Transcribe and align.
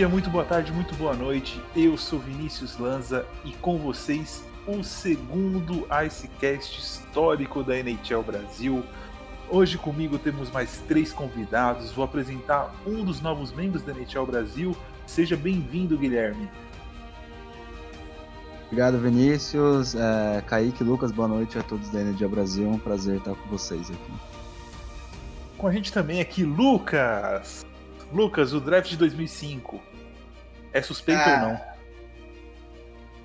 dia, 0.00 0.08
muito 0.08 0.30
boa 0.30 0.46
tarde, 0.46 0.72
muito 0.72 0.94
boa 0.94 1.14
noite. 1.14 1.62
Eu 1.76 1.94
sou 1.98 2.18
Vinícius 2.18 2.78
Lanza 2.78 3.26
e 3.44 3.52
com 3.52 3.76
vocês 3.76 4.42
o 4.66 4.82
segundo 4.82 5.86
Icecast 6.06 6.80
histórico 6.80 7.62
da 7.62 7.76
NHL 7.76 8.22
Brasil. 8.22 8.82
Hoje 9.50 9.76
comigo 9.76 10.18
temos 10.18 10.50
mais 10.50 10.78
três 10.88 11.12
convidados. 11.12 11.92
Vou 11.92 12.02
apresentar 12.02 12.74
um 12.86 13.04
dos 13.04 13.20
novos 13.20 13.52
membros 13.52 13.82
da 13.82 13.92
NHL 13.92 14.24
Brasil. 14.24 14.74
Seja 15.06 15.36
bem-vindo, 15.36 15.98
Guilherme. 15.98 16.48
Obrigado, 18.68 18.98
Vinícius. 18.98 19.94
É, 19.94 20.42
Kaique, 20.46 20.82
Lucas, 20.82 21.12
boa 21.12 21.28
noite 21.28 21.58
a 21.58 21.62
todos 21.62 21.90
da 21.90 22.00
Energia 22.00 22.26
Brasil. 22.26 22.64
É 22.64 22.70
um 22.70 22.78
prazer 22.78 23.18
estar 23.18 23.34
com 23.34 23.48
vocês 23.50 23.90
aqui. 23.90 24.12
Com 25.58 25.66
a 25.66 25.72
gente 25.72 25.92
também 25.92 26.22
aqui, 26.22 26.42
Lucas. 26.42 27.66
Lucas, 28.10 28.54
o 28.54 28.60
draft 28.60 28.88
de 28.88 28.96
2005. 28.96 29.89
É 30.72 30.82
suspeito 30.82 31.20
Ah. 31.20 31.32
ou 31.42 31.48
não? 31.52 31.70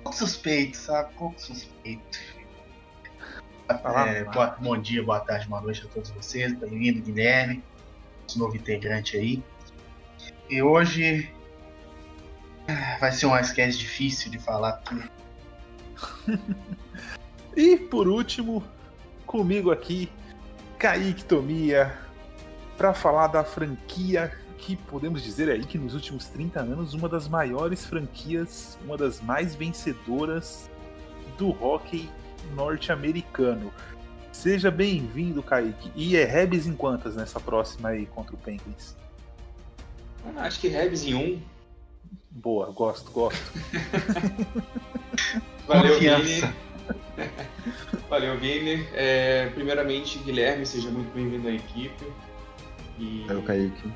pouco 0.02 0.18
suspeito, 0.18 0.76
sabe? 0.76 1.12
Pouco 1.14 1.40
suspeito. 1.40 2.18
Ah, 3.68 4.06
É, 4.06 4.22
boa- 4.24 4.56
bom 4.60 4.76
dia, 4.78 5.02
boa 5.02 5.18
tarde, 5.18 5.48
boa 5.48 5.60
noite 5.60 5.82
a 5.84 5.88
todos 5.88 6.10
vocês. 6.10 6.54
Bem-vindo, 6.54 7.02
Guilherme, 7.02 7.60
nosso 8.22 8.38
novo 8.38 8.54
integrante 8.56 9.16
aí. 9.16 9.42
E 10.48 10.62
hoje 10.62 11.28
ah, 12.68 12.98
vai 13.00 13.10
ser 13.10 13.26
um 13.26 13.36
esquete 13.36 13.76
difícil 13.78 14.30
de 14.30 14.38
falar. 14.38 14.80
E 17.56 17.76
por 17.78 18.06
último, 18.06 18.62
comigo 19.24 19.70
aqui, 19.70 20.12
Kaique 20.78 21.24
Tomia, 21.24 21.96
para 22.76 22.92
falar 22.92 23.28
da 23.28 23.42
franquia 23.42 24.30
que 24.58 24.76
podemos 24.76 25.22
dizer 25.22 25.50
aí 25.50 25.64
que 25.64 25.78
nos 25.78 25.94
últimos 25.94 26.26
30 26.26 26.60
anos, 26.60 26.94
uma 26.94 27.08
das 27.08 27.28
maiores 27.28 27.84
franquias, 27.84 28.78
uma 28.84 28.96
das 28.96 29.20
mais 29.20 29.54
vencedoras 29.54 30.70
do 31.38 31.50
hockey 31.62 32.08
norte-americano. 32.54 33.72
Seja 34.32 34.70
bem-vindo, 34.70 35.42
Kaique. 35.42 35.90
E 35.94 36.16
é 36.16 36.24
Rebs 36.24 36.66
em 36.66 36.74
quantas 36.74 37.16
nessa 37.16 37.40
próxima 37.40 37.90
aí 37.90 38.06
contra 38.06 38.34
o 38.34 38.38
Penguins? 38.38 38.96
Ah, 40.36 40.42
Acho 40.42 40.60
que 40.60 40.68
Rebs 40.68 41.04
em 41.04 41.14
um. 41.14 41.40
Boa, 42.30 42.70
gosto, 42.70 43.10
gosto. 43.10 43.40
Valeu. 45.66 45.98
Vini. 45.98 46.42
Valeu, 48.10 48.38
Vini. 48.38 48.86
É, 48.92 49.50
primeiramente, 49.54 50.18
Guilherme, 50.18 50.66
seja 50.66 50.90
muito 50.90 51.12
bem-vindo 51.14 51.48
à 51.48 51.52
equipe. 51.52 52.06
E 52.98 53.24
É 53.28 53.34
o 53.34 53.42
Kaique. 53.42 53.90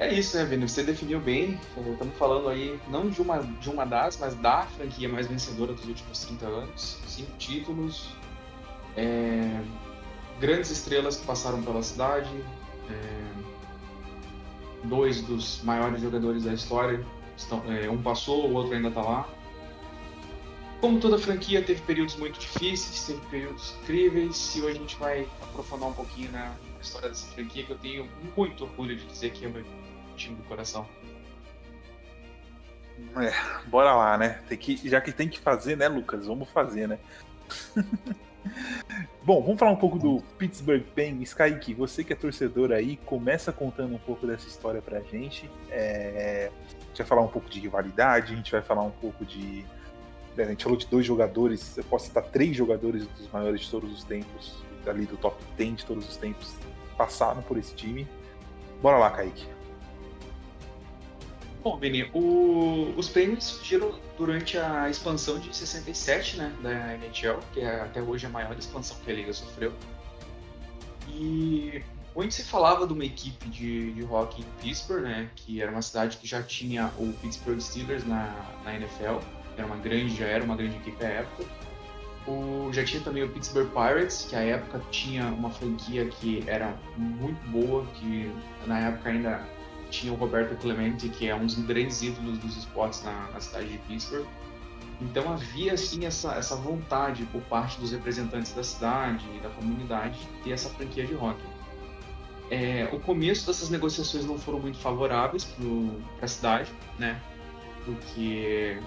É 0.00 0.14
isso, 0.14 0.34
né, 0.36 0.46
Vini? 0.46 0.66
Você 0.66 0.82
definiu 0.82 1.20
bem. 1.20 1.60
Estamos 1.92 2.16
falando 2.16 2.48
aí 2.48 2.80
não 2.88 3.10
de 3.10 3.20
uma, 3.20 3.38
de 3.42 3.68
uma 3.68 3.84
das, 3.84 4.16
mas 4.18 4.34
da 4.34 4.62
franquia 4.62 5.06
mais 5.08 5.26
vencedora 5.26 5.74
dos 5.74 5.84
últimos 5.84 6.24
30 6.24 6.46
anos. 6.46 6.98
Cinco 7.06 7.30
títulos. 7.36 8.08
É, 8.96 9.60
grandes 10.40 10.70
estrelas 10.70 11.16
que 11.16 11.26
passaram 11.26 11.62
pela 11.62 11.82
cidade. 11.82 12.30
É, 12.88 13.30
dois 14.84 15.20
dos 15.20 15.62
maiores 15.62 16.00
jogadores 16.00 16.44
da 16.44 16.54
história. 16.54 17.04
Estão, 17.36 17.62
é, 17.70 17.90
um 17.90 18.00
passou, 18.00 18.48
o 18.48 18.54
outro 18.54 18.74
ainda 18.74 18.88
está 18.88 19.02
lá. 19.02 19.28
Como 20.80 20.98
toda 20.98 21.18
franquia, 21.18 21.62
teve 21.62 21.82
períodos 21.82 22.16
muito 22.16 22.40
difíceis, 22.40 23.04
teve 23.04 23.20
períodos 23.26 23.74
incríveis, 23.82 24.56
e 24.56 24.62
hoje 24.62 24.78
a 24.78 24.80
gente 24.80 24.96
vai 24.96 25.28
aprofundar 25.42 25.90
um 25.90 25.92
pouquinho 25.92 26.32
na 26.32 26.54
história 26.80 27.10
dessa 27.10 27.26
franquia 27.32 27.64
que 27.64 27.70
eu 27.70 27.78
tenho 27.78 28.08
muito 28.34 28.64
orgulho 28.64 28.96
de 28.96 29.04
dizer 29.04 29.30
que 29.32 29.44
é 29.44 29.48
meu 29.50 29.62
time 30.20 30.36
do 30.36 30.42
coração. 30.44 30.86
É, 33.16 33.32
bora 33.68 33.94
lá, 33.94 34.18
né? 34.18 34.40
Tem 34.48 34.58
que, 34.58 34.88
já 34.88 35.00
que 35.00 35.12
tem 35.12 35.28
que 35.28 35.38
fazer, 35.38 35.76
né, 35.76 35.88
Lucas? 35.88 36.26
Vamos 36.26 36.48
fazer, 36.50 36.86
né? 36.86 36.98
Bom, 39.22 39.42
vamos 39.42 39.58
falar 39.58 39.72
um 39.72 39.76
pouco 39.76 39.98
do 39.98 40.22
Pittsburgh 40.38 40.82
Penguins. 40.94 41.34
Kaique, 41.34 41.74
você 41.74 42.02
que 42.04 42.12
é 42.12 42.16
torcedor 42.16 42.72
aí, 42.72 42.96
começa 43.04 43.52
contando 43.52 43.94
um 43.94 43.98
pouco 43.98 44.26
dessa 44.26 44.46
história 44.46 44.80
pra 44.80 45.00
gente. 45.00 45.50
É, 45.70 46.50
a 46.70 46.86
gente 46.88 46.98
vai 46.98 47.06
falar 47.06 47.22
um 47.22 47.28
pouco 47.28 47.48
de 47.48 47.60
rivalidade, 47.60 48.32
a 48.32 48.36
gente 48.36 48.52
vai 48.52 48.62
falar 48.62 48.82
um 48.82 48.90
pouco 48.90 49.24
de. 49.24 49.64
A 50.38 50.44
gente 50.44 50.62
falou 50.64 50.78
de 50.78 50.86
dois 50.86 51.04
jogadores, 51.04 51.76
eu 51.76 51.84
posso 51.84 52.06
citar 52.06 52.22
três 52.24 52.56
jogadores 52.56 53.06
dos 53.08 53.30
maiores 53.30 53.62
de 53.62 53.70
todos 53.70 53.92
os 53.92 54.04
tempos, 54.04 54.62
ali 54.86 55.04
do 55.04 55.16
top 55.16 55.42
10 55.56 55.76
de 55.76 55.84
todos 55.84 56.08
os 56.08 56.16
tempos, 56.16 56.54
passaram 56.96 57.42
por 57.42 57.58
esse 57.58 57.74
time. 57.74 58.08
Bora 58.80 58.96
lá, 58.96 59.10
Kaique. 59.10 59.46
Bom, 61.62 61.78
Vini, 61.78 62.08
o- 62.14 62.94
os 62.96 63.08
Penguins 63.08 63.44
surgiram 63.44 63.98
durante 64.16 64.56
a 64.56 64.88
expansão 64.88 65.38
de 65.38 65.54
67, 65.54 66.38
né, 66.38 66.54
da 66.62 66.70
NHL, 66.94 67.38
que 67.52 67.60
é 67.60 67.80
até 67.82 68.00
hoje 68.00 68.24
a 68.24 68.30
maior 68.30 68.56
expansão 68.58 68.96
que 69.04 69.10
a 69.10 69.14
liga 69.14 69.32
sofreu. 69.32 69.72
E 71.08 71.82
onde 72.14 72.32
se 72.32 72.44
falava 72.44 72.86
de 72.86 72.92
uma 72.92 73.04
equipe 73.04 73.46
de, 73.48 73.92
de 73.92 74.02
hockey 74.04 74.42
em 74.42 74.62
Pittsburgh, 74.62 75.02
né, 75.02 75.28
que 75.36 75.60
era 75.60 75.70
uma 75.70 75.82
cidade 75.82 76.16
que 76.16 76.26
já 76.26 76.42
tinha 76.42 76.90
o 76.98 77.12
Pittsburgh 77.20 77.60
Steelers 77.60 78.06
na, 78.06 78.34
na 78.64 78.74
NFL, 78.76 79.18
era 79.56 79.66
uma 79.66 79.76
grande, 79.76 80.16
já 80.16 80.26
era 80.26 80.42
uma 80.42 80.56
grande 80.56 80.76
equipe 80.76 81.04
à 81.04 81.08
época. 81.08 81.44
O, 82.26 82.70
já 82.72 82.84
tinha 82.84 83.02
também 83.02 83.22
o 83.22 83.28
Pittsburgh 83.28 83.68
Pirates, 83.70 84.26
que 84.28 84.36
à 84.36 84.40
época 84.40 84.80
tinha 84.90 85.26
uma 85.26 85.50
franquia 85.50 86.06
que 86.06 86.42
era 86.46 86.74
muito 86.96 87.38
boa, 87.50 87.84
que 87.94 88.32
na 88.66 88.78
época 88.78 89.08
ainda 89.10 89.46
tinha 89.90 90.12
o 90.12 90.16
Roberto 90.16 90.56
Clemente, 90.56 91.08
que 91.08 91.28
é 91.28 91.34
um 91.34 91.44
dos 91.44 91.56
grandes 91.56 92.02
ídolos 92.02 92.38
dos 92.38 92.56
esportes 92.56 93.02
na, 93.02 93.30
na 93.32 93.40
cidade 93.40 93.68
de 93.68 93.78
Pittsburgh. 93.78 94.26
Então 95.00 95.32
havia 95.32 95.72
assim 95.72 96.04
essa, 96.04 96.34
essa 96.34 96.56
vontade 96.56 97.24
por 97.26 97.40
parte 97.42 97.80
dos 97.80 97.90
representantes 97.90 98.52
da 98.52 98.62
cidade 98.62 99.24
e 99.34 99.40
da 99.40 99.48
comunidade 99.50 100.18
de 100.18 100.26
ter 100.44 100.50
essa 100.52 100.68
franquia 100.70 101.06
de 101.06 101.14
hockey. 101.14 101.42
É, 102.50 102.88
o 102.92 102.98
começo 103.00 103.46
dessas 103.46 103.70
negociações 103.70 104.24
não 104.24 104.38
foram 104.38 104.58
muito 104.58 104.78
favoráveis 104.78 105.44
para 105.44 106.24
a 106.24 106.28
cidade, 106.28 106.70
né? 106.98 107.20
Porque 107.84 108.78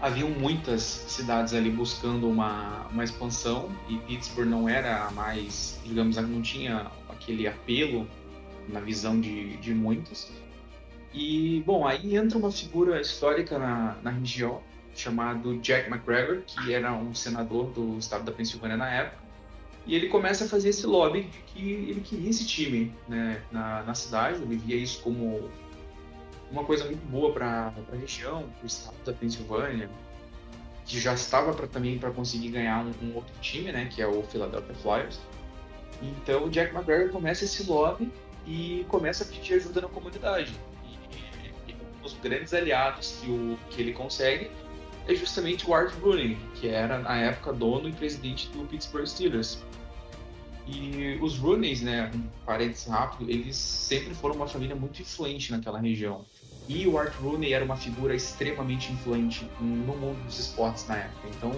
haviam 0.00 0.30
muitas 0.30 0.82
cidades 0.82 1.52
ali 1.52 1.70
buscando 1.70 2.28
uma, 2.28 2.86
uma 2.90 3.04
expansão 3.04 3.68
e 3.88 3.98
Pittsburgh 3.98 4.48
não 4.48 4.68
era 4.68 5.10
mais, 5.10 5.80
digamos, 5.84 6.16
não 6.16 6.40
tinha 6.40 6.90
aquele 7.08 7.48
apelo 7.48 8.06
na 8.68 8.80
visão 8.80 9.20
de, 9.20 9.56
de 9.56 9.74
muitos. 9.74 10.30
E, 11.12 11.62
bom, 11.66 11.86
aí 11.86 12.16
entra 12.16 12.38
uma 12.38 12.50
figura 12.50 13.00
histórica 13.00 13.58
na, 13.58 13.96
na 14.02 14.10
região, 14.10 14.62
chamado 14.94 15.58
Jack 15.58 15.90
McGregor, 15.90 16.42
que 16.46 16.72
era 16.72 16.92
um 16.92 17.14
senador 17.14 17.70
do 17.70 17.98
estado 17.98 18.24
da 18.24 18.32
Pensilvânia 18.32 18.76
na 18.76 18.90
época. 18.90 19.28
E 19.86 19.94
ele 19.94 20.08
começa 20.08 20.44
a 20.44 20.48
fazer 20.48 20.68
esse 20.68 20.86
lobby 20.86 21.22
de 21.22 21.38
que 21.46 21.72
ele 21.72 22.00
queria 22.02 22.28
esse 22.28 22.46
time 22.46 22.94
né, 23.08 23.40
na, 23.50 23.82
na 23.84 23.94
cidade, 23.94 24.42
ele 24.42 24.56
via 24.56 24.76
isso 24.76 25.00
como 25.00 25.48
uma 26.50 26.64
coisa 26.64 26.84
muito 26.84 27.04
boa 27.06 27.32
para 27.32 27.72
a 27.92 27.96
região, 27.96 28.42
para 28.58 28.64
o 28.64 28.66
estado 28.66 28.96
da 29.04 29.12
Pensilvânia, 29.14 29.88
que 30.84 31.00
já 31.00 31.14
estava 31.14 31.54
pra, 31.54 31.66
também 31.66 31.98
para 31.98 32.10
conseguir 32.10 32.50
ganhar 32.50 32.84
um, 32.84 32.92
um, 33.06 33.14
outro 33.14 33.32
time, 33.40 33.72
né, 33.72 33.86
que 33.86 34.02
é 34.02 34.06
o 34.06 34.22
Philadelphia 34.24 34.74
Flyers. 34.74 35.18
Então 36.02 36.44
o 36.44 36.50
Jack 36.50 36.74
McGregor 36.74 37.10
começa 37.10 37.44
esse 37.44 37.62
lobby 37.64 38.12
e 38.48 38.86
começa 38.88 39.24
a 39.24 39.26
pedir 39.26 39.54
ajuda 39.54 39.82
na 39.82 39.88
comunidade. 39.88 40.52
E, 40.84 41.70
e 41.70 41.74
um 41.74 42.02
dos 42.02 42.14
grandes 42.14 42.54
aliados 42.54 43.18
que, 43.20 43.30
o, 43.30 43.58
que 43.70 43.82
ele 43.82 43.92
consegue 43.92 44.50
é 45.06 45.14
justamente 45.14 45.68
o 45.68 45.74
Art 45.74 45.92
Rooney, 46.00 46.38
que 46.54 46.68
era 46.68 46.98
na 46.98 47.16
época 47.18 47.52
dono 47.52 47.88
e 47.88 47.92
presidente 47.92 48.48
do 48.48 48.66
Pittsburgh 48.66 49.06
Steelers. 49.06 49.62
E 50.66 51.18
os 51.22 51.38
Rooneys, 51.38 51.80
né, 51.80 52.10
um 52.14 52.22
parênteses 52.44 52.86
rápido, 52.86 53.30
eles 53.30 53.56
sempre 53.56 54.14
foram 54.14 54.34
uma 54.34 54.46
família 54.46 54.76
muito 54.76 55.00
influente 55.00 55.50
naquela 55.50 55.78
região. 55.78 56.24
E 56.68 56.86
o 56.86 56.98
Art 56.98 57.14
Rooney 57.14 57.54
era 57.54 57.64
uma 57.64 57.76
figura 57.76 58.14
extremamente 58.14 58.92
influente 58.92 59.48
no 59.58 59.96
mundo 59.96 60.22
dos 60.26 60.38
esportes 60.38 60.86
na 60.86 60.98
época. 60.98 61.28
Então, 61.34 61.52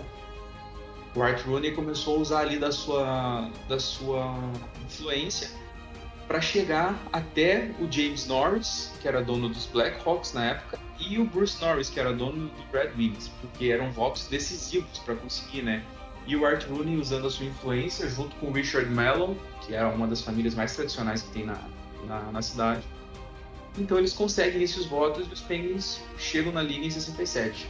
o 1.17 1.23
Art 1.23 1.43
Rooney 1.45 1.73
começou 1.73 2.19
a 2.19 2.21
usar 2.21 2.41
ali 2.41 2.57
da 2.57 2.71
sua, 2.71 3.51
da 3.69 3.81
sua 3.81 4.33
influência 4.87 5.60
para 6.31 6.41
chegar 6.41 6.97
até 7.13 7.73
o 7.81 7.91
James 7.91 8.29
Norris, 8.29 8.93
que 9.03 9.09
era 9.09 9.21
dono 9.21 9.49
dos 9.49 9.67
Blackhawks 9.67 10.33
na 10.33 10.45
época, 10.45 10.79
e 11.01 11.19
o 11.19 11.25
Bruce 11.25 11.61
Norris, 11.61 11.91
que 11.91 11.99
era 11.99 12.13
dono 12.13 12.47
do 12.47 12.73
Red 12.73 12.93
Wings, 12.97 13.29
porque 13.41 13.71
eram 13.71 13.91
votos 13.91 14.29
decisivos 14.29 15.01
para 15.01 15.17
conseguir, 15.17 15.63
né? 15.63 15.85
E 16.29 16.37
o 16.37 16.47
Art 16.47 16.65
Rooney 16.69 16.99
usando 16.99 17.27
a 17.27 17.31
sua 17.31 17.47
influência 17.47 18.09
junto 18.09 18.37
com 18.37 18.47
o 18.47 18.53
Richard 18.53 18.89
Mellon, 18.89 19.35
que 19.63 19.75
é 19.75 19.85
uma 19.85 20.07
das 20.07 20.23
famílias 20.23 20.55
mais 20.55 20.73
tradicionais 20.77 21.23
que 21.23 21.33
tem 21.33 21.47
na, 21.47 21.59
na, 22.07 22.21
na 22.31 22.43
cidade. 22.43 22.85
Então 23.77 23.99
eles 23.99 24.13
conseguem 24.13 24.63
esses 24.63 24.87
votos 24.87 25.27
e 25.27 25.33
os 25.33 25.41
Penguins 25.41 26.01
chegam 26.17 26.53
na 26.53 26.63
liga 26.63 26.87
em 26.87 26.91
67. 26.91 27.69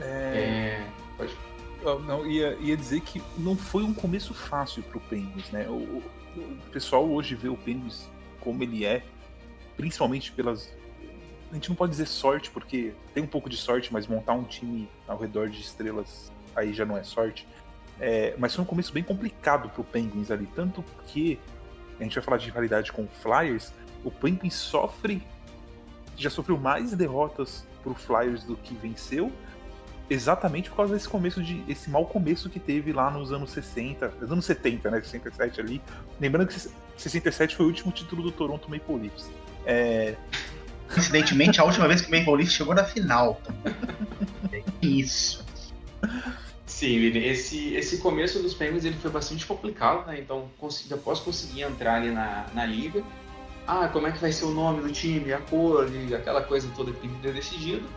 É... 0.00 0.02
é... 0.02 0.86
Pode. 1.16 1.36
Eu 1.82 2.00
não, 2.00 2.26
ia, 2.26 2.56
ia 2.60 2.76
dizer 2.76 3.00
que 3.02 3.22
não 3.38 3.56
foi 3.56 3.84
um 3.84 3.94
começo 3.94 4.34
fácil 4.34 4.82
para 4.82 4.98
o 4.98 5.00
Penguins, 5.02 5.48
né? 5.50 5.68
O, 5.68 6.02
o 6.36 6.70
pessoal 6.70 7.08
hoje 7.08 7.34
vê 7.34 7.48
o 7.48 7.56
Penguins 7.56 8.08
como 8.40 8.62
ele 8.62 8.84
é, 8.84 9.02
principalmente 9.76 10.32
pelas. 10.32 10.72
A 11.50 11.54
gente 11.54 11.68
não 11.68 11.76
pode 11.76 11.92
dizer 11.92 12.06
sorte, 12.06 12.50
porque 12.50 12.92
tem 13.12 13.22
um 13.22 13.28
pouco 13.28 13.48
de 13.48 13.56
sorte, 13.56 13.92
mas 13.92 14.06
montar 14.06 14.32
um 14.32 14.42
time 14.42 14.88
ao 15.06 15.16
redor 15.16 15.48
de 15.48 15.60
estrelas 15.60 16.32
aí 16.54 16.72
já 16.72 16.84
não 16.84 16.96
é 16.96 17.02
sorte. 17.02 17.46
É, 18.00 18.34
mas 18.38 18.54
foi 18.54 18.64
um 18.64 18.66
começo 18.66 18.92
bem 18.92 19.02
complicado 19.02 19.68
pro 19.68 19.84
Penguins 19.84 20.30
ali, 20.30 20.48
tanto 20.54 20.84
que 21.06 21.38
a 21.98 22.02
gente 22.02 22.14
vai 22.14 22.24
falar 22.24 22.36
de 22.38 22.46
rivalidade 22.46 22.92
com 22.92 23.04
o 23.04 23.08
Flyers, 23.08 23.72
o 24.02 24.10
Penguins 24.10 24.54
sofre, 24.54 25.22
já 26.16 26.28
sofreu 26.28 26.58
mais 26.58 26.92
derrotas 26.92 27.64
pro 27.82 27.94
Flyers 27.94 28.42
do 28.44 28.56
que 28.56 28.74
venceu, 28.74 29.30
exatamente 30.08 30.68
por 30.68 30.76
causa 30.76 30.94
desse 30.94 31.08
começo 31.08 31.42
de 31.42 31.64
esse 31.68 31.88
mau 31.88 32.06
começo 32.06 32.50
que 32.50 32.60
teve 32.60 32.92
lá 32.92 33.10
nos 33.10 33.32
anos 33.32 33.50
60, 33.50 34.14
nos 34.20 34.30
anos 34.30 34.44
70, 34.44 34.90
né, 34.90 35.00
67 35.00 35.60
ali. 35.60 35.82
Lembrando 36.20 36.48
que 36.48 36.54
67 36.96 37.56
foi 37.56 37.66
o 37.66 37.68
último 37.68 37.92
título 37.92 38.22
do 38.22 38.30
Toronto 38.30 38.70
Maple 38.70 38.96
Leafs. 38.96 39.30
É... 39.64 40.16
Coincidentemente, 40.92 41.60
a 41.60 41.64
última 41.64 41.88
vez 41.88 42.02
que 42.02 42.14
o 42.14 42.18
Maple 42.18 42.36
Leafs 42.36 42.52
chegou 42.52 42.74
na 42.74 42.84
final. 42.84 43.40
Isso. 44.82 45.44
Sim, 46.66 47.06
esse, 47.16 47.74
esse 47.74 47.98
começo 47.98 48.40
dos 48.40 48.52
Penguins 48.52 48.84
ele 48.84 48.96
foi 48.96 49.10
bastante 49.10 49.46
complicado, 49.46 50.06
né? 50.06 50.20
Então, 50.20 50.50
consegui, 50.58 50.92
após 50.92 51.20
conseguir 51.20 51.62
entrar 51.62 51.94
ali 51.94 52.10
na, 52.10 52.46
na 52.52 52.66
liga, 52.66 53.02
ah, 53.66 53.88
como 53.88 54.06
é 54.06 54.12
que 54.12 54.18
vai 54.18 54.30
ser 54.30 54.44
o 54.44 54.50
nome 54.50 54.82
do 54.82 54.92
time, 54.92 55.32
a 55.32 55.38
cor, 55.38 55.88
aquela 56.14 56.42
coisa 56.42 56.68
toda 56.76 56.92
que 56.92 57.00
tem 57.00 57.10
que 57.10 57.22
ter 57.22 57.32
decidido 57.32 57.88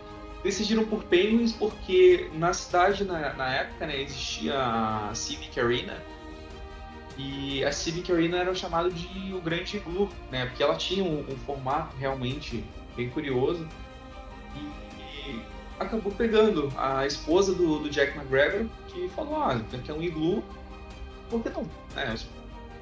decidiram 0.43 0.85
por 0.85 1.03
Penguins 1.03 1.51
porque 1.51 2.29
na 2.33 2.53
cidade, 2.53 3.03
na, 3.03 3.33
na 3.33 3.53
época, 3.53 3.87
né, 3.87 4.01
existia 4.01 4.53
a 4.57 5.13
Civic 5.13 5.59
Arena. 5.59 6.01
E 7.17 7.65
a 7.65 7.71
Civic 7.71 8.11
Arena 8.11 8.37
era 8.37 8.53
chamada 8.53 8.89
de 8.91 9.33
o 9.33 9.41
Grande 9.41 9.77
Iglu, 9.77 10.09
né, 10.31 10.45
porque 10.45 10.61
ela 10.61 10.75
tinha 10.75 11.03
um, 11.03 11.25
um 11.27 11.37
formato 11.37 11.95
realmente 11.97 12.63
bem 12.95 13.09
curioso. 13.09 13.67
E, 14.55 15.29
e, 15.29 15.41
acabou 15.79 16.11
pegando 16.11 16.71
a 16.77 17.05
esposa 17.05 17.53
do, 17.53 17.79
do, 17.79 17.89
Jack 17.89 18.17
McGregor 18.17 18.67
que 18.87 19.09
falou, 19.09 19.35
ah, 19.37 19.61
aqui 19.73 19.91
é 19.91 19.93
um 19.93 20.01
iglu, 20.01 20.43
por 21.29 21.41
que 21.43 21.49
não? 21.49 21.69
É, 21.95 22.13
os, 22.13 22.27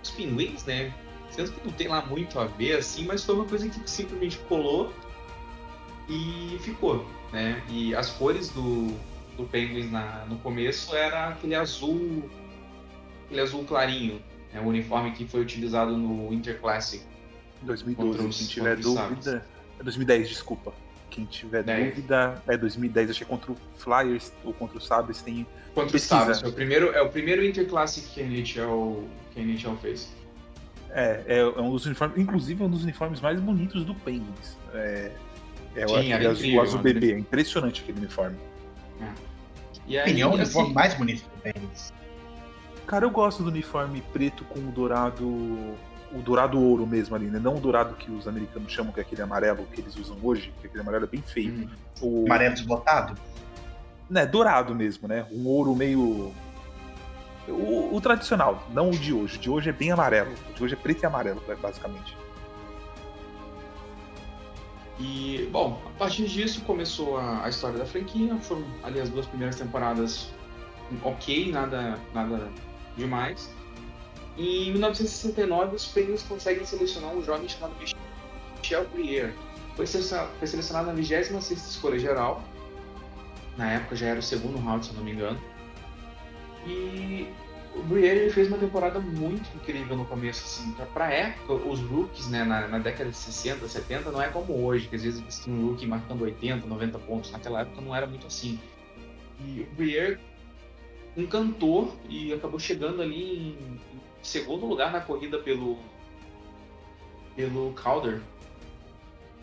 os 0.04 0.12
pinguins, 0.12 0.64
né, 0.66 0.94
sendo 1.30 1.52
que 1.52 1.66
não 1.66 1.74
tem 1.74 1.88
lá 1.88 2.06
muito 2.06 2.40
a 2.40 2.46
ver 2.46 2.78
assim, 2.78 3.06
mas 3.06 3.24
foi 3.24 3.36
uma 3.36 3.46
coisa 3.46 3.68
que 3.68 3.90
simplesmente 3.90 4.38
colou 4.48 4.94
e 6.08 6.58
ficou 6.62 7.06
né? 7.36 7.62
E 7.70 7.94
as 7.94 8.10
cores 8.12 8.50
do, 8.50 8.88
do 9.36 9.44
Penguins 9.44 9.92
na, 9.92 10.26
no 10.26 10.38
começo 10.38 10.96
era 10.96 11.28
aquele 11.28 11.54
azul, 11.54 12.30
aquele 13.26 13.42
azul 13.42 13.66
clarinho, 13.66 14.22
né? 14.54 14.62
o 14.62 14.68
uniforme 14.68 15.12
que 15.12 15.28
foi 15.28 15.42
utilizado 15.42 15.96
no 15.98 16.30
Winter 16.30 16.60
Classic. 16.60 17.04
2012, 17.62 18.28
os, 18.28 18.38
quem 18.38 18.48
tiver 18.48 18.78
dúvida. 18.78 19.46
2010, 19.84 20.22
é 20.22 20.28
desculpa. 20.30 20.74
Quem 21.10 21.26
tiver 21.26 21.64
10. 21.64 21.96
dúvida, 21.96 22.42
é 22.48 22.58
2010, 22.58 23.10
achei 23.10 23.28
contra 23.28 23.52
o 23.52 23.58
Flyers 23.76 24.32
ou 24.44 24.54
contra 24.54 24.78
o 24.78 24.82
Sabres 24.82 25.22
tem. 25.22 25.46
Contra 25.74 25.92
pesquisa. 25.92 26.16
o 26.16 26.20
Sabres, 26.20 26.44
é 26.44 26.48
o 26.48 26.54
primeiro, 26.54 26.94
é 26.94 27.02
o 27.02 27.10
primeiro 27.10 27.42
Winter 27.42 27.68
Classic 27.68 28.08
que 28.08 28.22
a 28.22 28.24
NHL, 28.24 29.04
que 29.34 29.40
a 29.40 29.44
NHL 29.44 29.76
fez. 29.82 30.10
É, 30.92 31.24
é, 31.28 31.40
é 31.40 31.62
um 31.62 31.72
dos 31.72 31.86
uniformes, 31.86 32.18
inclusive 32.18 32.64
é 32.64 32.66
um 32.66 32.70
dos 32.70 32.84
uniformes 32.84 33.20
mais 33.20 33.40
bonitos 33.42 33.84
do 33.84 33.94
Penguins. 33.94 34.58
É, 34.74 35.12
é 35.76 35.88
Sim, 35.88 36.14
aquele 36.14 36.28
azul, 36.28 36.62
azul 36.62 36.80
bebê. 36.80 37.14
É 37.14 37.20
impressionante 37.20 37.82
aquele 37.82 38.00
uniforme. 38.00 38.38
É. 39.02 39.12
E 39.88 39.98
aí, 39.98 40.22
é 40.22 40.26
o 40.26 40.32
uniforme 40.32 40.68
assim, 40.70 40.74
mais 40.74 40.94
bonito 40.94 41.24
do 41.24 41.42
Penguins. 41.42 41.94
Cara, 42.88 43.06
eu 43.06 43.10
gosto 43.10 43.44
do 43.44 43.50
uniforme 43.50 44.02
preto 44.14 44.44
com 44.46 44.60
o 44.60 44.72
dourado. 44.72 45.26
O 45.26 46.22
dourado 46.24 46.60
ouro 46.60 46.88
mesmo 46.88 47.16
ali, 47.16 47.26
né? 47.26 47.40
Não 47.40 47.56
o 47.56 47.60
dourado 47.60 47.96
que 47.96 48.10
os 48.10 48.28
americanos 48.28 48.72
chamam, 48.72 48.94
que 48.94 49.00
é 49.00 49.04
aquele 49.04 49.22
amarelo 49.22 49.68
que 49.74 49.82
eles 49.82 49.98
usam 49.98 50.18
hoje, 50.24 50.54
que 50.62 50.68
aquele 50.68 50.82
amarelo 50.82 51.04
é 51.04 51.08
bem 51.08 51.22
feio. 51.22 51.52
Hum. 51.52 51.68
O... 52.02 52.26
Amarelo 52.26 52.54
desbotado? 52.54 53.18
Né, 54.10 54.26
dourado 54.26 54.74
mesmo, 54.74 55.08
né? 55.08 55.26
Um 55.32 55.46
ouro 55.48 55.76
meio. 55.76 56.32
O, 57.48 57.96
o, 57.96 58.02
tradicional, 58.02 58.66
não 58.72 58.90
o 58.90 58.98
de 58.98 59.12
hoje. 59.12 59.38
O 59.38 59.40
de 59.40 59.50
hoje 59.50 59.70
é 59.70 59.74
bem 59.74 59.92
amarelo. 59.92 60.32
O 60.52 60.54
de 60.54 60.64
hoje 60.64 60.74
é 60.74 60.78
preto 60.78 61.04
e 61.04 61.06
amarelo, 61.06 61.44
basicamente. 61.62 62.16
E, 65.00 65.50
bom, 65.52 65.82
a 65.86 65.90
partir 65.98 66.26
disso 66.28 66.62
começou 66.62 67.18
a, 67.18 67.44
a, 67.46 67.50
história 67.50 67.78
da 67.78 67.86
franquia. 67.86 68.36
Foram 68.38 68.64
ali 68.84 69.00
as 69.00 69.10
duas 69.10 69.26
primeiras 69.26 69.58
temporadas 69.58 70.30
ok, 71.04 71.52
nada, 71.52 72.00
nada 72.14 72.50
demais. 72.96 73.54
E 74.38 74.70
em 74.70 74.72
1969, 74.72 75.76
os 75.76 75.86
Penguins 75.86 76.24
conseguem 76.24 76.66
selecionar 76.66 77.14
um 77.14 77.24
jovem 77.24 77.48
chamado 77.48 77.74
Michel 78.58 78.86
Brier. 78.94 79.34
Foi 79.76 79.86
selecionado 79.86 80.88
na 80.88 80.94
26 80.94 81.52
escolha 81.52 82.00
geral. 82.00 82.44
Na 83.58 83.72
época 83.72 83.96
já 83.96 84.08
era 84.08 84.20
o 84.20 84.24
segundo 84.24 84.58
round, 84.58 84.86
se 84.86 84.94
não 84.94 85.04
me 85.04 85.12
engano. 85.12 85.40
E 86.66 87.28
o 87.76 87.84
Briere 87.84 88.30
fez 88.30 88.48
uma 88.48 88.58
temporada 88.58 89.00
muito 89.00 89.46
incrível 89.56 89.98
no 89.98 90.06
começo, 90.06 90.44
assim, 90.46 90.72
pra, 90.74 90.86
pra 90.86 91.12
época, 91.12 91.54
os 91.54 91.80
rookies, 91.82 92.28
né, 92.30 92.44
na, 92.44 92.68
na, 92.68 92.80
década 92.80 93.10
de 93.10 93.18
60, 93.18 93.68
70, 93.68 94.12
não 94.12 94.22
é 94.22 94.30
como 94.30 94.66
hoje, 94.66 94.88
que 94.88 94.96
às 94.96 95.04
vezes 95.04 95.20
você 95.20 95.44
tem 95.44 95.54
um 95.54 95.68
rookie 95.68 95.86
marcando 95.86 96.24
80, 96.24 96.66
90 96.66 97.00
pontos, 97.00 97.32
naquela 97.32 97.62
época 97.62 97.82
não 97.82 97.94
era 97.94 98.08
muito 98.08 98.28
assim. 98.28 98.60
E 99.42 99.62
o 99.62 99.76
Briere 99.76 100.18
encantou 101.18 101.94
e 102.10 102.34
acabou 102.34 102.60
chegando 102.60 103.02
ali 103.02 103.50
em, 103.50 103.50
em 103.50 103.80
segundo 104.24 104.66
lugar 104.66 104.92
na 104.92 105.02
corrida 105.02 105.38
pelo 105.40 105.78
pelo 107.36 107.74
Calder. 107.74 108.22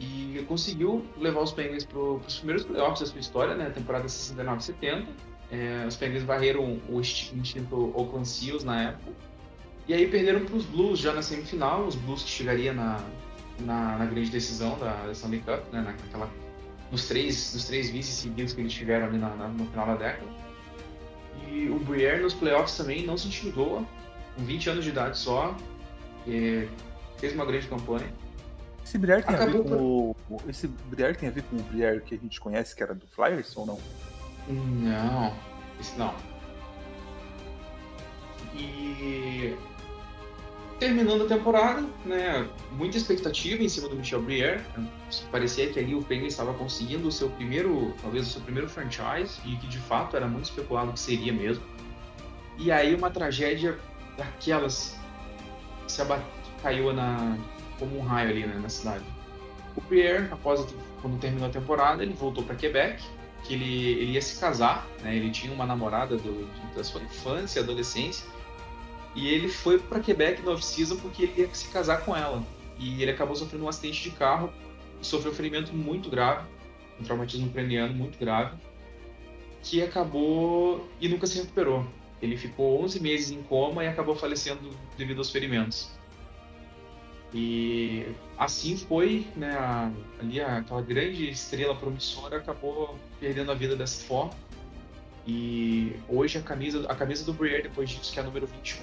E 0.00 0.42
conseguiu 0.48 1.04
levar 1.18 1.42
os 1.42 1.52
Penguins 1.52 1.84
para 1.84 1.98
os 1.98 2.38
primeiros 2.38 2.64
playoffs 2.64 3.00
da 3.00 3.06
sua 3.06 3.20
história, 3.20 3.54
né, 3.54 3.68
temporada 3.68 4.06
69-70 4.06 5.06
é, 5.52 5.86
os 5.86 5.96
Penguins 5.96 6.22
varreram 6.22 6.80
o 6.88 6.98
extinto 6.98 7.92
Oakland 7.94 8.26
Seals 8.26 8.64
na 8.64 8.88
época. 8.88 9.12
E 9.86 9.92
aí 9.92 10.08
perderam 10.08 10.46
para 10.46 10.56
os 10.56 10.64
Blues 10.64 10.98
já 10.98 11.12
na 11.12 11.20
semifinal, 11.20 11.84
os 11.84 11.94
Blues 11.94 12.22
que 12.22 12.30
chegaria 12.30 12.72
na, 12.72 13.04
na, 13.60 13.98
na 13.98 14.06
grande 14.06 14.30
decisão 14.30 14.78
da, 14.78 15.12
Stanley 15.12 15.40
Cup, 15.40 15.70
né, 15.70 15.82
naquela, 15.82 16.30
nos, 16.90 17.06
três, 17.06 17.52
nos 17.52 17.66
três 17.66 17.90
vices 17.90 18.14
seguidos 18.14 18.54
que 18.54 18.62
eles 18.62 18.72
tiveram 18.72 19.06
ali 19.06 19.18
na, 19.18 19.28
na, 19.36 19.48
no 19.48 19.66
final 19.66 19.86
da 19.86 19.96
década. 19.96 20.30
E 21.46 21.68
o 21.68 21.78
Briere 21.80 22.22
nos 22.22 22.32
playoffs 22.32 22.76
também 22.76 23.04
não 23.04 23.18
se 23.18 23.26
intimidou, 23.26 23.86
com 24.34 24.44
20 24.44 24.70
anos 24.70 24.84
de 24.84 24.90
idade 24.90 25.18
só, 25.18 25.54
fez 27.18 27.34
uma 27.34 27.44
grande 27.44 27.66
campanha. 27.66 28.10
Esse 28.84 28.96
Briar 28.96 29.22
tem 29.22 29.36
a 29.36 29.46
ver 29.46 29.62
com 29.62 30.14
o. 30.30 30.40
Esse 30.48 30.68
tem 30.68 31.28
a 31.28 31.32
ver 31.32 31.42
com 31.44 31.56
o 31.56 31.62
Briar 31.62 32.00
que 32.00 32.14
a 32.14 32.18
gente 32.18 32.40
conhece, 32.40 32.74
que 32.74 32.82
era 32.82 32.94
do 32.94 33.06
Flyers 33.06 33.56
ou 33.56 33.66
não? 33.66 33.78
Não, 34.48 35.34
isso 35.80 35.98
não. 35.98 36.14
E 38.54 39.56
terminando 40.82 41.22
a 41.22 41.26
temporada, 41.26 41.84
né, 42.04 42.48
muita 42.72 42.96
expectativa 42.96 43.62
em 43.62 43.68
cima 43.68 43.88
do 43.88 43.94
Michel 43.94 44.20
Briere. 44.20 44.60
Parecia 45.30 45.70
que 45.70 45.78
ali 45.78 45.94
o 45.94 46.02
Penguins 46.02 46.32
estava 46.32 46.52
conseguindo 46.54 47.06
o 47.06 47.12
seu 47.12 47.30
primeiro, 47.30 47.94
talvez 48.02 48.26
o 48.26 48.30
seu 48.30 48.40
primeiro 48.40 48.68
franchise 48.68 49.40
e 49.44 49.54
que 49.56 49.68
de 49.68 49.78
fato 49.78 50.16
era 50.16 50.26
muito 50.26 50.46
especulado 50.46 50.92
que 50.92 50.98
seria 50.98 51.32
mesmo. 51.32 51.62
E 52.58 52.72
aí 52.72 52.94
uma 52.94 53.10
tragédia 53.10 53.78
daquelas 54.16 54.98
se 55.86 56.02
abat... 56.02 56.22
caiu 56.62 56.92
na 56.92 57.38
como 57.78 57.98
um 57.98 58.02
raio 58.02 58.30
ali 58.30 58.46
né, 58.46 58.58
na 58.60 58.68
cidade. 58.68 59.04
O 59.76 59.80
Briere, 59.82 60.28
após 60.32 60.66
quando 61.00 61.18
terminou 61.20 61.48
a 61.48 61.50
temporada, 61.50 62.02
ele 62.02 62.12
voltou 62.12 62.44
para 62.44 62.54
Quebec, 62.54 63.02
que 63.44 63.54
ele, 63.54 63.92
ele 63.92 64.12
ia 64.12 64.22
se 64.22 64.38
casar, 64.38 64.86
né? 65.02 65.16
Ele 65.16 65.30
tinha 65.30 65.52
uma 65.52 65.66
namorada 65.66 66.16
do, 66.16 66.48
da 66.74 66.84
sua 66.84 67.02
infância 67.02 67.60
e 67.60 67.62
adolescência 67.62 68.26
e 69.14 69.28
ele 69.28 69.48
foi 69.48 69.78
para 69.78 70.00
Quebec 70.00 70.42
no 70.42 70.52
off-season 70.52 70.96
porque 70.96 71.24
ele 71.24 71.42
ia 71.42 71.54
se 71.54 71.68
casar 71.68 72.04
com 72.04 72.16
ela. 72.16 72.42
E 72.78 73.02
ele 73.02 73.10
acabou 73.10 73.36
sofrendo 73.36 73.64
um 73.64 73.68
acidente 73.68 74.02
de 74.02 74.10
carro 74.10 74.52
sofreu 75.02 75.32
um 75.32 75.34
ferimento 75.34 75.74
muito 75.74 76.08
grave, 76.08 76.46
um 76.98 77.02
traumatismo 77.02 77.50
craniano 77.50 77.92
muito 77.92 78.18
grave, 78.18 78.56
que 79.62 79.82
acabou 79.82 80.88
e 81.00 81.08
nunca 81.08 81.26
se 81.26 81.38
recuperou. 81.38 81.86
Ele 82.20 82.36
ficou 82.36 82.82
11 82.82 83.00
meses 83.00 83.30
em 83.32 83.42
coma 83.42 83.84
e 83.84 83.88
acabou 83.88 84.14
falecendo 84.14 84.70
devido 84.96 85.18
aos 85.18 85.30
ferimentos. 85.30 85.90
E 87.34 88.14
assim 88.38 88.76
foi, 88.76 89.26
né, 89.34 89.52
a, 89.52 89.90
ali 90.20 90.40
aquela 90.40 90.82
grande 90.82 91.30
estrela 91.30 91.74
promissora 91.74 92.36
acabou 92.36 92.98
perdendo 93.18 93.50
a 93.50 93.54
vida 93.54 93.74
dessa 93.74 94.04
forma. 94.04 94.32
E 95.26 95.96
hoje 96.08 96.38
a 96.38 96.42
camisa, 96.42 96.86
a 96.88 96.94
camisa 96.94 97.24
do 97.24 97.32
Briere, 97.32 97.62
depois 97.62 97.88
disso, 97.88 98.12
que 98.12 98.18
é 98.18 98.22
a 98.22 98.26
número 98.26 98.46
21, 98.46 98.82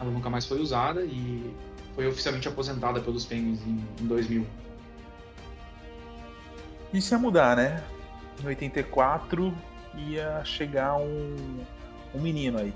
ela 0.00 0.10
nunca 0.10 0.28
mais 0.28 0.46
foi 0.46 0.60
usada 0.60 1.04
e 1.04 1.54
foi 1.94 2.06
oficialmente 2.06 2.48
aposentada 2.48 3.00
pelos 3.00 3.24
Penguins 3.24 3.60
em, 3.66 3.84
em 4.00 4.06
2000. 4.06 4.46
Isso 6.92 7.14
ia 7.14 7.18
mudar, 7.18 7.56
né? 7.56 7.84
Em 8.42 8.46
84 8.46 9.54
ia 9.96 10.42
chegar 10.44 10.96
um, 10.96 11.36
um 12.14 12.20
menino 12.20 12.58
aí. 12.58 12.72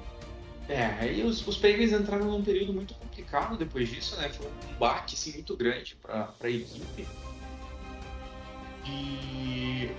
É, 0.68 0.84
aí 1.00 1.22
os, 1.24 1.46
os 1.46 1.56
Penguins 1.56 1.92
entraram 1.92 2.26
num 2.26 2.42
período 2.42 2.72
muito 2.72 2.94
complicado 3.22 3.56
depois 3.56 3.88
disso, 3.88 4.16
né? 4.16 4.28
Foi 4.28 4.46
um 4.46 4.72
combate 4.72 5.14
assim, 5.14 5.32
muito 5.32 5.56
grande 5.56 5.96
para 5.96 6.32
a 6.40 6.48
equipe. 6.50 7.06
E 8.86 9.90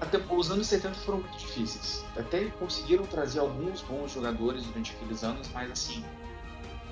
até 0.00 0.18
os 0.18 0.50
anos 0.50 0.66
70 0.66 0.94
foram 0.96 1.20
muito 1.20 1.36
difíceis. 1.36 2.04
Até 2.16 2.46
conseguiram 2.58 3.04
trazer 3.04 3.40
alguns 3.40 3.82
bons 3.82 4.12
jogadores 4.12 4.64
durante 4.64 4.92
aqueles 4.92 5.22
anos, 5.22 5.48
mas 5.52 5.70
assim, 5.70 6.04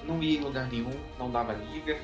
não 0.04 0.22
ia 0.22 0.38
em 0.38 0.42
lugar 0.42 0.70
nenhum, 0.70 0.92
não 1.18 1.30
dava 1.30 1.52
liga. 1.54 1.98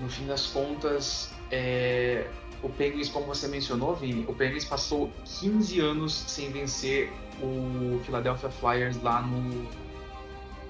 No 0.00 0.08
fim 0.08 0.26
das 0.26 0.46
contas, 0.46 1.32
é... 1.50 2.28
o 2.62 2.68
Penguins, 2.68 3.08
como 3.08 3.26
você 3.26 3.48
mencionou, 3.48 3.94
Vini, 3.94 4.24
o 4.28 4.34
Penguins 4.34 4.64
passou 4.64 5.10
15 5.40 5.80
anos 5.80 6.12
sem 6.12 6.50
vencer 6.50 7.12
o 7.40 8.00
Philadelphia 8.04 8.50
Flyers 8.50 9.00
lá 9.02 9.22
no, 9.22 9.68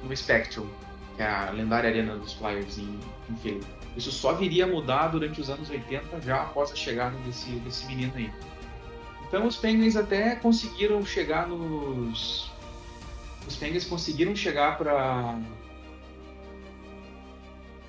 no 0.02 0.16
Spectrum, 0.16 0.68
que 1.16 1.23
é 1.23 1.26
a 1.26 1.50
lendária 1.50 1.90
arena 1.90 2.16
dos 2.16 2.33
Flyers 2.33 2.78
em, 2.78 2.99
em 3.31 3.37
Philly. 3.37 3.61
Isso 3.97 4.11
só 4.11 4.33
viria 4.33 4.64
a 4.64 4.69
mudar 4.69 5.09
durante 5.09 5.40
os 5.40 5.50
anos 5.50 5.69
80, 5.69 6.21
já 6.23 6.42
após 6.42 6.73
a 6.73 6.76
chegada 6.76 7.16
desse, 7.19 7.50
desse 7.61 7.87
menino 7.87 8.12
aí. 8.16 8.31
Então 9.28 9.47
os 9.47 9.57
Penguins 9.57 9.97
até 9.97 10.37
conseguiram 10.37 11.04
chegar 11.04 11.47
nos. 11.47 12.50
Os 13.47 13.57
Penguins 13.57 13.85
conseguiram 13.85 14.37
chegar 14.37 14.78
para 14.78 15.38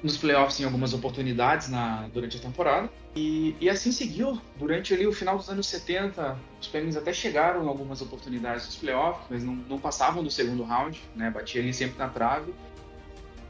nos 0.01 0.17
playoffs 0.17 0.59
em 0.59 0.65
algumas 0.65 0.93
oportunidades 0.93 1.69
na, 1.69 2.07
durante 2.13 2.37
a 2.37 2.39
temporada. 2.39 2.89
E, 3.15 3.55
e 3.61 3.69
assim 3.69 3.91
seguiu. 3.91 4.39
Durante 4.57 4.93
ali 4.93 5.07
o 5.07 5.13
final 5.13 5.37
dos 5.37 5.49
anos 5.49 5.67
70, 5.67 6.37
os 6.59 6.67
Penguins 6.67 6.97
até 6.97 7.13
chegaram 7.13 7.63
em 7.63 7.67
algumas 7.67 8.01
oportunidades 8.01 8.65
nos 8.65 8.75
playoffs, 8.75 9.25
mas 9.29 9.43
não, 9.43 9.55
não 9.55 9.79
passavam 9.79 10.23
do 10.23 10.29
segundo 10.29 10.63
round, 10.63 11.01
né? 11.15 11.29
Batia 11.29 11.61
ali 11.61 11.73
sempre 11.73 11.97
na 11.97 12.09
trave. 12.09 12.53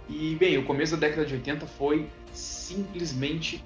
E, 0.09 0.35
bem, 0.35 0.57
o 0.57 0.65
começo 0.65 0.97
da 0.97 1.07
década 1.07 1.25
de 1.25 1.33
80 1.33 1.65
foi 1.65 2.07
simplesmente 2.31 3.63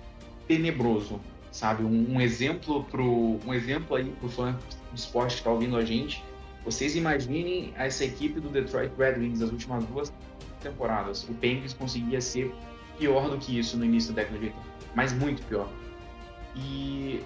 tenebroso 0.48 1.20
sabe? 1.58 1.84
Um, 1.84 2.16
um, 2.16 2.22
exemplo 2.22 2.84
pro 2.84 3.40
um 3.46 3.54
exemplo 3.54 3.96
aí 3.96 4.12
pro 4.20 4.30
fã 4.30 4.52
do 4.92 4.96
esporte 4.96 5.34
que 5.34 5.40
está 5.40 5.50
ouvindo 5.50 5.76
a 5.76 5.84
gente. 5.84 6.24
Vocês 6.64 6.96
imaginem 6.96 7.74
essa 7.76 8.06
equipe 8.06 8.40
do 8.40 8.50
Detroit 8.50 8.92
Red 8.98 9.14
Wings 9.14 9.40
das 9.40 9.52
últimas 9.52 9.84
duas 9.86 10.14
temporadas. 10.62 11.24
O 11.24 11.34
Penguins 11.34 11.74
conseguia 11.74 12.22
ser 12.22 12.54
pior 13.00 13.30
do 13.30 13.38
que 13.38 13.58
isso 13.58 13.76
no 13.78 13.86
início 13.86 14.14
da 14.14 14.22
década 14.22 14.38
de 14.38 14.46
80, 14.46 14.62
mas 14.94 15.14
muito 15.14 15.42
pior. 15.48 15.68
E 16.56 17.24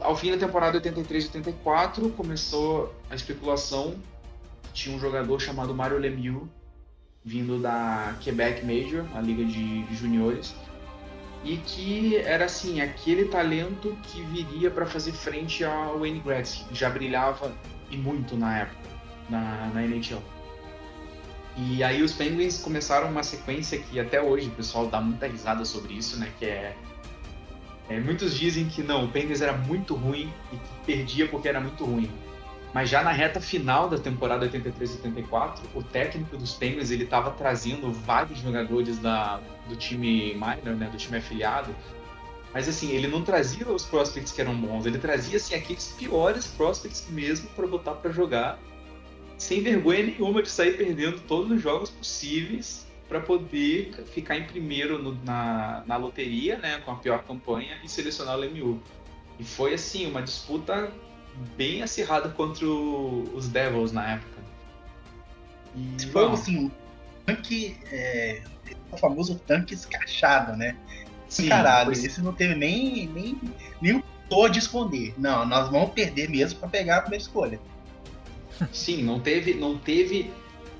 ao 0.00 0.16
fim 0.16 0.30
da 0.30 0.38
temporada 0.38 0.80
83-84 0.80 2.12
começou 2.12 2.94
a 3.10 3.14
especulação. 3.14 3.94
Tinha 4.72 4.96
um 4.96 5.00
jogador 5.00 5.38
chamado 5.40 5.74
Mario 5.74 5.98
Lemieux 5.98 6.44
vindo 7.24 7.58
da 7.58 8.14
Quebec 8.20 8.64
Major, 8.64 9.04
a 9.14 9.20
liga 9.20 9.44
de, 9.44 9.84
juniores, 9.94 10.54
e 11.44 11.56
que 11.58 12.16
era 12.16 12.44
assim 12.44 12.80
aquele 12.80 13.26
talento 13.26 13.96
que 14.04 14.22
viria 14.22 14.70
para 14.70 14.86
fazer 14.86 15.12
frente 15.12 15.64
ao 15.64 15.98
Wayne 15.98 16.20
Gretzky, 16.20 16.64
que 16.64 16.74
já 16.74 16.90
brilhava 16.90 17.52
e 17.90 17.96
muito 17.96 18.36
na 18.36 18.58
época 18.60 18.90
na, 19.28 19.70
na 19.72 19.82
NHL. 19.82 20.22
E 21.56 21.82
aí 21.82 22.02
os 22.02 22.12
Penguins 22.12 22.58
começaram 22.58 23.10
uma 23.10 23.22
sequência 23.22 23.78
que 23.78 23.98
até 23.98 24.20
hoje 24.20 24.48
o 24.48 24.52
pessoal 24.52 24.86
dá 24.86 25.00
muita 25.00 25.26
risada 25.26 25.64
sobre 25.64 25.94
isso, 25.94 26.18
né? 26.18 26.30
Que 26.38 26.46
é, 26.46 26.76
é 27.88 28.00
muitos 28.00 28.38
dizem 28.38 28.66
que 28.66 28.82
não, 28.82 29.04
o 29.04 29.08
Penguins 29.08 29.40
era 29.40 29.52
muito 29.52 29.94
ruim 29.94 30.32
e 30.52 30.56
que 30.56 30.86
perdia 30.86 31.28
porque 31.28 31.48
era 31.48 31.60
muito 31.60 31.84
ruim. 31.84 32.10
Mas 32.72 32.88
já 32.88 33.02
na 33.02 33.10
reta 33.10 33.40
final 33.40 33.88
da 33.88 33.98
temporada 33.98 34.48
83-84, 34.48 35.58
o 35.74 35.82
técnico 35.82 36.36
dos 36.36 36.54
Penguins 36.54 36.90
ele 36.90 37.04
estava 37.04 37.32
trazendo 37.32 37.92
vários 37.92 38.38
jogadores 38.38 38.98
da, 38.98 39.40
do 39.68 39.74
time 39.74 40.34
minor, 40.34 40.76
né, 40.76 40.88
do 40.88 40.96
time 40.96 41.18
afiliado. 41.18 41.74
Mas 42.54 42.68
assim, 42.68 42.90
ele 42.92 43.08
não 43.08 43.22
trazia 43.22 43.68
os 43.68 43.84
prospects 43.84 44.32
que 44.32 44.40
eram 44.40 44.54
bons, 44.54 44.86
ele 44.86 44.98
trazia 44.98 45.36
assim 45.36 45.54
aqueles 45.54 45.88
piores 45.98 46.46
prospects 46.46 47.06
mesmo 47.10 47.48
para 47.50 47.66
botar 47.66 47.94
para 47.94 48.10
jogar, 48.10 48.58
sem 49.36 49.62
vergonha 49.62 50.04
nenhuma 50.04 50.42
de 50.42 50.50
sair 50.50 50.76
perdendo 50.76 51.20
todos 51.20 51.50
os 51.50 51.62
jogos 51.62 51.90
possíveis 51.90 52.86
para 53.08 53.20
poder 53.20 54.04
ficar 54.12 54.36
em 54.36 54.44
primeiro 54.44 55.02
no, 55.02 55.14
na, 55.24 55.82
na 55.86 55.96
loteria, 55.96 56.56
né, 56.58 56.80
com 56.84 56.92
a 56.92 56.96
pior 56.96 57.24
campanha 57.24 57.78
e 57.82 57.88
selecionar 57.88 58.36
o 58.36 58.38
Lemieux. 58.38 58.78
E 59.38 59.44
foi 59.44 59.74
assim 59.74 60.06
uma 60.06 60.22
disputa 60.22 60.92
bem 61.56 61.82
acirrada 61.82 62.28
contra 62.28 62.66
o, 62.66 63.22
os 63.34 63.48
Devils 63.48 63.92
na 63.92 64.12
época. 64.12 64.40
E, 65.76 66.06
foi 66.06 66.26
bom, 66.26 66.32
assim, 66.32 66.58
um 66.58 66.70
tanque, 67.24 67.76
é, 67.90 68.42
o 68.90 68.96
famoso 68.96 69.38
tanque 69.46 69.74
escachado, 69.74 70.56
né? 70.56 70.76
Sim, 71.28 71.48
Caralho, 71.48 71.92
esse 71.92 72.20
não 72.20 72.32
teve 72.32 72.56
nem, 72.56 73.06
nem, 73.08 73.40
nem 73.80 73.96
um 73.96 74.02
tô 74.28 74.48
de 74.48 74.58
esconder. 74.58 75.14
Não, 75.18 75.46
nós 75.46 75.70
vamos 75.70 75.90
perder 75.90 76.28
mesmo 76.28 76.58
para 76.58 76.68
pegar 76.68 76.96
a 76.98 77.00
primeira 77.02 77.22
escolha. 77.22 77.60
Sim, 78.72 79.02
não 79.02 79.20
teve, 79.20 79.54
não 79.54 79.78
teve, 79.78 80.32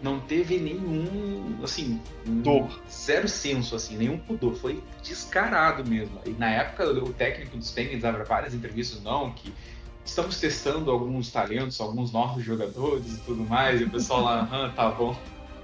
não 0.02 0.20
teve 0.20 0.58
nenhum, 0.58 1.58
assim, 1.62 2.00
Dor. 2.24 2.80
zero 2.90 3.28
senso, 3.28 3.76
assim, 3.76 3.96
nenhum 3.96 4.18
pudor. 4.18 4.54
Foi 4.54 4.82
descarado 5.02 5.88
mesmo. 5.88 6.20
E 6.26 6.30
na 6.30 6.50
época 6.50 6.88
o 6.90 7.12
técnico 7.12 7.56
dos 7.56 7.70
Penguins 7.70 8.02
dava 8.02 8.24
várias 8.24 8.54
entrevistas, 8.54 9.02
não, 9.02 9.32
que 9.32 9.52
estamos 10.10 10.38
testando 10.38 10.90
alguns 10.90 11.30
talentos, 11.30 11.80
alguns 11.80 12.12
novos 12.12 12.44
jogadores 12.44 13.14
e 13.14 13.18
tudo 13.18 13.44
mais, 13.44 13.80
e 13.80 13.84
o 13.84 13.90
pessoal 13.90 14.22
lá, 14.22 14.48
ah, 14.50 14.72
tá 14.74 14.90
bom. 14.90 15.16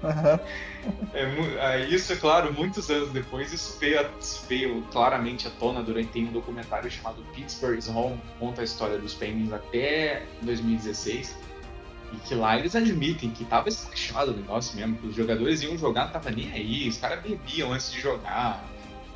Uhum. 0.03 0.39
É, 1.13 1.85
isso, 1.87 2.13
é 2.13 2.15
claro, 2.15 2.53
muitos 2.53 2.89
anos 2.89 3.11
depois, 3.11 3.51
isso 3.51 3.77
veio, 3.79 4.07
isso 4.19 4.45
veio 4.47 4.81
claramente 4.91 5.47
à 5.47 5.51
tona 5.51 5.83
durante 5.83 6.09
tem 6.09 6.25
um 6.25 6.31
documentário 6.31 6.89
chamado 6.89 7.21
Pittsburgh 7.33 7.77
is 7.77 7.89
Home, 7.89 8.15
que 8.17 8.39
conta 8.39 8.61
a 8.61 8.63
história 8.63 8.97
dos 8.97 9.13
Penguins 9.13 9.51
até 9.51 10.23
2016. 10.43 11.35
E 12.13 12.17
que 12.19 12.35
lá 12.35 12.57
eles 12.57 12.73
admitem 12.73 13.31
que 13.31 13.43
tava 13.43 13.67
escrachado 13.67 14.31
o 14.31 14.35
negócio 14.35 14.77
mesmo, 14.77 14.95
que 14.95 15.07
os 15.07 15.15
jogadores 15.15 15.61
iam 15.61 15.77
jogar, 15.77 16.05
não 16.05 16.11
tava 16.13 16.31
nem 16.31 16.49
aí, 16.53 16.87
os 16.87 16.97
caras 16.97 17.21
bebiam 17.21 17.73
antes 17.73 17.91
de 17.91 17.99
jogar, 17.99 18.63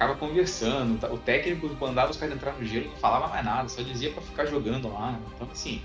ficava 0.01 0.15
conversando. 0.15 1.05
O 1.13 1.17
técnico 1.17 1.69
mandava 1.79 2.09
os 2.09 2.17
caras 2.17 2.35
entrar 2.35 2.53
no 2.53 2.65
gelo 2.65 2.89
não 2.89 2.95
falava 2.95 3.27
mais 3.27 3.45
nada, 3.45 3.69
só 3.69 3.83
dizia 3.83 4.11
para 4.11 4.21
ficar 4.23 4.45
jogando 4.47 4.91
lá. 4.91 5.19
Então, 5.35 5.47
assim, 5.51 5.81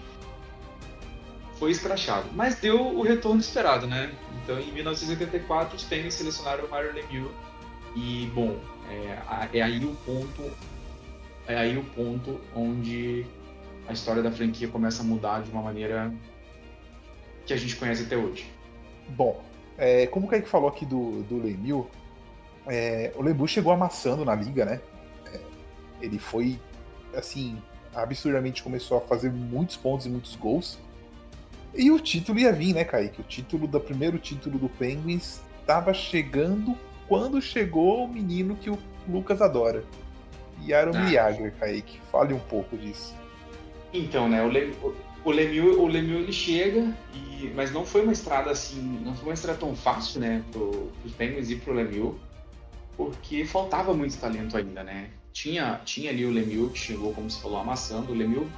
foi 1.58 1.70
escrachado. 1.70 2.28
Mas 2.32 2.54
deu 2.54 2.80
o 2.80 3.02
retorno 3.02 3.40
esperado, 3.40 3.86
né? 3.86 4.10
Então, 4.42 4.58
em 4.58 4.72
1984, 4.72 5.76
os 5.76 5.84
Penguins 5.84 6.14
selecionaram 6.14 6.64
o 6.64 6.70
Mario 6.70 6.94
Lemieux 6.94 7.30
E 7.94 8.30
bom, 8.34 8.58
é, 8.88 9.58
é 9.58 9.62
aí 9.62 9.84
o 9.84 9.94
ponto, 10.06 10.50
é 11.46 11.56
aí 11.56 11.76
o 11.76 11.84
ponto 11.84 12.40
onde 12.54 13.26
a 13.86 13.92
história 13.92 14.22
da 14.22 14.32
franquia 14.32 14.68
começa 14.68 15.02
a 15.02 15.04
mudar 15.04 15.42
de 15.42 15.50
uma 15.50 15.60
maneira 15.60 16.12
que 17.44 17.52
a 17.52 17.56
gente 17.56 17.76
conhece 17.76 18.04
até 18.04 18.16
hoje. 18.16 18.50
Bom, 19.10 19.44
é, 19.76 20.06
como 20.06 20.26
o 20.26 20.28
Kaique 20.28 20.48
falou 20.48 20.68
aqui 20.68 20.86
do, 20.86 21.22
do 21.24 21.36
Lemieux, 21.36 21.86
é, 22.66 23.12
o 23.16 23.22
Lemieux 23.22 23.50
chegou 23.50 23.72
amassando 23.72 24.24
na 24.24 24.34
liga, 24.34 24.64
né? 24.64 24.80
É, 25.32 25.40
ele 26.00 26.18
foi, 26.18 26.58
assim, 27.14 27.56
absurdamente 27.94 28.62
começou 28.62 28.98
a 28.98 29.00
fazer 29.00 29.30
muitos 29.30 29.76
pontos 29.76 30.06
e 30.06 30.08
muitos 30.08 30.36
gols. 30.36 30.78
E 31.74 31.90
o 31.90 32.00
título 32.00 32.38
ia 32.38 32.52
vir, 32.52 32.74
né, 32.74 32.84
Kaique? 32.84 33.20
O 33.20 33.24
título 33.24 33.66
do 33.66 33.80
primeiro 33.80 34.18
título 34.18 34.58
do 34.58 34.68
Penguins 34.68 35.40
estava 35.60 35.92
chegando 35.92 36.76
quando 37.06 37.40
chegou 37.40 38.04
o 38.04 38.08
menino 38.08 38.56
que 38.56 38.70
o 38.70 38.78
Lucas 39.08 39.40
adora. 39.40 39.84
Yaron 40.64 40.96
ah. 40.96 41.06
Jagr, 41.06 41.52
Kaique. 41.58 42.00
Fale 42.10 42.32
um 42.32 42.38
pouco 42.38 42.76
disso. 42.76 43.14
Então, 43.92 44.28
né, 44.28 44.42
o, 44.42 44.48
Le, 44.48 44.74
o, 45.24 45.30
Lemieux, 45.30 45.76
o 45.76 45.86
Lemieux 45.86 46.22
ele 46.22 46.32
chega, 46.32 46.94
e, 47.14 47.52
mas 47.54 47.72
não 47.72 47.84
foi 47.84 48.02
uma 48.02 48.12
estrada 48.12 48.50
assim, 48.50 49.00
não 49.04 49.14
foi 49.14 49.28
uma 49.28 49.34
estrada 49.34 49.58
tão 49.58 49.74
fácil, 49.74 50.20
né, 50.20 50.42
pro, 50.52 50.90
pros 51.00 51.12
Penguins 51.12 51.50
e 51.50 51.56
pro 51.56 51.72
Lemieux, 51.72 52.14
porque 52.96 53.44
faltava 53.44 53.92
muito 53.94 54.16
talento 54.18 54.56
ainda, 54.56 54.82
né. 54.82 55.10
Tinha, 55.32 55.80
tinha 55.84 56.10
ali 56.10 56.24
o 56.24 56.30
Lemieux 56.30 56.72
que 56.72 56.78
chegou, 56.78 57.12
como 57.12 57.30
você 57.30 57.40
falou, 57.40 57.58
amassando. 57.58 58.12
O 58.12 58.14
Lemieux, 58.14 58.48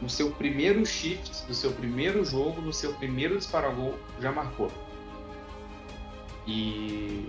no 0.00 0.08
seu 0.08 0.30
primeiro 0.30 0.84
shift, 0.86 1.46
no 1.46 1.54
seu 1.54 1.72
primeiro 1.72 2.24
jogo, 2.24 2.60
no 2.62 2.72
seu 2.72 2.94
primeiro 2.94 3.36
disparagol, 3.36 3.94
já 4.20 4.32
marcou. 4.32 4.72
E 6.46 7.28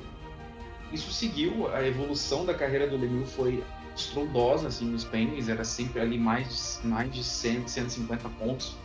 isso 0.91 1.11
seguiu, 1.11 1.73
a 1.73 1.85
evolução 1.85 2.45
da 2.45 2.53
carreira 2.53 2.87
do 2.87 2.97
Lemieux 2.97 3.31
foi 3.33 3.63
estrondosa 3.95 4.69
assim, 4.69 4.85
nos 4.85 5.03
Penguins, 5.03 5.49
era 5.49 5.63
sempre 5.63 5.99
ali 5.99 6.17
mais 6.17 6.79
de, 6.81 6.87
mais 6.87 7.11
de 7.11 7.23
100, 7.23 7.67
150 7.67 8.29
pontos 8.29 8.75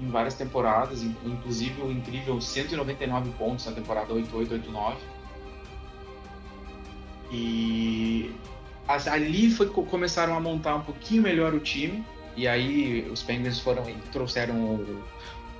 em 0.00 0.08
várias 0.08 0.34
temporadas, 0.34 1.02
inclusive 1.02 1.82
o 1.82 1.90
incrível 1.90 2.40
199 2.40 3.30
pontos 3.32 3.66
na 3.66 3.72
temporada 3.72 4.14
88-89. 4.14 4.96
E 7.30 8.30
ali 9.10 9.50
foi 9.50 9.68
começaram 9.68 10.36
a 10.36 10.40
montar 10.40 10.76
um 10.76 10.82
pouquinho 10.82 11.22
melhor 11.22 11.52
o 11.54 11.60
time, 11.60 12.04
e 12.36 12.48
aí 12.48 13.08
os 13.10 13.22
Penguins 13.22 13.58
foram 13.58 13.88
e 13.88 13.94
trouxeram 14.12 14.54
o 14.56 15.04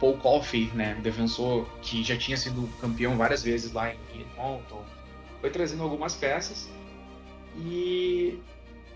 Paul 0.01 0.17
Coffey, 0.17 0.71
né, 0.75 0.95
defensor 1.03 1.67
que 1.83 2.03
já 2.03 2.17
tinha 2.17 2.37
sido 2.37 2.69
campeão 2.81 3.17
várias 3.17 3.43
vezes 3.43 3.73
lá 3.73 3.93
em 3.93 3.99
Edmonton, 4.15 4.85
foi 5.41 5.51
trazendo 5.51 5.83
algumas 5.83 6.15
peças. 6.15 6.71
E 7.57 8.41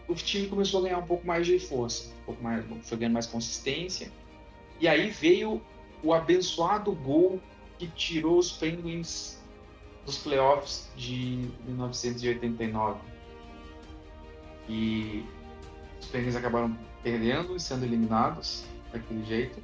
o 0.06 0.14
time 0.14 0.46
começou 0.46 0.80
a 0.80 0.82
ganhar 0.84 0.98
um 0.98 1.06
pouco 1.06 1.26
mais 1.26 1.44
de 1.46 1.58
força, 1.58 2.14
um 2.22 2.24
pouco 2.26 2.42
mais, 2.42 2.64
foi 2.82 2.98
ganhando 2.98 3.14
mais 3.14 3.26
consistência. 3.26 4.12
E 4.80 4.86
aí 4.86 5.10
veio 5.10 5.60
o 6.02 6.14
abençoado 6.14 6.92
gol 6.92 7.40
que 7.78 7.88
tirou 7.88 8.38
os 8.38 8.52
Penguins 8.52 9.41
dos 10.04 10.18
playoffs 10.18 10.90
de 10.96 11.48
1989. 11.66 13.00
E 14.68 15.24
os 16.00 16.06
Penguins 16.06 16.36
acabaram 16.36 16.76
perdendo 17.02 17.56
e 17.56 17.60
sendo 17.60 17.84
eliminados 17.84 18.64
daquele 18.92 19.24
jeito. 19.24 19.60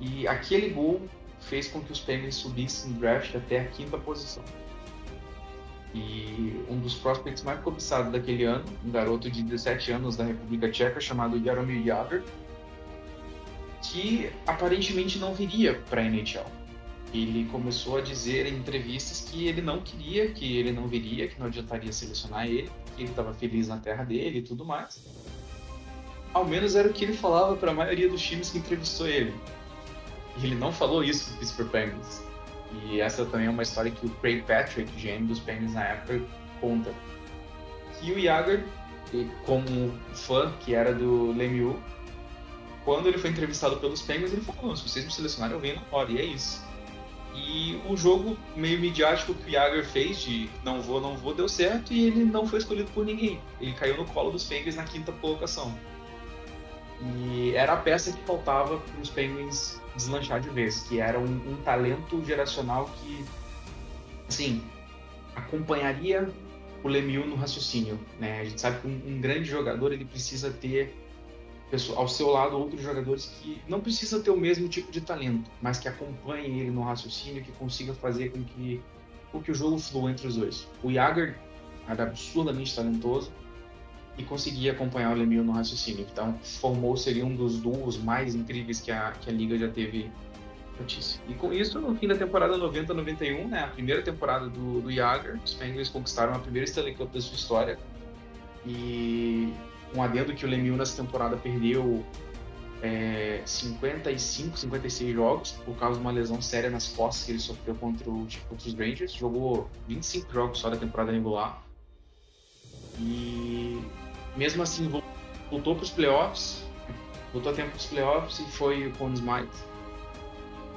E 0.00 0.26
aquele 0.26 0.70
gol 0.70 1.00
fez 1.40 1.68
com 1.68 1.80
que 1.80 1.92
os 1.92 2.00
Penguins 2.00 2.34
subissem 2.34 2.92
no 2.92 2.98
draft 2.98 3.34
até 3.34 3.60
a 3.60 3.64
quinta 3.66 3.96
posição. 3.98 4.44
E 5.94 6.64
um 6.68 6.78
dos 6.78 6.94
prospects 6.94 7.42
mais 7.42 7.60
cobiçados 7.60 8.12
daquele 8.12 8.44
ano, 8.44 8.64
um 8.84 8.90
garoto 8.90 9.30
de 9.30 9.42
17 9.42 9.92
anos 9.92 10.16
da 10.16 10.24
República 10.24 10.70
Tcheca 10.70 11.00
chamado 11.00 11.42
Jaromir 11.42 11.82
Jagr, 11.84 12.22
que 13.82 14.30
aparentemente 14.46 15.18
não 15.18 15.32
viria 15.34 15.80
para 15.88 16.02
a 16.02 16.04
NHL. 16.04 16.44
Ele 17.22 17.48
começou 17.50 17.96
a 17.96 18.00
dizer 18.00 18.46
em 18.46 18.56
entrevistas 18.56 19.20
que 19.20 19.46
ele 19.48 19.62
não 19.62 19.80
queria, 19.80 20.30
que 20.32 20.56
ele 20.58 20.72
não 20.72 20.86
viria, 20.86 21.28
que 21.28 21.38
não 21.38 21.46
adiantaria 21.46 21.92
selecionar 21.92 22.46
ele, 22.46 22.70
que 22.94 23.02
ele 23.02 23.10
estava 23.10 23.32
feliz 23.32 23.68
na 23.68 23.78
terra 23.78 24.04
dele 24.04 24.38
e 24.40 24.42
tudo 24.42 24.64
mais. 24.64 25.02
Ao 26.34 26.44
menos 26.44 26.74
era 26.74 26.88
o 26.88 26.92
que 26.92 27.04
ele 27.04 27.14
falava 27.14 27.56
para 27.56 27.70
a 27.70 27.74
maioria 27.74 28.08
dos 28.08 28.20
times 28.20 28.50
que 28.50 28.58
entrevistou 28.58 29.08
ele. 29.08 29.34
E 30.36 30.44
ele 30.44 30.54
não 30.54 30.70
falou 30.72 31.02
isso 31.02 31.30
do 31.32 31.38
Pittsburgh 31.38 31.70
Penguins. 31.70 32.22
E 32.84 33.00
essa 33.00 33.24
também 33.24 33.46
é 33.46 33.50
uma 33.50 33.62
história 33.62 33.90
que 33.90 34.04
o 34.04 34.10
Craig 34.16 34.42
Patrick, 34.42 34.90
GM 35.00 35.26
dos 35.26 35.38
Penguins 35.38 35.72
na 35.72 35.84
época, 35.84 36.20
conta. 36.60 36.92
Que 37.98 38.12
o 38.12 38.20
Jagger, 38.20 38.66
como 39.46 39.94
fã 40.12 40.52
que 40.60 40.74
era 40.74 40.92
do 40.92 41.32
Lemieux, 41.32 41.78
quando 42.84 43.08
ele 43.08 43.16
foi 43.16 43.30
entrevistado 43.30 43.76
pelos 43.78 44.02
Penguins, 44.02 44.32
ele 44.32 44.42
falou: 44.42 44.76
se 44.76 44.88
vocês 44.88 45.04
me 45.04 45.10
selecionarem, 45.10 45.56
eu 45.56 45.60
venho 45.60 45.76
na 45.76 45.82
hora, 45.90 46.12
e 46.12 46.18
é 46.18 46.24
isso. 46.24 46.65
E 47.36 47.80
o 47.86 47.96
jogo 47.96 48.36
meio 48.56 48.80
midiático 48.80 49.34
que 49.34 49.50
o 49.50 49.52
Jagger 49.52 49.84
fez 49.84 50.20
de 50.20 50.48
não 50.64 50.80
vou, 50.80 51.00
não 51.00 51.16
vou, 51.16 51.34
deu 51.34 51.48
certo 51.48 51.92
e 51.92 52.06
ele 52.06 52.24
não 52.24 52.46
foi 52.46 52.58
escolhido 52.58 52.90
por 52.92 53.04
ninguém. 53.04 53.40
Ele 53.60 53.72
caiu 53.72 53.96
no 53.96 54.06
colo 54.06 54.30
dos 54.30 54.44
Penguins 54.44 54.74
na 54.74 54.84
quinta 54.84 55.12
colocação. 55.12 55.76
E 57.00 57.52
era 57.54 57.74
a 57.74 57.76
peça 57.76 58.12
que 58.12 58.22
faltava 58.24 58.78
para 58.78 59.00
os 59.00 59.10
Penguins 59.10 59.80
deslanchar 59.94 60.40
de 60.40 60.48
vez, 60.48 60.82
que 60.82 60.98
era 60.98 61.18
um, 61.18 61.24
um 61.24 61.56
talento 61.62 62.24
geracional 62.24 62.90
que, 62.98 63.24
assim, 64.28 64.62
acompanharia 65.34 66.28
o 66.82 66.88
Lemieux 66.88 67.26
no 67.26 67.36
raciocínio, 67.36 67.98
né? 68.18 68.40
A 68.40 68.44
gente 68.44 68.60
sabe 68.60 68.80
que 68.80 68.86
um, 68.86 69.02
um, 69.06 69.20
grande 69.20 69.44
jogador 69.44 69.92
ele 69.92 70.04
precisa 70.04 70.50
ter 70.50 70.94
ao 71.96 72.06
seu 72.06 72.28
lado 72.28 72.56
outros 72.56 72.80
jogadores 72.80 73.26
que 73.40 73.60
não 73.68 73.80
precisam 73.80 74.22
ter 74.22 74.30
o 74.30 74.36
mesmo 74.36 74.68
tipo 74.68 74.90
de 74.92 75.00
talento, 75.00 75.50
mas 75.60 75.78
que 75.78 75.88
acompanhem 75.88 76.60
ele 76.60 76.70
no 76.70 76.82
raciocínio, 76.82 77.42
que 77.42 77.52
consiga 77.52 77.92
fazer 77.92 78.30
com 78.30 78.42
que, 78.44 78.80
com 79.32 79.42
que 79.42 79.50
o 79.50 79.54
jogo 79.54 79.78
flua 79.78 80.10
entre 80.10 80.28
os 80.28 80.36
dois. 80.36 80.68
O 80.82 80.92
Jagger 80.92 81.36
era 81.88 82.04
absurdamente 82.04 82.74
talentoso, 82.74 83.32
e 84.18 84.24
conseguia 84.24 84.72
acompanhar 84.72 85.12
o 85.12 85.18
Lemieux 85.18 85.44
no 85.44 85.52
raciocínio. 85.52 86.06
Então, 86.10 86.38
formou 86.42 86.96
seria 86.96 87.24
um 87.24 87.34
dos 87.34 87.58
duos 87.58 87.98
mais 87.98 88.34
incríveis 88.34 88.80
que 88.80 88.90
a, 88.90 89.12
que 89.12 89.28
a 89.28 89.32
liga 89.32 89.58
já 89.58 89.68
teve 89.68 90.10
notícia. 90.78 91.20
E 91.28 91.34
com 91.34 91.52
isso, 91.52 91.80
no 91.80 91.94
fim 91.96 92.08
da 92.08 92.16
temporada 92.16 92.56
90-91, 92.56 93.46
né, 93.46 93.64
a 93.64 93.68
primeira 93.68 94.02
temporada 94.02 94.48
do, 94.48 94.80
do 94.80 94.90
Jagger, 94.90 95.38
os 95.44 95.54
Penguins 95.54 95.88
conquistaram 95.88 96.34
a 96.34 96.38
primeira 96.38 96.64
Stanley 96.64 96.94
Cup 96.94 97.12
da 97.12 97.20
sua 97.20 97.34
história. 97.34 97.78
E 98.66 99.52
um 99.94 100.02
adendo 100.02 100.34
que 100.34 100.44
o 100.44 100.48
Lemieux 100.48 100.76
nessa 100.78 101.02
temporada 101.02 101.36
perdeu 101.36 102.04
é, 102.82 103.42
55, 103.44 104.58
56 104.58 105.14
jogos 105.14 105.52
por 105.64 105.76
causa 105.76 105.96
de 105.96 106.00
uma 106.00 106.12
lesão 106.12 106.40
séria 106.40 106.70
nas 106.70 106.88
costas 106.88 107.24
que 107.24 107.32
ele 107.32 107.38
sofreu 107.38 107.74
contra, 107.74 108.08
o, 108.08 108.26
contra 108.48 108.68
os 108.68 108.74
Rangers. 108.74 109.12
Jogou 109.12 109.70
25 109.88 110.32
jogos 110.32 110.58
só 110.58 110.70
da 110.70 110.76
temporada 110.76 111.12
regular. 111.12 111.62
E 112.98 113.80
mesmo 114.36 114.62
assim 114.62 114.88
voltou 115.50 115.74
para 115.74 115.84
os 115.84 115.90
playoffs, 115.90 116.64
voltou 117.32 117.52
a 117.52 117.54
tempo 117.54 117.70
para 117.70 117.78
os 117.78 117.86
playoffs 117.86 118.38
e 118.40 118.50
foi 118.52 118.86
o 118.86 118.92
Conn 118.92 119.12
Smythe. 119.14 119.76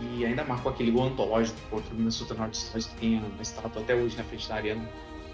E 0.01 0.25
ainda 0.25 0.45
marcou 0.45 0.71
aquele 0.71 0.91
gol 0.91 1.07
antológico 1.07 1.59
contra 1.69 1.93
o 1.93 1.97
Minnesota 1.97 2.33
North 2.33 2.53
Stars 2.53 2.85
que 2.87 2.95
tem 2.95 3.17
uma 3.17 3.41
estátua 3.41 3.81
até 3.81 3.93
hoje 3.93 4.15
na 4.15 4.23
frente 4.23 4.47
da 4.47 4.55
arena. 4.55 4.89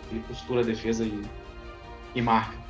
Ele 0.10 0.24
costura 0.28 0.62
a 0.62 0.64
defesa 0.64 1.04
e, 1.04 1.22
e 2.16 2.22
marca. 2.22 2.65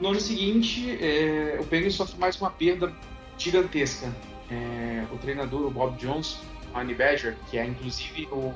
No 0.00 0.08
ano 0.10 0.20
seguinte, 0.20 0.90
é, 1.00 1.58
o 1.60 1.64
Penguins 1.66 1.94
sofre 1.94 2.18
mais 2.18 2.40
uma 2.40 2.50
perda 2.50 2.92
gigantesca. 3.38 4.12
É, 4.50 5.04
o 5.12 5.18
treinador, 5.18 5.66
o 5.66 5.70
Bob 5.70 5.96
Jones, 5.96 6.38
Honey 6.74 6.94
Badger, 6.94 7.36
que 7.50 7.56
é 7.56 7.64
inclusive 7.64 8.28
o, 8.30 8.52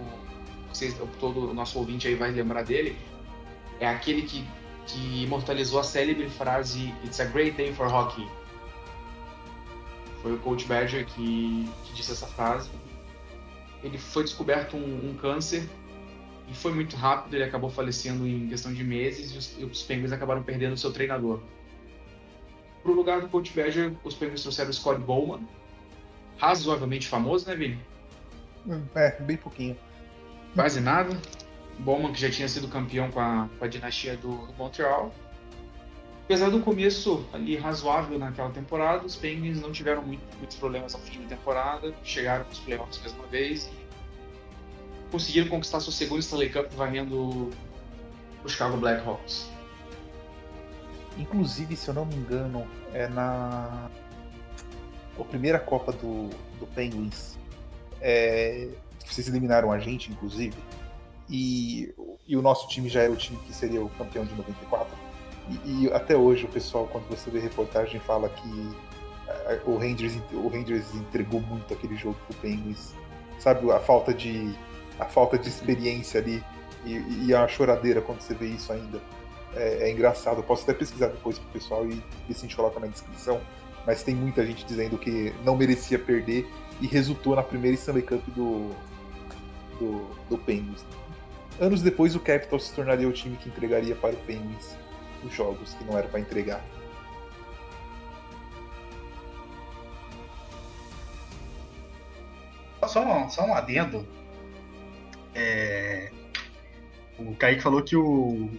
vocês, 0.72 0.96
todo 1.18 1.50
o 1.50 1.54
nosso 1.54 1.78
ouvinte 1.78 2.06
aí 2.08 2.14
vai 2.14 2.30
lembrar 2.30 2.62
dele, 2.62 2.96
é 3.80 3.88
aquele 3.88 4.22
que 4.22 4.44
que 4.88 5.22
imortalizou 5.22 5.78
a 5.78 5.84
célebre 5.84 6.28
frase 6.30 6.94
It's 7.04 7.20
a 7.20 7.26
great 7.26 7.56
day 7.56 7.72
for 7.72 7.86
hockey. 7.86 8.26
Foi 10.22 10.32
o 10.32 10.38
coach 10.38 10.64
Badger 10.64 11.06
que, 11.06 11.70
que 11.84 11.92
disse 11.92 12.12
essa 12.12 12.26
frase. 12.26 12.70
Ele 13.84 13.98
foi 13.98 14.24
descoberto 14.24 14.76
um, 14.76 15.10
um, 15.10 15.14
câncer 15.14 15.68
e 16.50 16.54
foi 16.54 16.72
muito 16.72 16.96
rápido, 16.96 17.34
ele 17.34 17.44
acabou 17.44 17.68
falecendo 17.68 18.26
em 18.26 18.48
questão 18.48 18.72
de 18.72 18.82
meses 18.82 19.32
e 19.32 19.38
os, 19.38 19.56
e 19.58 19.64
os 19.64 19.82
Penguins 19.82 20.12
acabaram 20.12 20.42
perdendo 20.42 20.72
o 20.72 20.76
seu 20.76 20.92
treinador. 20.92 21.40
Para 22.82 22.92
o 22.92 22.94
lugar 22.94 23.20
do 23.20 23.28
coach 23.28 23.52
Badger, 23.54 23.92
os 24.02 24.14
Penguins 24.14 24.42
trouxeram 24.42 24.70
o 24.70 24.72
Scott 24.72 25.00
Bowman, 25.00 25.46
razoavelmente 26.38 27.06
famoso, 27.06 27.46
né, 27.46 27.54
Vini? 27.54 27.78
É, 28.94 29.20
bem 29.20 29.36
pouquinho. 29.36 29.76
Quase 30.54 30.80
nada. 30.80 31.20
Bowman, 31.80 32.12
que 32.12 32.20
já 32.20 32.30
tinha 32.30 32.48
sido 32.48 32.66
campeão 32.68 33.10
com 33.10 33.20
a, 33.20 33.48
com 33.58 33.64
a 33.64 33.68
dinastia 33.68 34.16
do, 34.16 34.46
do 34.46 34.52
Montreal. 34.54 35.14
Apesar 36.24 36.50
do 36.50 36.60
começo 36.60 37.26
ali 37.32 37.56
razoável 37.56 38.18
naquela 38.18 38.50
temporada, 38.50 39.06
os 39.06 39.16
Penguins 39.16 39.60
não 39.60 39.72
tiveram 39.72 40.02
muito, 40.02 40.22
muitos 40.38 40.56
problemas 40.56 40.94
ao 40.94 41.00
fim 41.00 41.22
da 41.22 41.28
temporada, 41.28 41.94
chegaram 42.04 42.44
nos 42.46 42.58
playoffs 42.58 42.98
mais 43.00 43.12
uma 43.12 43.26
vez 43.28 43.70
conseguiram 45.10 45.48
conquistar 45.48 45.80
seu 45.80 45.92
segundo 45.92 46.20
Stanley 46.20 46.50
Cup 46.50 46.72
varrendo 46.72 47.50
o 48.44 48.48
Chicago 48.48 48.76
Blackhawks. 48.76 49.48
Inclusive, 51.16 51.76
se 51.76 51.88
eu 51.88 51.94
não 51.94 52.06
me 52.06 52.14
engano, 52.14 52.66
é 52.92 53.08
na 53.08 53.90
a 55.18 55.24
primeira 55.24 55.58
Copa 55.58 55.92
do, 55.92 56.28
do 56.60 56.66
Penguins. 56.74 57.36
É, 58.00 58.68
vocês 59.04 59.26
eliminaram 59.26 59.72
a 59.72 59.78
gente, 59.78 60.12
inclusive. 60.12 60.56
E, 61.28 61.92
e 62.26 62.36
o 62.36 62.42
nosso 62.42 62.68
time 62.68 62.88
já 62.88 63.02
é 63.02 63.08
o 63.08 63.16
time 63.16 63.38
que 63.46 63.52
seria 63.52 63.82
o 63.82 63.88
campeão 63.90 64.24
de 64.24 64.34
94. 64.34 64.96
E, 65.64 65.84
e 65.84 65.92
até 65.92 66.16
hoje 66.16 66.44
o 66.44 66.48
pessoal, 66.48 66.86
quando 66.86 67.08
você 67.08 67.30
vê 67.30 67.40
reportagem, 67.40 68.00
fala 68.00 68.28
que 68.28 68.76
é, 69.26 69.60
o 69.66 69.76
Rangers, 69.76 70.16
o 70.32 70.48
Rangers 70.48 70.94
entregou 70.94 71.40
muito 71.40 71.74
aquele 71.74 71.96
jogo 71.96 72.16
pro 72.26 72.36
Penguins. 72.38 72.94
Sabe, 73.38 73.70
a 73.70 73.78
falta 73.78 74.12
de, 74.12 74.52
a 74.98 75.04
falta 75.04 75.38
de 75.38 75.48
experiência 75.48 76.20
ali 76.20 76.42
e, 76.84 77.26
e 77.26 77.34
a 77.34 77.46
choradeira 77.46 78.00
quando 78.00 78.20
você 78.20 78.34
vê 78.34 78.46
isso 78.46 78.72
ainda 78.72 79.00
é, 79.54 79.88
é 79.88 79.90
engraçado. 79.90 80.38
Eu 80.38 80.42
posso 80.42 80.62
até 80.62 80.74
pesquisar 80.74 81.08
depois 81.08 81.38
pro 81.38 81.48
pessoal 81.50 81.86
e 81.86 82.02
a 82.28 82.32
gente 82.32 82.54
coloca 82.54 82.78
na 82.80 82.86
descrição. 82.86 83.40
Mas 83.86 84.02
tem 84.02 84.14
muita 84.14 84.44
gente 84.44 84.64
dizendo 84.64 84.98
que 84.98 85.32
não 85.44 85.56
merecia 85.56 85.98
perder 85.98 86.46
e 86.80 86.86
resultou 86.86 87.34
na 87.34 87.42
primeira 87.42 87.74
Stanley 87.74 88.02
Cup 88.02 88.22
do, 88.28 88.70
do, 89.78 90.10
do 90.28 90.38
Penguins. 90.38 90.84
Anos 91.60 91.82
depois, 91.82 92.14
o 92.14 92.20
Capitals 92.20 92.68
se 92.68 92.74
tornaria 92.74 93.08
o 93.08 93.12
time 93.12 93.36
que 93.36 93.48
entregaria 93.48 93.96
para 93.96 94.14
o 94.14 94.18
Penguins 94.18 94.76
os 95.24 95.34
jogos 95.34 95.74
que 95.74 95.84
não 95.84 95.98
era 95.98 96.06
para 96.06 96.20
entregar. 96.20 96.64
Só 102.86 103.04
um, 103.04 103.28
só 103.28 103.44
um 103.44 103.54
adendo. 103.54 104.06
É... 105.38 106.10
O 107.18 107.34
Kaique 107.36 107.62
falou 107.62 107.82
que 107.82 107.96
o 107.96 108.50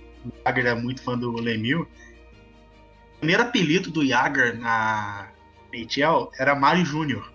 Jagger 0.46 0.66
é 0.68 0.76
muito 0.76 1.02
fã 1.02 1.18
do 1.18 1.32
Lemieux. 1.32 1.82
O 1.82 3.20
primeiro 3.20 3.44
apelido 3.44 3.92
do 3.92 4.06
Jagger 4.06 4.58
na 4.58 5.30
NHL 5.74 6.32
era 6.38 6.56
Mario 6.56 6.86
Júnior. 6.86 7.32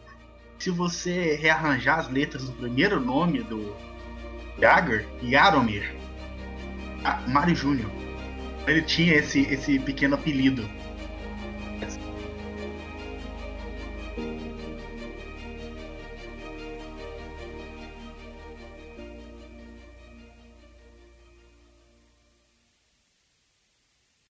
Se 0.59 0.71
você 0.71 1.35
rearranjar 1.37 1.99
as 1.99 2.11
letras 2.11 2.45
do 2.45 2.53
primeiro 2.53 3.01
nome 3.01 3.43
do 3.43 3.75
Jagger, 4.59 5.07
Yaromir, 5.23 5.95
ah, 7.05 7.23
Mario 7.29 7.55
Júnior. 7.55 7.91
Ele 8.67 8.81
tinha 8.81 9.15
esse, 9.15 9.41
esse 9.43 9.79
pequeno 9.79 10.15
apelido. 10.15 10.69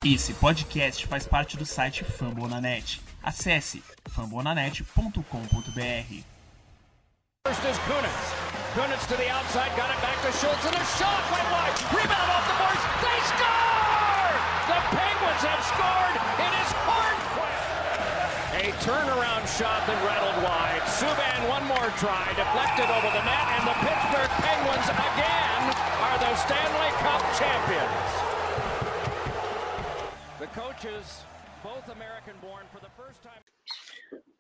Esse 0.05 0.35
podcast 0.35 1.07
faz 1.07 1.27
parte 1.27 1.57
do 1.57 1.65
site 1.65 2.05
Fambonanet. 2.05 3.01
Acesse 3.23 3.83
fambonanet.com.br. 4.11 5.23
First 7.49 7.65
is 7.65 7.79
Kunitz. 7.89 8.25
Kunitz 8.77 9.07
to 9.09 9.17
the 9.17 9.31
outside, 9.33 9.73
got 9.81 9.89
it 9.89 10.01
back 10.05 10.21
to 10.21 10.31
Schultz, 10.37 10.61
and 10.69 10.77
a 10.77 10.85
shot 11.01 11.25
went 11.33 11.49
wide. 11.49 11.73
Rebound 11.89 12.31
off 12.37 12.45
the 12.45 12.57
boards. 12.61 12.85
They 13.01 13.21
score! 13.33 14.29
The 14.69 14.81
Penguins 14.93 15.43
have 15.49 15.65
scored. 15.73 16.17
It 16.37 16.53
is. 16.61 16.71
A 18.55 18.73
turnaround 18.85 19.49
shot 19.49 19.89
that 19.89 19.99
rattled 20.05 20.45
wide. 20.45 20.85
Subban 20.85 21.49
one 21.49 21.65
more 21.65 21.89
try, 21.97 22.29
deflected 22.37 22.93
over 22.93 23.09
the 23.09 23.25
net, 23.25 23.45
and 23.57 23.65
the 23.73 23.77
Pittsburgh 23.81 24.33
Penguins 24.37 24.89
again 24.89 25.63
are 26.01 26.19
the 26.21 26.33
Stanley 26.37 26.93
Cup 27.01 27.25
champions. 27.41 28.34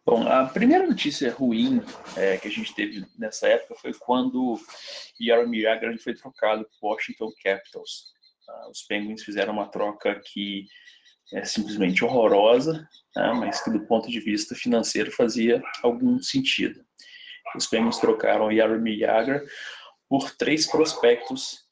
Bom, 0.07 0.29
a 0.29 0.45
primeira 0.47 0.87
notícia 0.87 1.33
ruim 1.33 1.83
é, 2.17 2.37
que 2.37 2.47
a 2.47 2.51
gente 2.51 2.75
teve 2.75 3.07
nessa 3.19 3.49
época 3.49 3.75
foi 3.81 3.95
quando 3.95 4.61
Jaromir 5.19 5.63
Jagr 5.63 5.99
foi 5.99 6.15
trocado 6.15 6.67
o 6.83 6.89
Washington 6.89 7.33
Capitals. 7.43 8.13
Uh, 8.47 8.71
os 8.71 8.83
Penguins 8.83 9.23
fizeram 9.23 9.55
uma 9.55 9.67
troca 9.67 10.21
que 10.21 10.67
é 11.33 11.43
simplesmente 11.45 12.05
horrorosa, 12.05 12.87
né, 13.17 13.33
mas 13.33 13.63
que 13.63 13.71
do 13.71 13.87
ponto 13.87 14.11
de 14.11 14.21
vista 14.21 14.55
financeiro 14.55 15.11
fazia 15.11 15.63
algum 15.83 16.21
sentido. 16.21 16.85
Os 17.57 17.67
Penguins 17.67 17.99
trocaram 17.99 18.55
Jaromir 18.55 18.99
Jagr 18.99 19.43
por 20.07 20.31
três 20.33 20.67
prospectos 20.67 21.64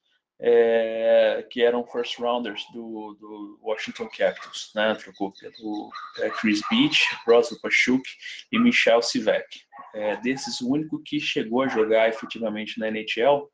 é, 0.44 1.46
que 1.48 1.62
eram 1.62 1.86
first 1.86 2.18
rounders 2.18 2.66
do, 2.72 3.16
do 3.20 3.60
Washington 3.62 4.08
Capitals, 4.08 4.72
né? 4.74 4.92
Trocou 4.96 5.32
pelo 5.32 5.90
é, 6.18 6.30
Chris 6.30 6.60
Beach, 6.68 7.00
Russell 7.24 7.60
Pachuk 7.60 8.02
e 8.50 8.58
Michel 8.58 9.00
Sivek. 9.00 9.60
É, 9.94 10.16
desses, 10.16 10.60
o 10.60 10.68
único 10.68 11.00
que 11.04 11.20
chegou 11.20 11.62
a 11.62 11.68
jogar 11.68 12.08
efetivamente 12.08 12.80
na 12.80 12.88
NHL 12.88 13.48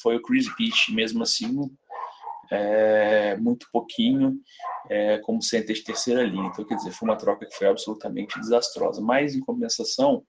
foi 0.00 0.16
o 0.16 0.22
Chris 0.22 0.46
Beach, 0.56 0.94
mesmo 0.94 1.24
assim, 1.24 1.58
é, 2.52 3.36
muito 3.36 3.66
pouquinho, 3.72 4.36
é, 4.88 5.18
como 5.18 5.42
center 5.42 5.74
de 5.74 5.82
terceira 5.82 6.22
linha. 6.22 6.46
Então, 6.46 6.64
quer 6.64 6.76
dizer, 6.76 6.92
foi 6.92 7.08
uma 7.08 7.18
troca 7.18 7.44
que 7.44 7.56
foi 7.56 7.66
absolutamente 7.66 8.38
desastrosa. 8.38 9.02
Mas, 9.02 9.34
em 9.34 9.40
compensação, 9.40 10.22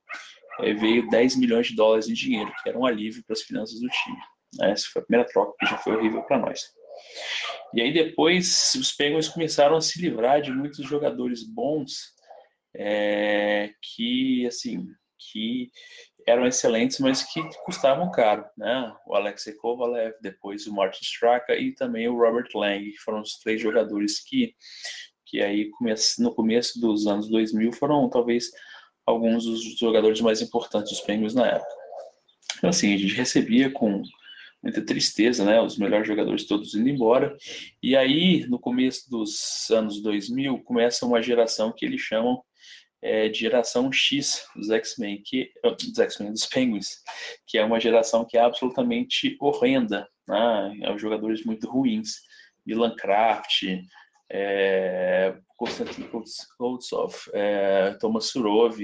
é, 0.61 0.73
veio 0.73 1.07
10 1.09 1.35
milhões 1.35 1.67
de 1.67 1.75
dólares 1.75 2.09
em 2.09 2.13
dinheiro, 2.13 2.51
que 2.63 2.69
era 2.69 2.77
um 2.77 2.87
alívio 2.87 3.23
para 3.23 3.33
as 3.33 3.41
finanças 3.43 3.79
do 3.79 3.87
time. 3.87 4.17
Né? 4.57 4.71
Essa 4.71 4.87
foi 4.91 5.01
a 5.01 5.05
primeira 5.05 5.29
troca 5.29 5.55
que 5.59 5.65
já 5.65 5.77
foi 5.77 5.95
horrível 5.95 6.23
para 6.23 6.39
nós. 6.39 6.61
E 7.73 7.81
aí 7.81 7.93
depois 7.93 8.75
os 8.75 8.91
Penguins 8.91 9.29
começaram 9.29 9.77
a 9.77 9.81
se 9.81 10.01
livrar 10.01 10.41
de 10.41 10.51
muitos 10.51 10.85
jogadores 10.85 11.43
bons 11.43 12.13
é, 12.75 13.71
que 13.81 14.45
assim 14.45 14.87
que 15.31 15.69
eram 16.27 16.45
excelentes, 16.45 16.99
mas 16.99 17.23
que 17.23 17.41
custavam 17.63 18.11
caro, 18.11 18.45
né? 18.57 18.93
O 19.07 19.15
Alexei 19.15 19.53
Kovalev, 19.53 20.13
depois 20.21 20.67
o 20.67 20.73
Martin 20.73 21.03
Straka 21.03 21.55
e 21.55 21.73
também 21.73 22.07
o 22.07 22.17
Robert 22.17 22.49
Lang, 22.53 22.91
que 22.91 22.97
foram 22.97 23.21
os 23.21 23.37
três 23.39 23.61
jogadores 23.61 24.19
que 24.23 24.55
que 25.25 25.41
aí 25.41 25.71
no 26.19 26.35
começo 26.35 26.79
dos 26.79 27.07
anos 27.07 27.29
2000 27.29 27.71
foram 27.71 28.09
talvez 28.09 28.51
alguns 29.05 29.45
dos 29.45 29.77
jogadores 29.77 30.19
mais 30.19 30.41
importantes 30.41 30.91
dos 30.91 31.01
Penguins 31.01 31.33
na 31.33 31.47
época. 31.47 31.73
Então 32.57 32.69
assim, 32.69 32.93
a 32.93 32.97
gente 32.97 33.13
recebia 33.13 33.71
com 33.71 34.01
muita 34.61 34.85
tristeza, 34.85 35.43
né? 35.43 35.59
Os 35.61 35.77
melhores 35.77 36.07
jogadores 36.07 36.45
todos 36.45 36.75
indo 36.75 36.89
embora. 36.89 37.35
E 37.81 37.95
aí, 37.95 38.45
no 38.47 38.59
começo 38.59 39.09
dos 39.09 39.69
anos 39.71 40.01
2000, 40.01 40.59
começa 40.59 41.05
uma 41.05 41.21
geração 41.21 41.73
que 41.75 41.85
eles 41.85 42.01
chamam 42.01 42.41
é, 43.01 43.27
de 43.29 43.39
geração 43.39 43.91
X 43.91 44.45
dos 44.55 44.69
X-Men, 44.69 45.21
que 45.23 45.51
dos 45.63 45.97
X-Men 45.97 46.31
dos 46.31 46.45
Penguins, 46.45 47.01
que 47.47 47.57
é 47.57 47.65
uma 47.65 47.79
geração 47.79 48.23
que 48.23 48.37
é 48.37 48.41
absolutamente 48.41 49.35
horrenda, 49.39 50.07
né? 50.27 50.77
É 50.83 50.97
jogadores 50.97 51.43
muito 51.43 51.69
ruins, 51.69 52.17
Milan 52.65 52.95
Kraft, 52.95 53.63
é, 54.31 55.35
Konstantin 55.57 56.07
Koltsov, 56.57 57.15
é, 57.33 57.95
Thomas 57.99 58.25
Surov, 58.25 58.79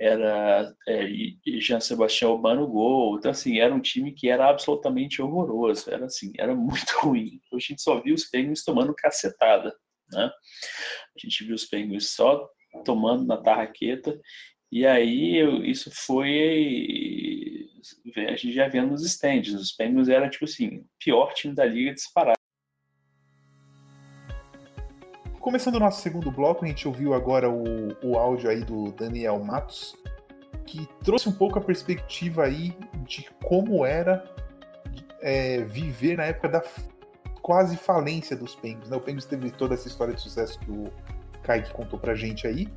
era 0.00 0.74
é, 0.88 1.06
Jean 1.60 1.78
Sebastião 1.78 2.32
Urbano 2.32 2.66
gol. 2.66 3.18
Então, 3.18 3.30
assim, 3.30 3.58
era 3.58 3.74
um 3.74 3.80
time 3.80 4.12
que 4.12 4.30
era 4.30 4.48
absolutamente 4.48 5.20
horroroso. 5.20 5.90
Era 5.90 6.06
assim, 6.06 6.32
era 6.38 6.54
muito 6.54 6.90
ruim. 7.04 7.38
A 7.52 7.58
gente 7.58 7.82
só 7.82 8.00
viu 8.00 8.14
os 8.14 8.24
Penguins 8.24 8.64
tomando 8.64 8.94
cacetada, 8.94 9.76
né? 10.10 10.24
A 10.24 11.18
gente 11.22 11.44
viu 11.44 11.54
os 11.54 11.66
Penguins 11.66 12.12
só 12.12 12.48
tomando 12.82 13.26
na 13.26 13.36
tarraqueta. 13.36 14.18
E 14.72 14.86
aí, 14.86 15.36
eu, 15.36 15.62
isso 15.62 15.90
foi... 15.92 17.68
A 18.16 18.36
gente 18.36 18.52
já 18.52 18.68
vendo 18.68 18.92
nos 18.92 19.04
stands. 19.04 19.52
Os 19.52 19.72
Penguins 19.72 20.08
eram, 20.08 20.30
tipo 20.30 20.46
assim, 20.46 20.78
o 20.78 20.86
pior 20.98 21.34
time 21.34 21.54
da 21.54 21.66
liga 21.66 21.92
disparado. 21.92 22.39
Começando 25.40 25.76
o 25.76 25.80
nosso 25.80 26.02
segundo 26.02 26.30
bloco, 26.30 26.66
a 26.66 26.68
gente 26.68 26.86
ouviu 26.86 27.14
agora 27.14 27.48
o, 27.48 27.96
o 28.02 28.18
áudio 28.18 28.50
aí 28.50 28.62
do 28.62 28.92
Daniel 28.92 29.42
Matos, 29.42 29.96
que 30.66 30.86
trouxe 31.02 31.30
um 31.30 31.32
pouco 31.32 31.58
a 31.58 31.62
perspectiva 31.62 32.44
aí 32.44 32.76
de 33.06 33.26
como 33.42 33.86
era 33.86 34.22
é, 35.22 35.62
viver 35.62 36.18
na 36.18 36.24
época 36.24 36.46
da 36.46 36.62
quase 37.40 37.78
falência 37.78 38.36
dos 38.36 38.54
Penguins. 38.54 38.90
Né? 38.90 38.96
O 38.98 39.00
Penguins 39.00 39.24
teve 39.24 39.50
toda 39.50 39.72
essa 39.72 39.88
história 39.88 40.12
de 40.12 40.20
sucesso 40.20 40.58
que 40.58 40.70
o 40.70 40.92
Kaique 41.42 41.72
contou 41.72 41.98
pra 41.98 42.14
gente 42.14 42.46
aí. 42.46 42.68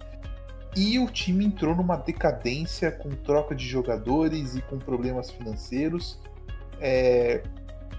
E 0.73 0.97
o 0.97 1.08
time 1.08 1.45
entrou 1.45 1.76
numa 1.76 1.97
decadência 1.97 2.93
com 2.93 3.10
troca 3.10 3.54
de 3.54 3.67
jogadores 3.67 4.56
e 4.56 4.62
com 4.62 4.80
problemas 4.80 5.30
financeiros. 5.30 6.17
É, 6.80 7.43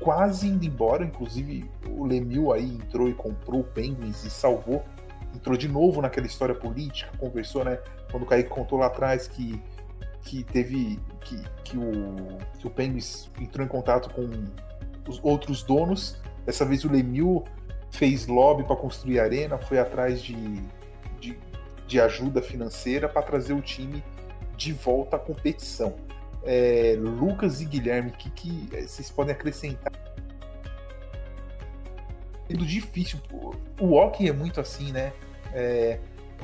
quase 0.01 0.49
indo 0.49 0.65
embora. 0.65 1.05
Inclusive, 1.05 1.71
o 1.89 2.05
Lemieux 2.05 2.53
aí 2.53 2.75
entrou 2.75 3.09
e 3.09 3.15
comprou 3.15 3.61
o 3.61 3.65
Penguins 3.65 4.25
e 4.25 4.31
salvou. 4.31 4.85
Entrou 5.35 5.57
de 5.57 5.69
novo 5.69 6.01
naquela 6.01 6.27
história 6.27 6.55
política, 6.55 7.11
conversou, 7.19 7.65
né? 7.65 7.79
Quando 8.11 8.23
o 8.23 8.27
Kaique 8.27 8.49
contou 8.49 8.79
lá 8.79 8.87
atrás 8.87 9.27
que 9.27 9.61
que 10.25 10.43
teve 10.43 10.99
que, 11.21 11.37
que 11.63 11.77
o 11.77 12.39
que 12.59 12.67
o 12.67 12.71
Penguins 12.71 13.31
entrou 13.39 13.65
em 13.65 13.69
contato 13.69 14.09
com 14.11 14.29
os 15.09 15.21
outros 15.23 15.63
donos. 15.63 16.17
Dessa 16.47 16.65
vez 16.65 16.85
o 16.85 16.91
Lemieux 16.91 17.43
fez 17.91 18.27
lobby 18.27 18.65
para 18.65 18.77
construir 18.77 19.21
a 19.21 19.25
arena, 19.25 19.59
foi 19.59 19.79
atrás 19.79 20.21
de, 20.23 20.35
de, 21.21 21.39
de 21.87 22.01
ajuda 22.01 22.43
financeira 22.43 23.09
para 23.09 23.23
trazer 23.23 23.53
o 23.53 23.61
time 23.61 24.03
de 24.57 24.73
volta 24.73 25.17
à 25.17 25.19
competição. 25.19 25.95
É, 26.45 26.97
Lucas 26.99 27.61
e 27.61 27.65
Guilherme, 27.65 28.11
o 28.11 28.13
que, 28.13 28.31
que 28.31 28.69
vocês 28.87 29.11
podem 29.11 29.35
acrescentar? 29.35 29.93
É 32.49 32.53
difícil. 32.55 33.19
O 33.81 33.95
hockey 33.95 34.29
é 34.29 34.33
muito 34.33 34.61
assim, 34.61 34.93
né? 34.93 35.13
É, 35.53 35.99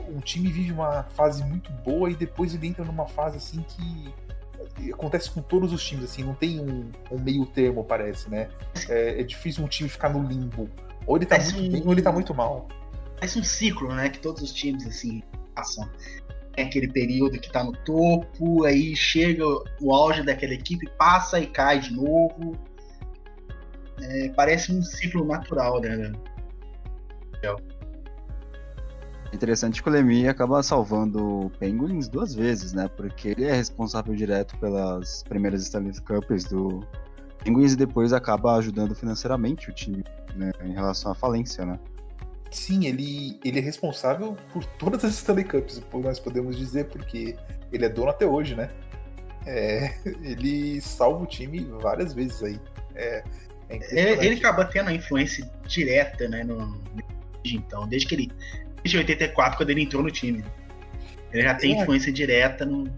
um 0.08 0.20
time 0.20 0.50
vive 0.50 0.72
uma 0.72 1.02
fase 1.04 1.44
muito 1.44 1.70
boa 1.72 2.10
e 2.10 2.14
depois 2.14 2.54
ele 2.54 2.66
entra 2.68 2.84
numa 2.84 3.06
fase 3.06 3.36
assim 3.36 3.62
que 3.68 4.92
acontece 4.92 5.30
com 5.30 5.42
todos 5.42 5.72
os 5.72 5.84
times, 5.84 6.04
assim, 6.04 6.22
não 6.24 6.34
tem 6.34 6.58
um, 6.60 6.90
um 7.10 7.18
meio 7.18 7.44
termo, 7.44 7.84
parece, 7.84 8.30
né? 8.30 8.48
É, 8.88 9.20
é, 9.20 9.22
difícil 9.22 9.62
um 9.64 9.68
time 9.68 9.88
ficar 9.88 10.08
no 10.08 10.22
limbo. 10.26 10.70
Ou 11.06 11.16
ele 11.16 11.26
tá 11.26 11.36
Parece 11.36 11.54
muito 11.54 11.68
um- 11.68 11.72
bem 11.72 11.82
ou 11.86 11.92
ele 11.92 12.02
tá 12.02 12.12
muito 12.12 12.34
mal. 12.34 12.66
Parece 13.16 13.38
um 13.38 13.44
ciclo, 13.44 13.94
né? 13.94 14.08
Que 14.08 14.18
todos 14.18 14.40
os 14.42 14.52
times, 14.52 14.86
assim, 14.86 15.22
passam. 15.54 15.88
É 16.56 16.62
aquele 16.62 16.88
período 16.88 17.38
que 17.38 17.50
tá 17.50 17.62
no 17.62 17.72
topo, 17.72 18.64
aí 18.64 18.94
chega 18.96 19.44
o 19.80 19.94
auge 19.94 20.22
daquela 20.22 20.54
equipe, 20.54 20.88
passa 20.98 21.38
e 21.40 21.46
cai 21.46 21.80
de 21.80 21.92
novo. 21.94 22.58
É, 24.02 24.28
parece 24.30 24.72
um 24.72 24.82
ciclo 24.82 25.24
natural, 25.24 25.80
né? 25.80 26.12
Interessante 29.32 29.80
que 29.82 29.88
o 29.88 29.92
Lemieux 29.92 30.28
acaba 30.28 30.62
salvando 30.62 31.46
o 31.46 31.50
Penguins 31.50 32.08
duas 32.08 32.34
vezes, 32.34 32.72
né? 32.72 32.88
Porque 32.88 33.28
ele 33.28 33.44
é 33.44 33.52
responsável 33.52 34.14
direto 34.14 34.58
pelas 34.58 35.22
primeiras 35.22 35.62
Stanley 35.62 35.92
Cups 36.00 36.44
do 36.44 36.84
Penguins 37.44 37.72
e 37.74 37.76
depois 37.76 38.12
acaba 38.12 38.56
ajudando 38.56 38.94
financeiramente 38.94 39.70
o 39.70 39.72
time 39.72 40.02
né, 40.34 40.50
em 40.64 40.72
relação 40.72 41.12
à 41.12 41.14
falência, 41.14 41.64
né? 41.64 41.78
Sim, 42.50 42.86
ele, 42.86 43.38
ele 43.44 43.58
é 43.58 43.62
responsável 43.62 44.36
por 44.52 44.64
todas 44.64 45.04
as 45.04 45.14
Stanley 45.14 45.44
Cups, 45.44 45.80
nós 45.94 46.18
podemos 46.18 46.56
dizer, 46.56 46.86
porque 46.86 47.36
ele 47.72 47.84
é 47.84 47.88
dono 47.88 48.10
até 48.10 48.26
hoje, 48.26 48.54
né? 48.56 48.68
É, 49.46 49.94
ele 50.22 50.80
salva 50.80 51.22
o 51.22 51.26
time 51.26 51.60
várias 51.80 52.12
vezes 52.12 52.42
aí. 52.42 52.60
É, 52.94 53.22
é 53.68 53.74
Ele, 53.74 53.76
impressionante. 53.76 54.26
ele 54.26 54.36
acaba 54.36 54.64
tendo 54.64 54.88
a 54.88 54.92
influência 54.92 55.48
direta, 55.66 56.28
né? 56.28 56.42
No, 56.42 56.80
então, 57.44 57.86
desde 57.88 58.08
que 58.08 58.14
ele. 58.16 58.32
Desde 58.82 58.98
84, 58.98 59.56
quando 59.56 59.70
ele 59.70 59.82
entrou 59.82 60.02
no 60.02 60.10
time. 60.10 60.44
Ele 61.32 61.42
já 61.42 61.54
tem 61.54 61.78
É. 61.78 61.82
influência 61.82 62.12
direta 62.12 62.64
no. 62.66 62.92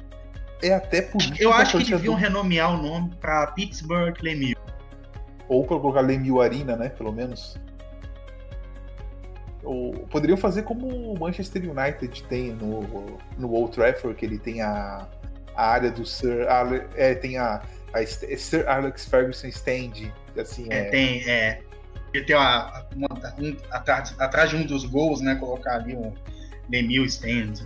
É 0.62 0.73
até 0.73 1.03
por 1.03 1.21
Eu 1.38 1.53
acho 1.53 1.77
que 1.79 1.85
deviam 1.91 2.15
do- 2.15 2.21
renomear 2.21 2.73
o 2.73 2.81
nome 2.83 3.11
pra 3.21 3.49
Pittsburgh 3.49 4.17
Lemieux. 4.23 4.57
Ou 5.49 5.67
pra 5.67 5.79
colocar 5.79 6.01
Lemieux 6.01 6.41
Arena, 6.41 6.75
né? 6.77 6.88
Pelo 6.88 7.12
menos. 7.12 7.59
Ou 9.62 9.92
poderiam 10.09 10.37
fazer 10.37 10.62
como 10.62 10.87
o 11.12 11.18
Manchester 11.18 11.62
United 11.70 12.22
tem 12.25 12.53
no, 12.53 13.18
no 13.38 13.53
Old 13.53 13.72
Trafford, 13.75 14.16
que 14.16 14.27
ele 14.27 14.38
tem 14.38 14.61
a, 14.61 15.07
a 15.55 15.66
área 15.66 15.90
do 15.90 16.05
Sir 16.05 16.48
Ale, 16.48 16.83
é, 16.96 17.14
tem 17.14 17.38
a, 17.38 17.62
a 17.92 18.03
é 18.03 18.07
Sir 18.07 18.68
Alex 18.68 19.07
Ferguson 19.07 19.46
Stand, 19.48 20.11
assim, 20.37 20.66
É, 20.70 20.79
é, 20.79 20.85
tem. 20.87 21.31
É, 21.31 21.61
ele 22.12 22.25
tem 22.25 22.37
uma, 22.37 22.87
uma- 22.94 23.35
um- 23.38 23.57
atrás, 23.70 24.14
atrás 24.18 24.51
de 24.51 24.57
um 24.57 24.66
dos 24.66 24.85
gols, 24.85 25.20
né? 25.20 25.35
Colocar 25.37 25.77
ali 25.77 25.96
um 25.96 26.12
Lemieux 26.68 27.14
Stand. 27.14 27.64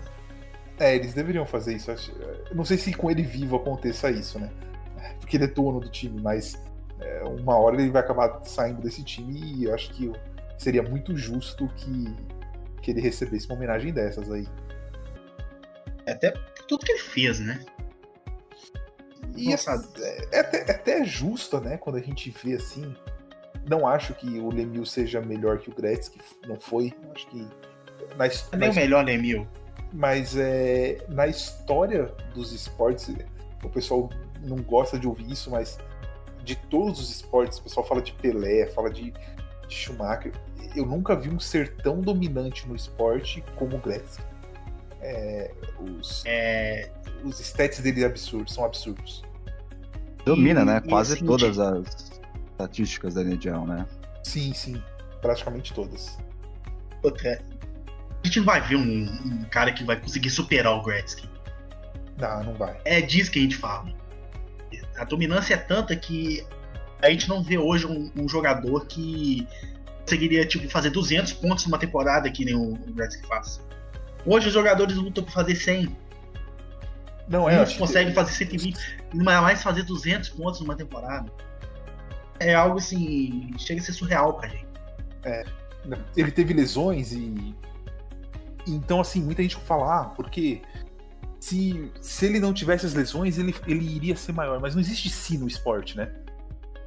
é, 0.79 0.95
eles 0.97 1.15
deveriam 1.15 1.47
fazer 1.47 1.75
isso. 1.75 1.91
eu 1.91 2.55
Não 2.55 2.65
sei 2.65 2.77
se 2.77 2.93
com 2.93 3.11
ele 3.11 3.23
vivo 3.23 3.57
aconteça 3.57 4.11
isso, 4.11 4.39
né? 4.39 4.51
Porque 5.19 5.37
ele 5.37 5.45
é 5.45 5.49
dono 5.49 5.81
do 5.81 5.89
time, 5.89 6.21
mas 6.21 6.63
é, 7.01 7.23
uma 7.25 7.57
hora 7.59 7.81
ele 7.81 7.91
vai 7.91 8.03
acabar 8.03 8.41
saindo 8.45 8.83
desse 8.83 9.03
time 9.03 9.41
e 9.41 9.65
eu 9.65 9.75
acho 9.75 9.91
que 9.91 10.13
seria 10.59 10.83
muito 10.83 11.17
justo 11.17 11.69
que, 11.77 12.15
que 12.83 12.91
ele 12.91 13.01
recebesse 13.01 13.47
uma 13.47 13.57
homenagem 13.57 13.93
dessas 13.93 14.31
aí. 14.31 14.47
Até 16.07 16.31
por 16.31 16.67
tudo 16.67 16.85
que 16.87 16.93
ele 16.93 17.01
fez, 17.01 17.41
né? 17.41 17.65
E 19.37 19.51
Nossa. 19.51 19.85
é, 19.99 20.29
é 20.33 20.41
até, 20.41 20.59
é 20.59 20.71
até 20.71 21.05
justo, 21.05 21.61
né? 21.61 21.77
Quando 21.77 21.97
a 21.97 22.01
gente 22.01 22.31
vê 22.43 22.55
assim. 22.55 22.95
Não 23.69 23.87
acho 23.87 24.15
que 24.15 24.39
o 24.39 24.49
Lemieux 24.49 24.89
seja 24.91 25.21
melhor 25.21 25.59
que 25.59 25.69
o 25.69 25.75
Gretzky, 25.75 26.21
não 26.47 26.57
foi. 26.59 26.95
Acho 27.15 27.27
que. 27.29 27.47
Na, 28.17 28.29
Também 28.51 28.69
na 28.69 28.73
o 28.73 28.75
melhor 28.75 29.05
Lemieux. 29.05 29.47
mas 29.93 30.37
é, 30.37 30.99
na 31.09 31.27
história 31.27 32.15
dos 32.33 32.53
esportes, 32.53 33.13
o 33.63 33.69
pessoal 33.69 34.09
não 34.43 34.57
gosta 34.59 34.99
de 34.99 35.09
ouvir 35.09 35.31
isso, 35.33 35.51
mas 35.51 35.79
de 36.45 36.55
todos 36.55 37.01
os 37.01 37.11
esportes, 37.11 37.59
o 37.59 37.65
pessoal 37.65 37.85
fala 37.85 38.01
de 38.01 38.13
Pelé, 38.13 38.67
fala 38.69 38.89
de, 38.89 39.13
de 39.69 39.75
Schumacher. 39.75 40.33
Eu 40.75 40.85
nunca 40.87 41.17
vi 41.17 41.29
um 41.31 41.39
ser 41.41 41.75
tão 41.77 42.01
dominante 42.01 42.69
no 42.69 42.75
esporte 42.77 43.43
como 43.57 43.77
o 43.77 43.81
Gretzky. 43.81 44.23
É, 45.01 45.51
os, 45.81 46.23
É, 46.27 46.91
os 47.25 47.39
stats 47.41 47.81
dele 47.81 48.05
absurdos, 48.05 48.55
são 48.55 48.65
absurdos. 48.65 49.23
Domina, 50.25 50.63
E- 50.63 50.65
né? 50.65 50.83
e 50.85 50.89
Quase 50.89 51.15
assim, 51.15 51.25
todas 51.27 51.59
as 51.59 52.13
estatísticas 52.53 53.15
da 53.15 53.23
NHL, 53.23 53.65
né? 53.67 53.87
Sim, 54.25 54.53
sim, 54.53 54.83
praticamente 55.23 55.73
todas. 55.73 56.19
outra. 57.03 57.41
A 58.23 58.27
gente 58.27 58.39
não 58.41 58.47
vai 58.47 58.61
ver 58.61 58.75
um, 58.77 59.05
um 59.05 59.45
cara 59.51 59.73
que 59.73 59.85
vai 59.85 60.01
conseguir 60.01 60.31
superar 60.31 60.73
o 60.73 60.83
Gretzky. 60.83 61.29
Não, 62.19 62.43
não 62.43 62.55
vai. 62.55 62.77
É 62.85 63.01
disso 63.01 63.31
que 63.31 63.39
a 63.39 63.43
gente 63.43 63.57
fala. 63.57 63.87
A 64.99 65.05
dominância 65.05 65.55
é 65.55 65.59
tanta 65.59 65.95
que 65.95 66.45
a 67.03 67.11
gente 67.11 67.29
não 67.29 67.43
vê 67.43 67.59
hoje 67.59 67.87
um, 67.87 68.11
um 68.17 68.29
jogador 68.29 68.87
que 68.87 69.47
conseguiria 70.01 70.47
tipo, 70.47 70.69
fazer 70.69 70.91
200 70.91 71.33
pontos 71.35 71.67
numa 71.67 71.79
temporada 71.79 72.31
que 72.31 72.45
nem 72.45 72.55
o, 72.55 72.75
o 72.75 72.93
Gretzky 72.93 73.27
faz. 73.27 73.61
Hoje 74.25 74.49
os 74.49 74.55
jogadores 74.55 74.97
lutam 74.97 75.23
por 75.25 75.33
fazer 75.33 75.55
100. 75.55 75.97
Não, 77.29 77.49
é, 77.49 77.57
Muitos 77.57 77.77
conseguem 77.77 78.09
que, 78.09 78.15
fazer 78.15 78.33
120, 78.33 78.79
mas 79.15 79.43
mais 79.43 79.63
fazer 79.63 79.83
200 79.83 80.29
pontos 80.31 80.61
numa 80.61 80.77
temporada. 80.77 81.31
É 82.39 82.55
algo 82.55 82.79
assim, 82.79 83.53
chega 83.59 83.81
a 83.81 83.85
ser 83.85 83.93
surreal 83.93 84.35
pra 84.35 84.49
gente. 84.49 84.67
ele 86.17 86.31
teve 86.31 86.55
lesões 86.55 87.13
e. 87.13 87.55
Então, 88.67 89.01
assim, 89.01 89.23
muita 89.23 89.43
gente 89.43 89.57
fala, 89.57 90.01
ah, 90.01 90.05
porque 90.07 90.61
se, 91.39 91.93
se 92.01 92.27
ele 92.27 92.41
não 92.41 92.53
tivesse 92.53 92.85
as 92.85 92.95
lesões, 92.95 93.39
ele, 93.39 93.55
ele 93.67 93.85
iria 93.95 94.17
ser 94.17 94.33
maior. 94.33 94.61
Mas 94.61 94.75
não 94.75 94.81
existe 94.81 95.09
si 95.09 95.39
no 95.39 95.47
esporte, 95.47 95.97
né? 95.97 96.11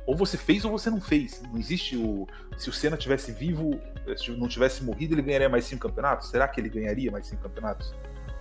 Ou 0.09 0.15
você 0.15 0.37
fez 0.37 0.65
ou 0.65 0.71
você 0.71 0.89
não 0.89 0.99
fez. 0.99 1.39
Não 1.51 1.59
existe 1.59 1.95
o. 1.95 2.27
Se 2.57 2.67
o 2.67 2.73
Senna 2.73 2.97
tivesse 2.97 3.31
vivo, 3.31 3.79
se 4.17 4.31
não 4.31 4.47
tivesse 4.47 4.83
morrido, 4.83 5.13
ele 5.13 5.21
ganharia 5.21 5.47
mais 5.47 5.65
cinco 5.65 5.87
campeonatos? 5.87 6.31
Será 6.31 6.47
que 6.47 6.59
ele 6.59 6.67
ganharia 6.67 7.11
mais 7.11 7.27
cinco 7.27 7.43
campeonatos? 7.43 7.93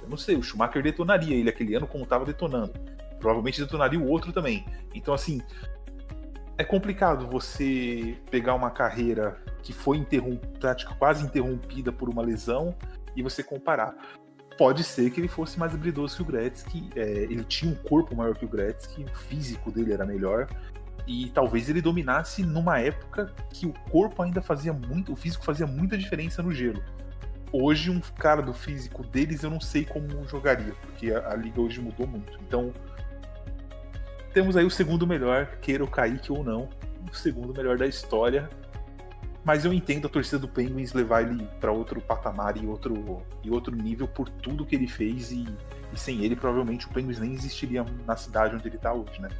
Eu 0.03 0.09
não 0.09 0.17
sei, 0.17 0.35
o 0.35 0.43
Schumacher 0.43 0.83
detonaria 0.83 1.37
ele 1.37 1.51
aquele 1.51 1.75
ano 1.75 1.87
como 1.87 2.05
estava 2.05 2.25
detonando. 2.25 2.73
Provavelmente 3.21 3.61
detonaria 3.61 4.01
o 4.01 4.09
outro 4.09 4.33
também. 4.33 4.65
Então, 4.95 5.13
assim, 5.13 5.43
é 6.57 6.65
complicado 6.65 7.27
você 7.27 8.17
pegar 8.31 8.55
uma 8.55 8.71
carreira 8.71 9.37
que 9.63 9.75
foi 9.75 9.99
interrompida, 9.99 10.75
quase 10.99 11.23
interrompida 11.23 11.93
por 11.93 12.09
uma 12.09 12.23
lesão 12.23 12.75
e 13.15 13.23
você 13.23 13.43
comparar. 13.43 13.95
Pode 14.57 14.83
ser 14.83 15.11
que 15.11 15.21
ele 15.21 15.29
fosse 15.29 15.59
mais 15.59 15.75
habilidoso 15.75 16.17
que 16.17 16.23
o 16.23 16.25
Gretzky, 16.25 16.89
é, 16.97 17.25
ele 17.25 17.45
tinha 17.45 17.71
um 17.71 17.75
corpo 17.75 18.17
maior 18.17 18.35
que 18.35 18.47
o 18.47 18.49
Gretzky, 18.49 19.05
o 19.05 19.15
físico 19.15 19.71
dele 19.71 19.93
era 19.93 20.07
melhor 20.07 20.49
e 21.09 21.31
talvez 21.31 21.71
ele 21.71 21.81
dominasse 21.81 22.45
numa 22.45 22.79
época 22.79 23.33
que 23.51 23.67
o 23.67 23.73
corpo 23.91 24.23
ainda 24.23 24.43
fazia 24.43 24.75
muito, 24.75 25.15
o 25.15 25.17
físico 25.17 25.43
fazia 25.43 25.67
muita 25.67 25.97
diferença 25.97 26.43
no 26.43 26.53
gelo. 26.53 26.85
Hoje 27.51 27.91
um 27.91 27.99
cara 27.99 28.43
do 28.43 28.53
físico 28.53 29.03
deles 29.07 29.43
eu 29.43 29.49
não 29.49 29.59
sei 29.59 29.87
como 29.87 30.29
jogaria, 30.29 30.75
porque 30.83 31.11
a, 31.11 31.31
a 31.31 31.35
liga 31.35 31.63
hoje 31.63 31.81
mudou 31.81 32.07
muito. 32.07 32.39
Então 32.47 32.75
temos 34.35 34.55
aí 34.55 34.67
o 34.67 34.71
segundo 34.71 35.07
melhor, 35.07 35.47
queira 35.63 35.83
o 35.83 35.89
Kaique 35.89 36.31
ou 36.31 36.45
não, 36.45 36.69
o 37.11 37.17
segundo 37.17 37.55
melhor 37.55 37.79
da 37.79 37.87
história. 37.87 38.47
Mas 39.43 39.65
eu 39.65 39.73
entendo 39.73 40.09
a 40.09 40.11
torcida 40.11 40.39
do 40.39 40.47
Penguins 40.47 40.93
levar 40.93 41.23
ele 41.23 41.49
para 41.59 41.73
outro 41.73 42.03
patamar 42.03 42.59
e 42.59 42.67
outro, 42.67 43.23
e 43.43 43.51
outro 43.51 43.75
nível 43.75 44.07
por 44.07 44.29
tudo 44.29 44.67
que 44.67 44.77
ele 44.77 44.87
fez. 44.87 45.33
E, 45.33 45.47
e 45.91 45.99
sem 45.99 46.23
ele, 46.23 46.37
provavelmente 46.37 46.87
o 46.87 46.91
Penguins 46.91 47.19
nem 47.19 47.33
existiria 47.33 47.83
na 48.07 48.15
cidade 48.15 48.55
onde 48.55 48.69
ele 48.69 48.77
tá 48.77 48.93
hoje, 48.93 49.23
né? 49.23 49.31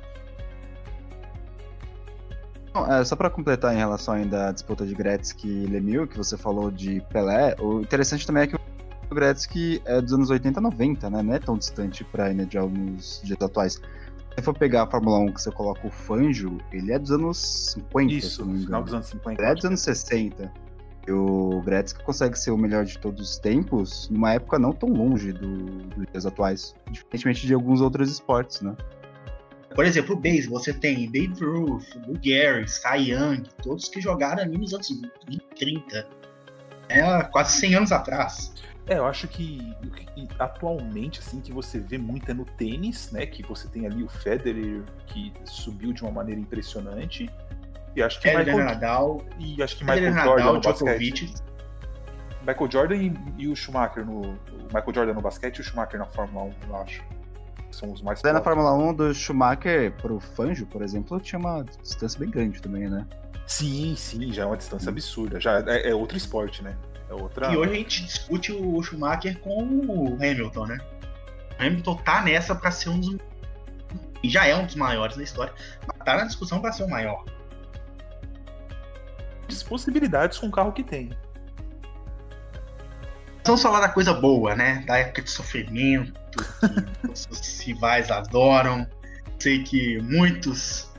É, 2.87 3.05
só 3.05 3.17
para 3.17 3.31
completar 3.31 3.75
em 3.75 3.79
relação 3.79 4.15
ainda 4.15 4.49
à 4.49 4.53
disputa 4.53 4.87
de 4.87 4.95
Gretzky 4.95 5.49
e 5.49 5.67
Lemieux, 5.67 6.09
que 6.09 6.17
você 6.17 6.37
falou 6.37 6.71
de 6.71 7.01
Pelé, 7.11 7.55
o 7.59 7.81
interessante 7.81 8.27
também 8.27 8.45
é 8.45 8.47
que 8.47 8.57
o 8.57 9.15
Gretzky 9.15 9.81
é 9.85 10.01
dos 10.01 10.13
anos 10.13 10.31
80 10.31 10.61
90, 10.61 11.11
né? 11.11 11.23
Não 11.23 11.35
é 11.35 11.39
tão 11.39 11.57
distante 11.57 12.05
pra 12.05 12.31
NHL 12.31 12.69
nos 12.69 13.21
dias 13.25 13.41
atuais. 13.41 13.81
Se 14.37 14.43
for 14.45 14.57
pegar 14.57 14.85
a 14.85 14.87
Fórmula 14.87 15.19
1 15.19 15.33
que 15.33 15.43
você 15.43 15.51
coloca 15.51 15.87
o 15.87 15.91
Fanjo, 15.91 16.59
ele 16.73 16.93
é 16.93 16.99
dos 16.99 17.11
anos 17.11 17.73
50, 17.73 18.09
se 18.09 18.19
Isso, 18.19 18.45
final 18.45 18.63
engano. 18.63 18.85
dos 18.85 18.95
anos 18.95 19.07
50. 19.07 19.43
Ele 19.43 19.51
é 19.51 19.55
dos 19.55 19.65
anos 19.65 19.81
60. 19.81 20.53
E 21.09 21.11
o 21.11 21.63
Gretzky 21.65 22.05
consegue 22.05 22.39
ser 22.39 22.51
o 22.51 22.59
melhor 22.59 22.85
de 22.85 22.99
todos 22.99 23.31
os 23.31 23.39
tempos 23.39 24.11
numa 24.11 24.35
época 24.35 24.59
não 24.59 24.73
tão 24.73 24.91
longe 24.91 25.33
do, 25.33 25.57
dos 25.57 26.07
dias 26.13 26.27
atuais, 26.27 26.75
diferentemente 26.91 27.47
de 27.47 27.55
alguns 27.55 27.81
outros 27.81 28.11
esportes, 28.11 28.61
né? 28.61 28.77
Por 29.75 29.85
exemplo, 29.85 30.15
o 30.15 30.19
base, 30.19 30.49
você 30.49 30.73
tem 30.73 31.07
Babe 31.07 31.35
Ruth, 31.41 31.95
o 32.09 32.15
Gary, 32.15 32.67
Cy 32.69 33.11
Young, 33.11 33.43
todos 33.63 33.89
que 33.89 34.01
jogaram 34.01 34.43
ali 34.43 34.57
nos 34.57 34.73
anos 34.73 34.89
20, 35.29 35.43
30. 35.57 36.07
É 36.89 37.23
quase 37.25 37.53
100 37.61 37.75
anos 37.75 37.93
atrás. 37.93 38.53
É, 38.87 38.97
eu 38.97 39.07
acho 39.07 39.29
que, 39.29 39.59
que 40.15 40.29
atualmente, 40.39 41.21
assim, 41.21 41.41
que 41.41 41.53
você 41.53 41.79
vê 41.79 41.99
muito 41.99 42.31
é 42.31 42.35
no 42.35 42.47
tênis, 42.47 43.13
né? 43.13 43.27
Que 43.27 43.43
você 43.43 43.69
tem 43.69 43.87
ali 43.87 44.03
o 44.03 44.09
Federer, 44.09 44.83
que 45.07 45.31
subiu 45.45 45.93
de 45.93 46.03
uma 46.03 46.11
maneira 46.11 46.41
impressionante. 46.41 47.31
E 47.95 48.03
acho 48.03 48.19
que 48.19 48.31
Federer, 48.31 48.55
Michael, 48.55 48.75
Nadal, 48.75 49.25
e 49.39 49.63
acho 49.63 49.77
que 49.77 49.85
Federer, 49.85 50.11
Michael 50.11 50.27
Jordan 50.27 50.45
Nadal, 50.45 50.55
no 50.55 50.61
basquete. 50.63 51.35
Michael 52.47 52.71
Jordan 52.71 52.97
e, 52.97 53.15
e 53.37 53.49
o 53.49 53.55
Schumacher 53.55 54.07
no. 54.07 54.21
O 54.23 54.65
Michael 54.73 54.95
Jordan 54.95 55.13
no 55.13 55.21
basquete 55.21 55.59
e 55.59 55.61
o 55.61 55.65
Schumacher 55.65 55.99
na 55.99 56.07
Fórmula 56.07 56.47
1, 56.47 56.53
eu 56.69 56.77
acho. 56.77 57.03
São 57.71 57.93
os 57.93 58.03
mais 58.03 58.21
Até 58.21 58.33
na. 58.33 58.41
Fórmula 58.41 58.73
1 58.75 58.95
do 58.95 59.15
Schumacher 59.15 59.93
pro 59.93 60.19
Fangio, 60.19 60.67
por 60.67 60.83
exemplo, 60.83 61.21
tinha 61.21 61.39
uma 61.39 61.65
distância 61.83 62.19
bem 62.19 62.31
grande 62.31 62.63
também, 62.63 62.89
né? 62.89 63.07
Sim, 63.47 63.95
sim, 63.97 64.33
já 64.33 64.43
é 64.43 64.47
uma 64.47 64.57
distância 64.57 64.91
absurda. 64.91 65.41
Já 65.41 65.61
é, 65.67 65.91
é 65.91 65.95
outro 65.95 66.17
esporte, 66.17 66.63
né? 66.63 66.77
É 67.09 67.15
outra. 67.15 67.53
E 67.53 67.57
hoje 67.57 67.73
a 67.73 67.77
gente 67.77 68.05
discute 68.05 68.53
o 68.53 68.83
Schumacher 68.83 69.39
com 69.41 69.65
o 69.65 70.15
Hamilton, 70.15 70.67
né? 70.67 70.79
O 71.59 71.63
Hamilton 71.63 71.97
tá 71.97 72.23
nessa 72.23 72.55
pra 72.55 72.71
ser 72.71 72.91
um 72.91 73.01
dos. 73.01 73.17
E 74.23 74.29
já 74.29 74.47
é 74.47 74.55
um 74.55 74.67
dos 74.67 74.75
maiores 74.75 75.17
da 75.17 75.23
história. 75.23 75.53
Mas 75.87 76.05
tá 76.05 76.17
na 76.17 76.25
discussão 76.25 76.61
pra 76.61 76.73
ser 76.73 76.85
o 76.85 76.91
maior. 76.91 77.25
possibilidades 79.69 80.39
com 80.39 80.49
o 80.49 80.51
carro 80.51 80.73
que 80.73 80.83
tem. 80.83 81.11
Vamos 83.49 83.63
falar 83.63 83.81
da 83.81 83.89
coisa 83.89 84.13
boa, 84.13 84.55
né? 84.55 84.85
Da 84.87 84.99
época 84.99 85.23
de 85.23 85.31
sofrimento, 85.31 86.13
que 87.01 87.09
os 87.33 87.61
rivais 87.61 88.11
adoram. 88.11 88.87
Sei 89.39 89.63
que 89.63 89.99
muitos, 90.03 90.93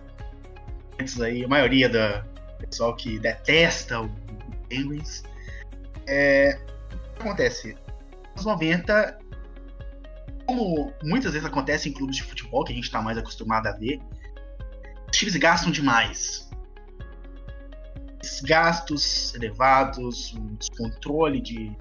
muitos 0.97 1.21
aí, 1.21 1.45
a 1.45 1.47
maioria 1.47 1.87
da 1.87 2.25
pessoal 2.57 2.95
que 2.95 3.19
detesta 3.19 4.01
o 4.01 4.09
Penguins. 4.67 5.23
É, 6.07 6.59
o 6.91 7.17
que 7.17 7.21
acontece? 7.21 7.77
Nos 8.35 8.45
90, 8.45 9.19
como 10.47 10.91
muitas 11.03 11.33
vezes 11.33 11.47
acontece 11.47 11.87
em 11.87 11.93
clubes 11.93 12.15
de 12.15 12.23
futebol, 12.23 12.63
que 12.63 12.71
a 12.71 12.75
gente 12.75 12.85
está 12.85 12.99
mais 12.99 13.19
acostumado 13.19 13.67
a 13.67 13.73
ver, 13.73 14.01
os 15.07 15.15
times 15.15 15.35
gastam 15.35 15.69
demais. 15.69 16.49
Esses 18.23 18.41
gastos 18.41 19.35
elevados, 19.35 20.33
um 20.33 20.55
descontrole 20.55 21.39
de 21.39 21.77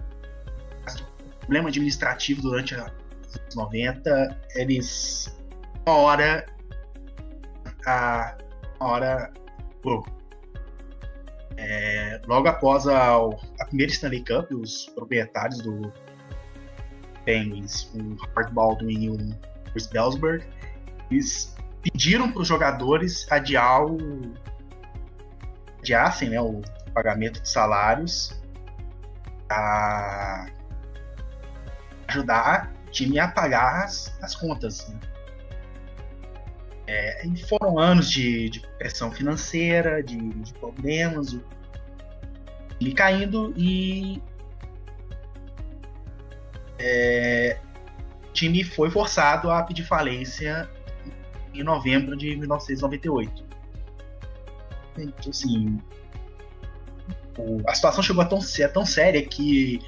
problema 1.48 1.70
administrativo 1.70 2.42
durante 2.42 2.74
os 2.74 2.80
anos 2.80 3.54
90, 3.54 4.40
eles 4.54 5.34
uma 5.86 5.96
hora 5.96 6.46
a 7.86 8.36
uma 8.78 8.90
hora 8.90 9.32
é, 11.56 12.20
logo 12.26 12.48
após 12.48 12.86
a, 12.86 13.16
a 13.16 13.64
primeira 13.64 13.90
Stanley 13.90 14.22
Cup, 14.24 14.52
os 14.52 14.90
proprietários 14.90 15.62
do 15.62 15.90
Penguins, 17.24 17.90
o 17.94 18.16
Howard 18.26 18.52
Baldwin 18.52 19.04
e 19.04 19.10
o 19.10 19.16
Chris 19.72 19.86
Bellsberg, 19.86 20.46
eles 21.10 21.56
pediram 21.82 22.30
para 22.30 22.42
os 22.42 22.48
jogadores 22.48 23.26
adiar 23.32 23.86
o 23.86 23.98
adiassem 25.78 26.28
né, 26.28 26.40
o 26.40 26.60
pagamento 26.92 27.40
de 27.40 27.48
salários 27.48 28.38
a 29.48 30.46
ajudar 32.08 32.72
o 32.86 32.90
time 32.90 33.18
a 33.18 33.28
pagar 33.28 33.84
as, 33.84 34.16
as 34.22 34.34
contas. 34.34 34.88
né? 34.88 34.98
É, 36.86 37.22
foram 37.46 37.78
anos 37.78 38.10
de, 38.10 38.48
de 38.48 38.60
pressão 38.78 39.12
financeira, 39.12 40.02
de, 40.02 40.16
de 40.16 40.54
problemas, 40.54 41.34
o 41.34 41.44
time 42.78 42.94
caindo 42.94 43.52
e 43.56 44.22
é, 46.78 47.58
o 48.24 48.32
time 48.32 48.64
foi 48.64 48.90
forçado 48.90 49.50
a 49.50 49.62
pedir 49.62 49.84
falência 49.84 50.68
em 51.52 51.62
novembro 51.62 52.16
de 52.16 52.36
1998. 52.36 53.44
Então, 54.96 55.30
assim, 55.30 55.78
a 57.66 57.74
situação 57.74 58.02
chegou 58.02 58.22
a 58.22 58.26
tão, 58.26 58.40
ser 58.40 58.72
tão 58.72 58.86
séria 58.86 59.22
que 59.22 59.80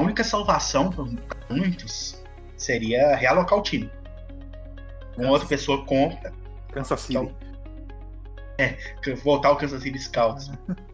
a 0.00 0.02
única 0.02 0.24
salvação 0.24 0.90
para 0.90 1.04
muitos 1.54 2.22
seria 2.56 3.14
realocar 3.14 3.58
o 3.58 3.62
time. 3.62 3.90
Uma 5.16 5.30
outra 5.32 5.46
pessoa 5.46 5.84
compra, 5.84 6.32
Kansas 6.72 7.00
City. 7.02 7.34
voltar 9.22 9.48
ao 9.48 9.56
Kansas 9.56 9.82
City 9.82 9.98
Scouts. 9.98 10.50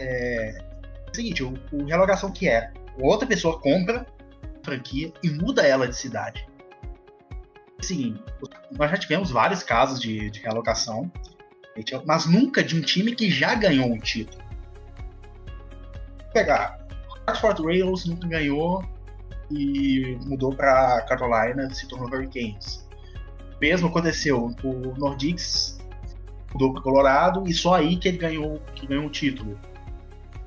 É, 0.00 0.50
é 0.50 1.10
o 1.10 1.12
seguinte, 1.12 1.42
o, 1.42 1.58
o 1.72 1.84
realocação 1.84 2.30
que 2.30 2.48
é, 2.48 2.72
outra 3.00 3.26
pessoa 3.26 3.58
compra 3.58 4.06
a 4.44 4.64
franquia 4.64 5.12
e 5.24 5.28
muda 5.28 5.66
ela 5.66 5.88
de 5.88 5.96
cidade. 5.96 6.46
Assim, 7.80 8.16
nós 8.70 8.92
já 8.92 8.96
tivemos 8.96 9.32
vários 9.32 9.64
casos 9.64 9.98
de, 9.98 10.30
de 10.30 10.38
realocação, 10.38 11.10
mas 12.06 12.26
nunca 12.26 12.62
de 12.62 12.76
um 12.76 12.80
time 12.80 13.12
que 13.12 13.28
já 13.28 13.56
ganhou 13.56 13.90
um 13.90 13.98
título. 13.98 14.40
Vou 16.22 16.32
pegar, 16.32 16.77
Hartford 17.28 17.62
Rails 17.62 18.06
nunca 18.06 18.26
ganhou 18.26 18.82
e 19.50 20.16
mudou 20.24 20.54
para 20.54 21.02
Carolina, 21.02 21.72
se 21.74 21.86
tornou 21.86 22.08
Hurricanes. 22.08 22.86
Mesmo 23.60 23.88
aconteceu, 23.88 24.54
o 24.62 24.98
Nordics 24.98 25.78
mudou 26.52 26.72
para 26.72 26.82
Colorado 26.82 27.46
e 27.46 27.52
só 27.52 27.74
aí 27.74 27.96
que 27.96 28.08
ele 28.08 28.18
ganhou, 28.18 28.60
que 28.74 28.86
ganhou 28.86 29.06
o 29.06 29.10
título. 29.10 29.58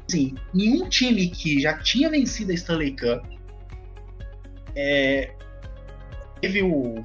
Assim, 0.07 0.35
nenhum 0.53 0.89
time 0.89 1.29
que 1.29 1.61
já 1.61 1.77
tinha 1.77 2.09
vencido 2.09 2.51
a 2.51 2.55
Stanley 2.55 2.95
Cup 2.95 3.25
é, 4.75 5.33
teve 6.41 6.63
o 6.63 7.03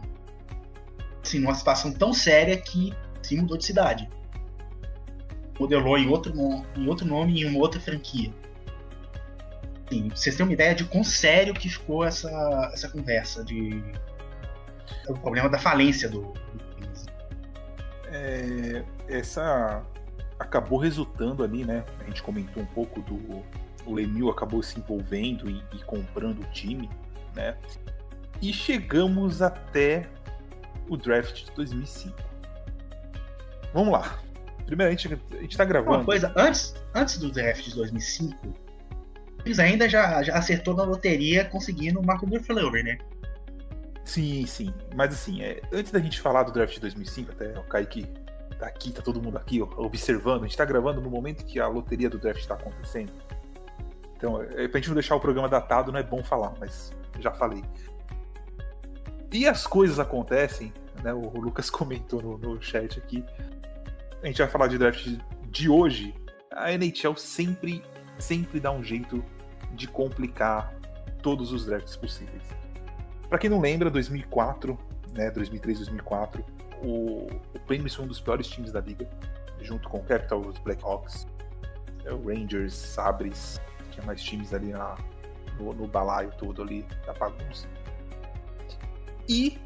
assim, 1.23 1.43
uma 1.43 1.55
situação 1.55 1.93
tão 1.93 2.15
séria 2.15 2.57
que 2.57 2.95
se 3.21 3.37
mudou 3.37 3.59
de 3.59 3.65
cidade. 3.65 4.09
Modelou 5.59 5.99
em 5.99 6.09
outro, 6.09 6.33
em 6.77 6.89
outro 6.89 7.07
nome 7.07 7.43
em 7.43 7.45
uma 7.45 7.59
outra 7.59 7.81
franquia. 7.81 8.33
Assim, 9.87 10.09
vocês 10.09 10.35
terem 10.35 10.49
uma 10.49 10.55
ideia 10.55 10.75
de 10.75 10.85
quão 10.85 11.05
sério 11.05 11.55
que 11.55 11.69
ficou 11.69 12.05
essa, 12.05 12.71
essa 12.73 12.89
conversa 12.89 13.45
de 13.45 13.83
o 15.09 15.15
problema 15.15 15.49
da 15.49 15.59
falência 15.59 16.09
do. 16.09 16.35
É, 18.09 18.85
essa 19.09 19.83
acabou 20.39 20.79
resultando 20.79 21.45
ali, 21.45 21.65
né? 21.65 21.85
A 22.01 22.05
gente 22.05 22.23
comentou 22.23 22.63
um 22.63 22.67
pouco 22.67 23.01
do. 23.03 23.45
O 23.85 23.95
Lemieux 23.95 24.31
acabou 24.31 24.63
se 24.63 24.79
envolvendo 24.79 25.49
e, 25.49 25.63
e 25.73 25.79
comprando 25.85 26.41
o 26.41 26.45
time, 26.53 26.91
né? 27.35 27.57
E 28.43 28.53
chegamos 28.53 29.41
até 29.41 30.09
o 30.89 30.97
draft 30.97 31.45
de 31.45 31.53
2005. 31.53 32.17
Vamos 33.73 33.93
lá. 33.93 34.19
Primeiramente, 34.67 35.07
a 35.07 35.41
gente 35.41 35.57
tá 35.57 35.65
gravando. 35.65 35.99
Uma 35.99 36.05
coisa, 36.05 36.33
antes, 36.37 36.75
antes 36.93 37.19
do 37.19 37.31
draft 37.31 37.63
de 37.63 37.75
2005, 37.77 38.66
eles 39.47 39.61
ainda 39.61 39.89
já, 39.89 40.23
já 40.25 40.37
acertou 40.37 40.75
na 40.75 40.83
loteria 40.83 41.45
conseguindo 41.45 42.01
o 42.01 42.05
Marco 42.05 42.27
Fleury, 42.41 42.83
né? 42.83 42.99
Sim, 44.05 44.45
sim. 44.45 44.75
Mas 44.95 45.15
assim, 45.15 45.41
é, 45.41 45.63
antes 45.73 45.93
da 45.93 46.01
gente 46.01 46.21
falar 46.21 46.43
do 46.43 46.53
draft 46.53 46.75
de 46.75 46.81
2005, 46.81 47.31
até 47.31 47.57
o 47.57 47.63
Kaique 47.63 48.07
tá 48.59 48.67
aqui, 48.67 48.93
tá 48.93 49.01
todo 49.01 49.23
mundo 49.23 49.39
aqui 49.39 49.63
ó, 49.63 49.69
observando. 49.77 50.43
A 50.43 50.47
gente 50.47 50.57
tá 50.57 50.65
gravando 50.65 51.01
no 51.01 51.09
momento 51.09 51.45
que 51.45 51.61
a 51.61 51.69
loteria 51.69 52.11
do 52.11 52.19
draft 52.19 52.45
tá 52.45 52.55
acontecendo. 52.55 53.13
Então, 54.17 54.43
é, 54.43 54.67
pra 54.67 54.81
gente 54.81 54.89
não 54.89 54.95
deixar 54.95 55.15
o 55.15 55.21
programa 55.21 55.49
datado, 55.49 55.93
não 55.93 56.01
é 56.01 56.03
bom 56.03 56.25
falar, 56.25 56.53
mas 56.59 56.91
já 57.21 57.31
falei. 57.31 57.63
E 59.33 59.47
as 59.47 59.65
coisas 59.65 60.01
acontecem, 60.01 60.73
né? 61.05 61.15
O, 61.15 61.21
o 61.21 61.41
Lucas 61.41 61.71
comentou 61.71 62.21
no, 62.21 62.37
no 62.37 62.61
chat 62.61 62.99
aqui. 62.99 63.25
A 64.25 64.27
gente 64.27 64.39
vai 64.39 64.49
falar 64.49 64.67
de 64.67 64.77
draft 64.77 65.07
de 65.51 65.69
hoje. 65.69 66.13
A 66.53 66.73
NHL 66.73 67.15
sempre, 67.17 67.81
sempre 68.19 68.59
dá 68.59 68.73
um 68.73 68.83
jeito 68.83 69.23
de 69.77 69.87
complicar 69.87 70.75
todos 71.23 71.53
os 71.53 71.67
drafts 71.67 71.97
possíveis. 71.97 72.43
Pra 73.29 73.39
quem 73.39 73.51
não 73.51 73.61
lembra, 73.61 73.91
2004, 73.91 74.79
né, 75.13 75.31
2003, 75.31 75.79
2004, 75.79 76.45
o, 76.83 77.27
o 77.27 77.59
foi 77.67 78.05
um 78.05 78.07
dos 78.07 78.21
piores 78.21 78.47
times 78.47 78.73
da 78.73 78.81
liga, 78.81 79.09
junto 79.61 79.89
com 79.89 79.99
o 79.99 80.05
Capitals, 80.05 80.59
Blackhawks, 80.59 81.27
é, 82.05 82.13
o 82.13 82.27
Rangers, 82.27 82.75
Sabres, 82.75 83.61
tinha 83.91 84.05
mais 84.07 84.23
times 84.23 84.55
ali 84.55 84.69
na, 84.69 84.97
no, 85.59 85.73
no 85.73 85.87
balaio 85.87 86.31
todo 86.39 86.63
ali 86.63 86.87
da 87.05 87.13
bagunça. 87.13 87.67
E 89.29 89.59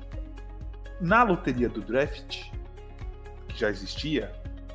na 1.01 1.23
loteria 1.23 1.69
do 1.69 1.81
draft, 1.81 2.51
que 3.49 3.59
já 3.59 3.69
existia, 3.69 4.33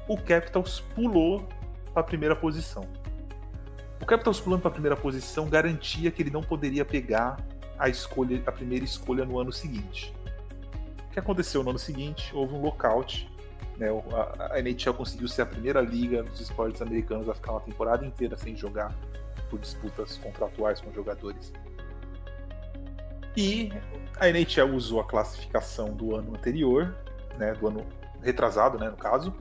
o 0.08 0.18
Capitals 0.18 0.82
pulou 0.94 1.48
para 1.94 2.02
a 2.02 2.04
primeira 2.04 2.36
posição. 2.36 2.88
O 4.06 4.08
Capitals 4.08 4.40
pulando 4.40 4.62
para 4.62 4.70
a 4.70 4.74
primeira 4.74 4.96
posição 4.96 5.50
garantia 5.50 6.12
que 6.12 6.22
ele 6.22 6.30
não 6.30 6.44
poderia 6.44 6.86
pegar 6.86 7.44
a 7.76 7.90
escolha, 7.90 8.40
a 8.46 8.52
primeira 8.52 8.86
escolha 8.86 9.26
no 9.26 9.40
ano 9.40 9.52
seguinte. 9.52 10.14
O 11.08 11.10
que 11.10 11.18
aconteceu 11.18 11.64
no 11.64 11.72
ano 11.72 11.80
seguinte? 11.80 12.30
Houve 12.36 12.54
um 12.54 12.62
lockout. 12.62 13.28
Né, 13.78 13.88
a, 14.52 14.60
NHL 14.60 14.94
conseguiu 14.94 15.28
ser 15.28 15.42
a 15.42 15.46
primeira 15.48 15.82
liga 15.82 16.22
dos 16.22 16.40
esportes 16.40 16.84
americanos 16.84 17.28
a 17.28 17.34
ficar 17.34 17.54
uma 17.54 17.62
temporada 17.62 18.06
inteira 18.06 18.38
sem 18.38 18.56
jogar 18.56 18.96
por 19.50 19.58
disputas 19.58 20.18
contratuais 20.18 20.80
com 20.80 20.94
jogadores. 20.94 21.52
E 23.36 23.72
a 24.20 24.30
NHL 24.30 24.76
usou 24.76 25.00
a 25.00 25.04
classificação 25.04 25.96
do 25.96 26.16
ano 26.16 26.36
anterior, 26.36 26.96
né, 27.40 27.54
do 27.54 27.68
ano 27.68 27.84
retrasado, 28.22 28.78
né, 28.78 28.88
no 28.88 28.98
caso, 28.98 29.34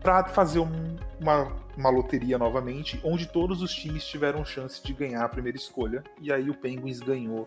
para 0.00 0.24
fazer 0.24 0.60
um, 0.60 0.96
uma, 1.20 1.52
uma 1.76 1.90
loteria 1.90 2.38
novamente, 2.38 3.00
onde 3.04 3.26
todos 3.26 3.62
os 3.62 3.72
times 3.72 4.04
tiveram 4.06 4.44
chance 4.44 4.82
de 4.82 4.92
ganhar 4.92 5.24
a 5.24 5.28
primeira 5.28 5.56
escolha. 5.56 6.02
E 6.20 6.32
aí 6.32 6.48
o 6.48 6.54
Penguins 6.54 7.00
ganhou 7.00 7.46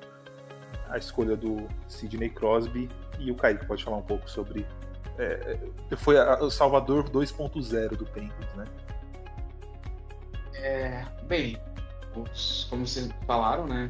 a 0.89 0.97
escolha 0.97 1.35
do 1.35 1.67
Sidney 1.87 2.29
Crosby 2.29 2.89
e 3.19 3.31
o 3.31 3.35
Kaique 3.35 3.65
pode 3.65 3.83
falar 3.83 3.97
um 3.97 4.03
pouco 4.03 4.29
sobre. 4.29 4.65
É, 5.17 5.57
é 5.89 5.95
foi 5.95 6.17
o 6.17 6.49
Salvador 6.49 7.09
2.0 7.09 7.95
do 7.95 8.05
Penguins, 8.05 8.53
né? 8.55 8.65
É, 10.53 11.05
bem, 11.23 11.57
como 12.13 12.85
vocês 12.85 13.09
falaram, 13.25 13.65
né? 13.65 13.89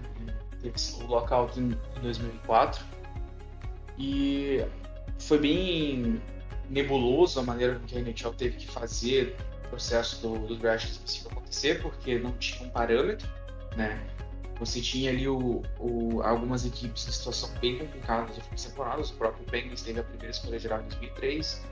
Teve 0.62 0.76
o 1.03 1.07
lockout 1.07 1.59
em 1.59 1.76
2004 2.01 2.86
e 3.97 4.64
foi 5.20 5.39
bem 5.39 6.22
nebuloso 6.72 7.39
a 7.39 7.43
maneira 7.43 7.76
com 7.76 7.86
que 7.86 7.97
a 7.97 7.99
NHL 7.99 8.34
teve 8.34 8.55
que 8.55 8.67
fazer 8.67 9.36
o 9.65 9.69
processo 9.69 10.22
do, 10.22 10.47
do 10.47 10.55
draft 10.55 10.89
específico 10.89 11.34
acontecer, 11.34 11.82
porque 11.82 12.17
não 12.17 12.32
tinha 12.34 12.65
um 12.67 12.72
parâmetro, 12.72 13.30
né? 13.76 14.01
Você 14.57 14.80
tinha 14.80 15.09
ali 15.09 15.28
o, 15.28 15.63
o, 15.80 16.22
algumas 16.22 16.65
equipes 16.65 17.07
em 17.07 17.11
situação 17.11 17.49
bem 17.59 17.80
complicada 17.80 18.28
nas 18.28 18.38
últimas 18.38 18.63
temporadas. 18.63 19.09
O 19.09 19.15
próprio 19.15 19.43
Penguins 19.45 19.82
teve 19.82 19.99
a 19.99 20.03
primeira 20.03 20.30
escolha 20.30 20.59
geral 20.59 20.82
em 20.82 20.88
2003, 20.88 21.65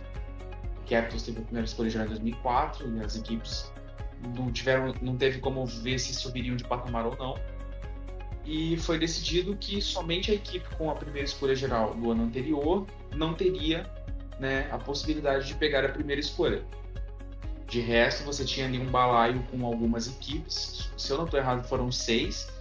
o 0.76 0.90
Capitals 0.90 1.24
teve 1.24 1.40
a 1.40 1.44
primeira 1.44 1.66
escolha 1.66 1.90
geral 1.90 2.08
em 2.08 2.10
2004, 2.10 2.98
e 2.98 3.00
as 3.02 3.16
equipes 3.16 3.72
não 4.36 4.52
tiveram, 4.52 4.94
não 5.02 5.16
teve 5.16 5.40
como 5.40 5.66
ver 5.66 6.00
se 6.00 6.14
subiriam 6.14 6.56
de 6.56 6.64
patamar 6.64 7.06
ou 7.06 7.16
não. 7.16 7.40
E 8.44 8.76
foi 8.78 8.98
decidido 8.98 9.56
que 9.56 9.80
somente 9.82 10.32
a 10.32 10.34
equipe 10.34 10.68
com 10.76 10.90
a 10.90 10.96
primeira 10.96 11.26
escolha 11.26 11.56
geral 11.56 11.94
do 11.94 12.12
ano 12.12 12.24
anterior 12.24 12.88
não 13.16 13.36
teria 13.36 13.84
né, 14.40 14.70
a 14.72 14.78
possibilidade 14.78 15.48
de 15.48 15.56
pegar 15.56 15.86
a 15.86 15.90
primeira 15.90 16.20
escolha. 16.20 16.64
De 17.68 17.80
resto, 17.80 18.24
você 18.24 18.44
tinha 18.44 18.66
ali 18.66 18.80
um 18.80 18.90
balaio 18.90 19.44
com 19.52 19.64
algumas 19.66 20.08
equipes. 20.08 20.90
Se 20.98 21.12
eu 21.12 21.18
não 21.18 21.26
estou 21.26 21.40
errado, 21.40 21.68
foram 21.68 21.92
seis. 21.92 22.52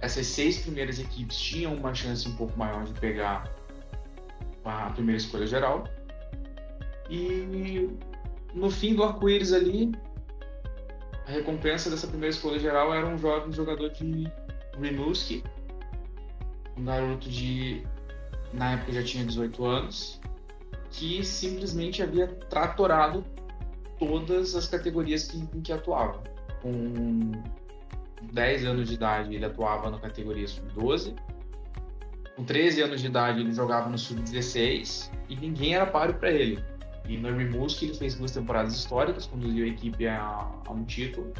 Essas 0.00 0.26
seis 0.26 0.58
primeiras 0.58 0.98
equipes 0.98 1.36
tinham 1.38 1.74
uma 1.74 1.94
chance 1.94 2.28
um 2.28 2.34
pouco 2.34 2.58
maior 2.58 2.84
de 2.84 2.92
pegar 2.98 3.52
a 4.64 4.90
primeira 4.90 5.16
escolha 5.16 5.46
geral. 5.46 5.84
E 7.08 7.88
no 8.54 8.70
fim 8.70 8.94
do 8.94 9.04
arco-íris 9.04 9.52
ali, 9.52 9.92
a 11.26 11.30
recompensa 11.30 11.90
dessa 11.90 12.06
primeira 12.06 12.34
escolha 12.34 12.58
geral 12.58 12.92
era 12.92 13.06
um 13.06 13.16
jovem 13.16 13.52
jogador 13.52 13.90
de 13.90 14.30
Rimouski, 14.80 15.44
um 16.76 16.84
garoto 16.84 17.28
de 17.28 17.82
na 18.52 18.72
época 18.72 18.92
já 18.92 19.02
tinha 19.02 19.24
18 19.24 19.64
anos, 19.64 20.20
que 20.90 21.24
simplesmente 21.24 22.02
havia 22.02 22.26
tratorado 22.26 23.24
todas 23.98 24.54
as 24.54 24.66
categorias 24.66 25.24
que, 25.24 25.38
em 25.38 25.60
que 25.60 25.72
atuava. 25.72 26.22
Com 26.62 27.32
10 28.32 28.64
anos 28.64 28.88
de 28.88 28.94
idade, 28.94 29.34
ele 29.34 29.44
atuava 29.44 29.90
na 29.90 29.98
categoria 29.98 30.46
sub-12. 30.46 31.14
Com 32.36 32.44
13 32.44 32.82
anos 32.82 33.00
de 33.00 33.06
idade, 33.06 33.40
ele 33.40 33.52
jogava 33.52 33.88
no 33.88 33.98
sub-16 33.98 35.10
e 35.28 35.36
ninguém 35.36 35.74
era 35.74 35.86
páreo 35.86 36.14
para 36.14 36.30
ele. 36.30 36.62
E 37.06 37.16
no 37.16 37.36
Rimouski 37.36 37.86
ele 37.86 37.94
fez 37.94 38.14
duas 38.14 38.30
temporadas 38.30 38.74
históricas, 38.74 39.26
conduziu 39.26 39.64
a 39.64 39.68
equipe 39.68 40.06
a, 40.06 40.20
a 40.66 40.70
um 40.70 40.84
título. 40.84 41.32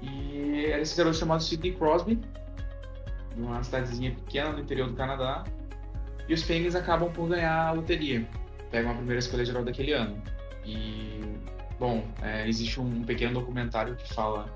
E 0.00 0.66
era 0.66 0.82
esse 0.82 0.96
garoto 0.96 1.16
chamado 1.16 1.42
Sidney 1.42 1.72
Crosby, 1.72 2.20
de 3.34 3.42
uma 3.42 3.62
cidadezinha 3.62 4.12
pequena 4.12 4.52
no 4.52 4.60
interior 4.60 4.88
do 4.88 4.94
Canadá, 4.94 5.44
e 6.28 6.34
os 6.34 6.42
Penguins 6.42 6.74
acabam 6.74 7.10
por 7.12 7.28
ganhar 7.28 7.68
a 7.68 7.72
loteria. 7.72 8.26
Pegam 8.70 8.90
a 8.90 8.94
primeira 8.94 9.18
escolha 9.18 9.44
geral 9.44 9.64
daquele 9.64 9.92
ano. 9.92 10.20
E, 10.64 11.20
bom, 11.78 12.04
é, 12.22 12.48
existe 12.48 12.80
um 12.80 13.04
pequeno 13.04 13.34
documentário 13.34 13.94
que 13.94 14.12
fala 14.12 14.50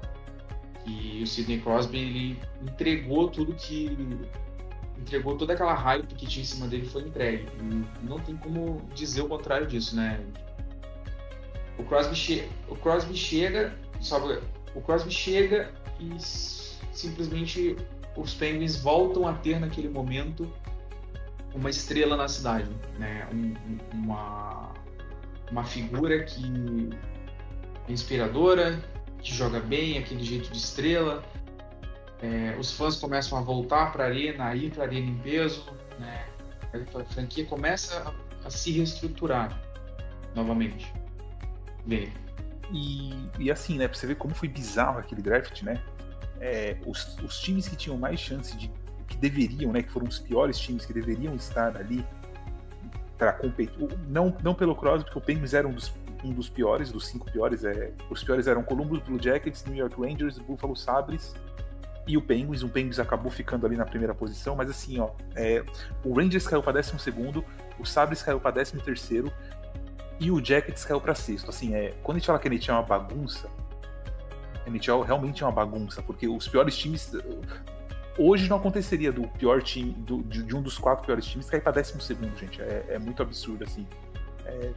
que 0.84 1.20
o 1.22 1.26
Sidney 1.26 1.60
Crosby 1.60 1.98
ele 1.98 2.38
entregou 2.62 3.28
tudo 3.28 3.54
que. 3.54 3.96
entregou 4.98 5.36
toda 5.36 5.52
aquela 5.52 5.74
hype 5.74 6.14
que 6.14 6.26
tinha 6.26 6.42
em 6.42 6.46
cima 6.46 6.66
dele 6.66 6.86
foi 6.86 7.02
entregue. 7.02 7.46
E 7.60 8.06
não 8.06 8.18
tem 8.18 8.36
como 8.36 8.82
dizer 8.94 9.22
o 9.22 9.28
contrário 9.28 9.66
disso, 9.66 9.94
né? 9.94 10.20
O 11.78 11.84
Crosby, 11.84 12.14
che 12.14 12.48
o 12.68 12.76
Crosby 12.76 13.16
chega. 13.16 13.72
Sabe, 14.00 14.40
o 14.74 14.80
Crosby 14.80 15.10
chega 15.10 15.70
e 16.00 16.16
simplesmente 16.92 17.76
os 18.16 18.34
Penguins 18.34 18.76
voltam 18.76 19.28
a 19.28 19.34
ter 19.34 19.60
naquele 19.60 19.88
momento 19.88 20.50
uma 21.54 21.70
estrela 21.70 22.16
na 22.16 22.28
cidade, 22.28 22.70
né? 22.98 23.28
Um, 23.32 23.54
uma, 23.92 24.72
uma 25.50 25.64
figura 25.64 26.24
que 26.24 26.90
é 27.88 27.92
inspiradora, 27.92 28.80
que 29.18 29.34
joga 29.34 29.60
bem, 29.60 29.98
aquele 29.98 30.22
jeito 30.22 30.50
de 30.50 30.58
estrela. 30.58 31.22
É, 32.22 32.56
os 32.58 32.72
fãs 32.72 32.96
começam 32.96 33.38
a 33.38 33.40
voltar 33.40 33.92
para 33.92 34.04
a 34.04 34.06
arena, 34.08 34.46
a 34.46 34.54
ir 34.54 34.70
para 34.70 34.84
a 34.84 34.86
arena 34.86 35.06
em 35.06 35.18
peso, 35.18 35.64
né? 35.98 36.26
A 36.72 37.04
franquia 37.04 37.44
começa 37.46 38.14
a, 38.44 38.46
a 38.46 38.50
se 38.50 38.70
reestruturar 38.72 39.60
novamente. 40.34 40.92
Bem. 41.86 42.12
E, 42.72 43.10
e 43.38 43.50
assim, 43.50 43.78
né? 43.78 43.88
Pra 43.88 43.98
você 43.98 44.06
ver 44.06 44.16
como 44.16 44.34
foi 44.34 44.48
bizarro 44.48 44.98
aquele 44.98 45.22
draft, 45.22 45.62
né? 45.62 45.82
É, 46.40 46.76
os, 46.86 47.18
os 47.18 47.40
times 47.40 47.68
que 47.68 47.76
tinham 47.76 47.98
mais 47.98 48.20
chance 48.20 48.56
de 48.56 48.70
que 49.10 49.16
deveriam, 49.16 49.72
né, 49.72 49.82
que 49.82 49.90
foram 49.90 50.06
os 50.06 50.18
piores 50.18 50.58
times 50.58 50.86
que 50.86 50.92
deveriam 50.92 51.34
estar 51.34 51.76
ali 51.76 52.06
para 53.18 53.34
competir. 53.34 53.76
Não, 54.08 54.34
não 54.42 54.54
pelo 54.54 54.74
Crosby, 54.74 55.04
porque 55.04 55.18
o 55.18 55.20
Penguins 55.20 55.52
era 55.52 55.68
um 55.68 55.72
dos, 55.72 55.92
um 56.24 56.32
dos 56.32 56.48
piores, 56.48 56.90
dos 56.90 57.06
cinco 57.06 57.30
piores. 57.30 57.64
É, 57.64 57.92
os 58.08 58.24
piores 58.24 58.46
eram 58.46 58.62
Columbus 58.62 59.00
Blue 59.00 59.22
Jackets, 59.22 59.64
New 59.66 59.76
York 59.76 60.00
Rangers, 60.00 60.38
Buffalo 60.38 60.74
Sabres 60.74 61.34
e 62.06 62.16
o 62.16 62.22
Penguins. 62.22 62.62
O 62.62 62.68
Penguins 62.68 62.98
acabou 62.98 63.30
ficando 63.30 63.66
ali 63.66 63.76
na 63.76 63.84
primeira 63.84 64.14
posição, 64.14 64.56
mas 64.56 64.70
assim, 64.70 65.00
ó, 65.00 65.10
é, 65.34 65.62
o 66.02 66.14
Rangers 66.14 66.46
caiu 66.46 66.62
para 66.62 66.80
12 66.80 66.98
segundo, 66.98 67.44
o 67.78 67.84
Sabres 67.84 68.22
caiu 68.22 68.40
para 68.40 68.52
13 68.52 68.78
terceiro 68.78 69.30
e 70.18 70.30
o 70.30 70.42
Jackets 70.42 70.84
caiu 70.84 71.00
para 71.00 71.14
sexto. 71.14 71.50
Assim, 71.50 71.74
é, 71.74 71.94
quando 72.02 72.16
a 72.16 72.18
gente 72.20 72.26
fala 72.26 72.38
que 72.38 72.48
a 72.48 72.50
NHL 72.50 72.70
é 72.70 72.74
uma 72.74 72.82
bagunça, 72.82 73.48
a 74.64 74.70
NHL 74.70 75.02
realmente 75.02 75.42
é 75.42 75.46
uma 75.46 75.52
bagunça, 75.52 76.00
porque 76.00 76.26
os 76.26 76.48
piores 76.48 76.76
times 76.76 77.12
hoje 78.20 78.48
não 78.48 78.58
aconteceria 78.58 79.10
do 79.10 79.26
pior 79.28 79.62
time, 79.62 79.92
do, 79.92 80.22
de, 80.22 80.42
de, 80.42 80.54
um 80.54 80.60
dos 80.60 80.76
quatro 80.76 81.04
piores 81.04 81.24
times 81.24 81.48
cair 81.48 81.62
para 81.62 81.72
décimo 81.72 82.00
segundo, 82.00 82.36
gente. 82.36 82.60
É, 82.60 82.84
é, 82.90 82.98
muito 82.98 83.22
absurdo, 83.22 83.64
assim. 83.64 83.86
É... 84.44 84.72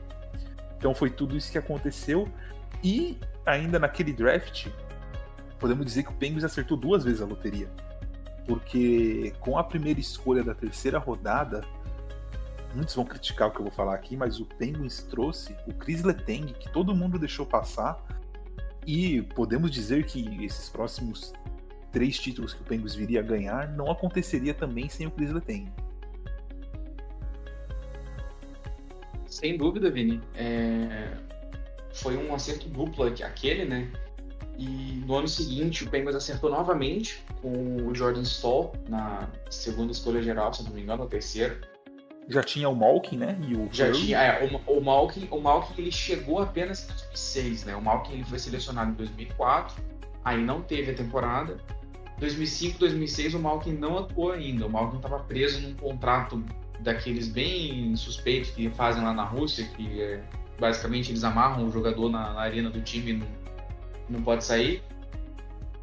Então 0.77 0.95
foi 0.95 1.09
tudo 1.09 1.35
isso 1.35 1.51
que 1.51 1.57
aconteceu. 1.57 2.27
E 2.83 3.17
ainda 3.45 3.79
naquele 3.79 4.13
draft, 4.13 4.67
podemos 5.59 5.85
dizer 5.85 6.03
que 6.03 6.09
o 6.09 6.13
Penguins 6.13 6.43
acertou 6.43 6.77
duas 6.77 7.03
vezes 7.03 7.21
a 7.21 7.25
loteria. 7.25 7.69
Porque 8.45 9.33
com 9.39 9.57
a 9.57 9.63
primeira 9.63 9.99
escolha 9.99 10.43
da 10.43 10.53
terceira 10.53 10.97
rodada, 10.97 11.63
muitos 12.75 12.95
vão 12.95 13.05
criticar 13.05 13.47
o 13.47 13.51
que 13.51 13.59
eu 13.59 13.63
vou 13.63 13.71
falar 13.71 13.95
aqui, 13.95 14.17
mas 14.17 14.39
o 14.39 14.45
Penguins 14.45 15.03
trouxe 15.03 15.55
o 15.67 15.73
Chris 15.73 16.03
Letang, 16.03 16.53
que 16.53 16.69
todo 16.71 16.95
mundo 16.95 17.19
deixou 17.19 17.45
passar. 17.45 17.97
E 18.85 19.21
podemos 19.21 19.71
dizer 19.71 20.05
que 20.05 20.43
esses 20.43 20.67
próximos 20.67 21.31
três 21.93 22.19
títulos 22.19 22.53
que 22.53 22.61
o 22.61 22.65
Penguins 22.65 22.95
viria 22.95 23.21
a 23.21 23.23
ganhar 23.23 23.71
não 23.71 23.89
aconteceria 23.89 24.53
também 24.53 24.89
sem 24.89 25.07
o 25.07 25.11
Chris 25.11 25.31
Letang. 25.31 25.71
Sem 29.27 29.57
dúvida, 29.57 29.89
Vini. 29.89 30.21
É... 30.35 31.15
Foi 31.93 32.17
um 32.17 32.33
acerto 32.33 32.67
duplo 32.67 33.05
aquele, 33.05 33.65
né? 33.65 33.89
E 34.57 35.03
no 35.05 35.15
ano 35.15 35.27
seguinte 35.27 35.83
o 35.83 35.89
Penguins 35.89 36.15
acertou 36.15 36.49
novamente 36.49 37.23
com 37.41 37.77
o 37.87 37.95
Jordan 37.95 38.21
Stoll 38.21 38.73
na 38.87 39.27
segunda 39.49 39.91
escolha 39.91 40.21
geral, 40.21 40.53
se 40.53 40.63
não 40.63 40.71
me 40.71 40.81
engano, 40.81 41.03
ou 41.03 41.09
terceira. 41.09 41.59
Já 42.29 42.41
tinha 42.41 42.69
o 42.69 42.75
Malkin, 42.75 43.17
né? 43.17 43.37
E 43.47 43.55
o 43.55 43.67
Já 43.71 43.91
tinha, 43.91 44.17
é, 44.17 44.45
o, 44.45 44.77
o, 44.77 44.81
Malkin, 44.81 45.27
o 45.29 45.41
Malkin 45.41 45.73
ele 45.81 45.91
chegou 45.91 46.39
apenas 46.39 46.83
em 46.83 46.87
2006, 46.87 47.65
né? 47.65 47.75
O 47.75 47.81
Malkin 47.81 48.13
ele 48.13 48.23
foi 48.23 48.39
selecionado 48.39 48.91
em 48.91 48.93
2004, 48.93 49.83
aí 50.23 50.41
não 50.41 50.61
teve 50.61 50.91
a 50.91 50.95
temporada. 50.95 51.57
2005, 52.19 52.79
2006 52.79 53.33
o 53.33 53.39
Malkin 53.39 53.73
não 53.73 53.97
atuou 53.97 54.31
ainda. 54.31 54.65
O 54.65 54.69
Malkin 54.69 54.97
estava 54.97 55.19
preso 55.19 55.61
num 55.61 55.73
contrato 55.73 56.43
daqueles 56.79 57.27
bem 57.27 57.95
suspeitos 57.95 58.51
que 58.51 58.69
fazem 58.69 59.03
lá 59.03 59.13
na 59.13 59.23
Rússia, 59.23 59.65
que 59.75 60.01
é, 60.01 60.21
basicamente 60.59 61.11
eles 61.11 61.23
amarram 61.23 61.67
o 61.67 61.71
jogador 61.71 62.09
na, 62.09 62.33
na 62.33 62.41
arena 62.41 62.69
do 62.69 62.81
time 62.81 63.13
não, 63.13 63.27
não 64.09 64.21
pode 64.21 64.43
sair. 64.43 64.83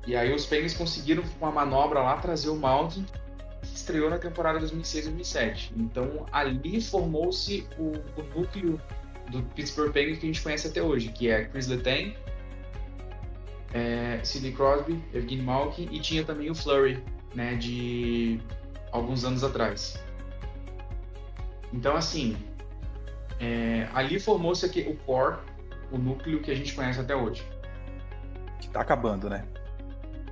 E 0.07 0.17
aí 0.17 0.33
os 0.35 0.47
Penguins 0.47 0.75
conseguiram, 0.75 1.23
com 1.23 1.47
uma 1.47 1.53
manobra 1.53 2.01
lá, 2.01 2.17
trazer 2.17 2.49
o 2.49 2.57
Malkin, 2.57 3.05
que 3.63 3.77
estreou 3.77 4.09
na 4.09 4.19
temporada 4.19 4.59
2006-2007. 4.61 5.73
Então 5.77 6.27
ali 6.33 6.81
formou-se 6.81 7.67
o, 7.79 7.93
o, 8.19 8.23
núcleo 8.35 8.81
do 9.31 9.43
Pittsburgh 9.55 9.93
Penguins 9.93 10.19
que 10.19 10.27
a 10.27 10.29
gente 10.29 10.43
conhece 10.43 10.67
até 10.69 10.83
hoje, 10.83 11.09
que 11.09 11.29
é 11.29 11.45
Chris 11.45 11.67
Letang, 11.67 12.17
é, 13.73 14.21
Sidney 14.23 14.53
Crosby, 14.53 15.03
Evgeny 15.15 15.43
Malkin 15.43 15.89
e 15.91 16.01
tinha 16.01 16.25
também 16.25 16.51
o 16.51 16.55
Flurry, 16.55 17.03
né, 17.35 17.55
de 17.55 18.41
alguns 18.93 19.25
anos 19.25 19.45
atrás. 19.45 20.03
Então, 21.73 21.97
assim, 21.97 22.37
é, 23.39 23.89
ali 23.95 24.19
formou-se 24.19 24.65
aqui 24.67 24.81
o 24.83 24.97
core, 25.05 25.39
o 25.93 25.99
núcleo 25.99 26.41
que 26.41 26.51
a 26.51 26.55
gente 26.55 26.75
conhece 26.75 27.01
até 27.01 27.15
hoje. 27.15 27.45
Que 28.61 28.69
tá 28.69 28.81
acabando, 28.81 29.31
né? 29.31 29.45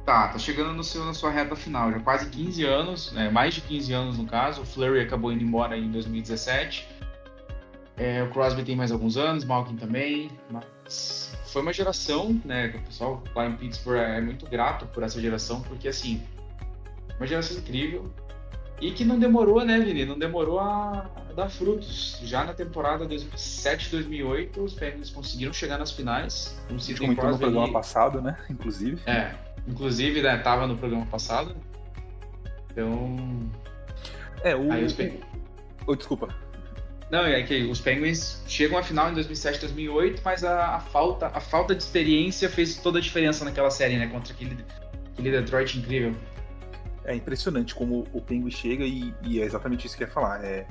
Tá, 0.04 0.28
tá 0.28 0.38
chegando 0.38 0.72
no 0.72 0.82
seu, 0.82 1.04
na 1.04 1.12
sua 1.12 1.30
reta 1.30 1.54
final, 1.54 1.92
já 1.92 2.00
quase 2.00 2.30
15 2.30 2.64
anos, 2.64 3.12
né, 3.12 3.30
mais 3.30 3.54
de 3.54 3.60
15 3.60 3.92
anos 3.92 4.18
no 4.18 4.26
caso. 4.26 4.62
O 4.62 4.66
Flurry 4.66 5.00
acabou 5.00 5.32
indo 5.32 5.44
embora 5.44 5.76
em 5.76 5.90
2017. 5.90 6.88
É, 7.96 8.22
o 8.22 8.30
Crosby 8.30 8.64
tem 8.64 8.76
mais 8.76 8.90
alguns 8.90 9.16
anos, 9.16 9.44
Malkin 9.44 9.76
também, 9.76 10.30
mas 10.50 11.36
foi 11.48 11.62
uma 11.62 11.72
geração, 11.72 12.40
né? 12.44 12.74
O 12.76 12.86
pessoal 12.86 13.22
lá 13.34 13.46
em 13.46 13.56
Pittsburgh 13.56 13.98
é 13.98 14.20
muito 14.20 14.46
grato 14.46 14.86
por 14.86 15.02
essa 15.02 15.20
geração, 15.20 15.60
porque 15.62 15.88
assim, 15.88 16.22
uma 17.18 17.26
geração 17.26 17.56
incrível 17.56 18.12
e 18.80 18.92
que 18.92 19.04
não 19.04 19.18
demorou, 19.18 19.64
né, 19.64 19.78
Vini? 19.80 20.04
Não 20.04 20.18
demorou 20.18 20.60
a 20.60 21.10
dar 21.34 21.48
frutos. 21.48 22.20
Já 22.22 22.44
na 22.44 22.54
temporada 22.54 23.06
2007-2008, 23.08 24.58
os 24.58 24.74
Penguins 24.74 25.10
conseguiram 25.10 25.52
chegar 25.52 25.78
nas 25.78 25.90
finais. 25.90 26.56
Um 26.70 26.78
gente 26.78 27.00
comentou 27.00 27.30
no 27.30 27.38
programa 27.38 27.72
passado, 27.72 28.22
né? 28.22 28.36
Inclusive. 28.48 29.00
É, 29.06 29.34
inclusive, 29.66 30.22
né, 30.22 30.38
tava 30.38 30.66
no 30.66 30.76
programa 30.76 31.06
passado. 31.06 31.56
Então. 32.70 33.16
É, 34.44 34.54
o. 34.54 34.70
Aí 34.70 34.84
os 34.84 34.92
Penguins... 34.92 35.24
Oh, 35.86 35.96
desculpa. 35.96 36.28
Não, 37.10 37.24
é 37.24 37.42
que 37.42 37.62
os 37.64 37.80
Penguins 37.80 38.42
chegam 38.46 38.76
à 38.76 38.82
final 38.82 39.10
em 39.10 39.14
2007, 39.14 39.60
2008, 39.60 40.20
mas 40.22 40.44
a, 40.44 40.76
a, 40.76 40.80
falta, 40.80 41.28
a 41.28 41.40
falta 41.40 41.74
de 41.74 41.82
experiência 41.82 42.50
fez 42.50 42.76
toda 42.76 42.98
a 42.98 43.00
diferença 43.00 43.44
naquela 43.44 43.70
série, 43.70 43.96
né? 43.96 44.06
Contra 44.08 44.34
aquele, 44.34 44.58
aquele 45.12 45.30
Detroit 45.30 45.78
incrível. 45.78 46.14
É 47.04 47.14
impressionante 47.14 47.74
como 47.74 48.06
o 48.12 48.20
Penguin 48.20 48.50
chega 48.50 48.84
e, 48.84 49.14
e 49.22 49.40
é 49.40 49.44
exatamente 49.44 49.86
isso 49.86 49.96
que 49.96 50.02
eu 50.02 50.06
ia 50.06 50.12
falar. 50.12 50.44
É, 50.44 50.66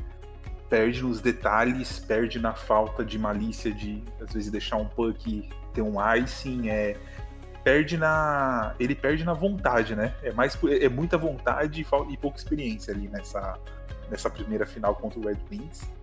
perde 0.70 1.02
nos 1.02 1.22
detalhes, 1.22 1.98
perde 1.98 2.38
na 2.38 2.54
falta 2.54 3.04
de 3.04 3.18
malícia 3.18 3.72
de, 3.72 4.04
às 4.22 4.32
vezes, 4.32 4.52
deixar 4.52 4.78
um 4.78 4.88
puck 4.88 5.50
ter 5.74 5.82
um 5.82 5.96
icing, 6.18 6.70
é, 6.70 6.98
perde 7.64 7.98
na. 7.98 8.76
Ele 8.80 8.94
perde 8.94 9.24
na 9.24 9.34
vontade, 9.34 9.96
né? 9.96 10.14
É 10.22 10.32
mais 10.32 10.56
é 10.80 10.88
muita 10.88 11.18
vontade 11.18 11.82
e, 11.82 12.14
e 12.14 12.18
pouca 12.18 12.38
experiência 12.38 12.94
ali 12.94 13.08
nessa, 13.08 13.58
nessa 14.12 14.30
primeira 14.30 14.68
final 14.68 14.96
contra 14.96 15.20
o 15.20 15.26
Red 15.26 15.40
Wings. 15.50 15.97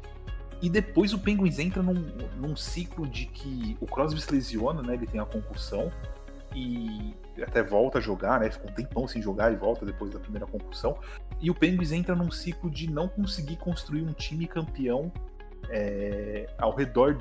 E 0.60 0.68
depois 0.68 1.12
o 1.12 1.18
Penguins 1.18 1.58
entra 1.58 1.82
num, 1.82 2.04
num 2.36 2.56
ciclo 2.56 3.06
de 3.06 3.26
que 3.26 3.76
o 3.80 3.86
Crosby 3.86 4.20
se 4.20 4.32
lesiona, 4.32 4.82
né? 4.82 4.94
Ele 4.94 5.06
tem 5.06 5.20
a 5.20 5.24
concussão 5.24 5.92
e 6.54 7.14
até 7.42 7.62
volta 7.62 7.98
a 7.98 8.00
jogar, 8.00 8.40
né? 8.40 8.50
Fica 8.50 8.70
um 8.70 8.74
tempão 8.74 9.08
sem 9.08 9.20
jogar 9.20 9.52
e 9.52 9.56
volta 9.56 9.84
depois 9.84 10.12
da 10.12 10.20
primeira 10.20 10.46
concussão. 10.46 10.96
E 11.40 11.50
o 11.50 11.54
Penguins 11.54 11.92
entra 11.92 12.14
num 12.14 12.30
ciclo 12.30 12.70
de 12.70 12.90
não 12.90 13.08
conseguir 13.08 13.56
construir 13.56 14.02
um 14.02 14.12
time 14.12 14.46
campeão 14.46 15.12
é, 15.68 16.46
ao 16.58 16.74
redor 16.74 17.18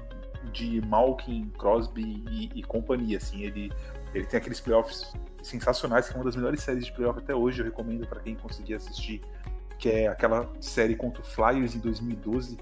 de 0.51 0.81
Malkin, 0.81 1.49
Crosby 1.57 2.23
e, 2.29 2.49
e, 2.55 2.63
companhia. 2.63 3.17
Assim, 3.17 3.43
ele, 3.43 3.71
ele 4.13 4.25
tem 4.25 4.37
aqueles 4.37 4.59
playoffs 4.59 5.13
sensacionais, 5.41 6.07
que 6.07 6.13
é 6.13 6.17
uma 6.17 6.25
das 6.25 6.35
melhores 6.35 6.61
séries 6.61 6.85
de 6.85 6.91
playoff 6.91 7.19
até 7.19 7.33
hoje. 7.33 7.59
Eu 7.59 7.65
recomendo 7.65 8.07
para 8.07 8.19
quem 8.19 8.35
conseguir 8.35 8.75
assistir, 8.75 9.21
que 9.79 9.89
é 9.89 10.07
aquela 10.07 10.51
série 10.59 10.95
contra 10.95 11.21
o 11.21 11.25
Flyers 11.25 11.75
em 11.75 11.79
2012 11.79 12.57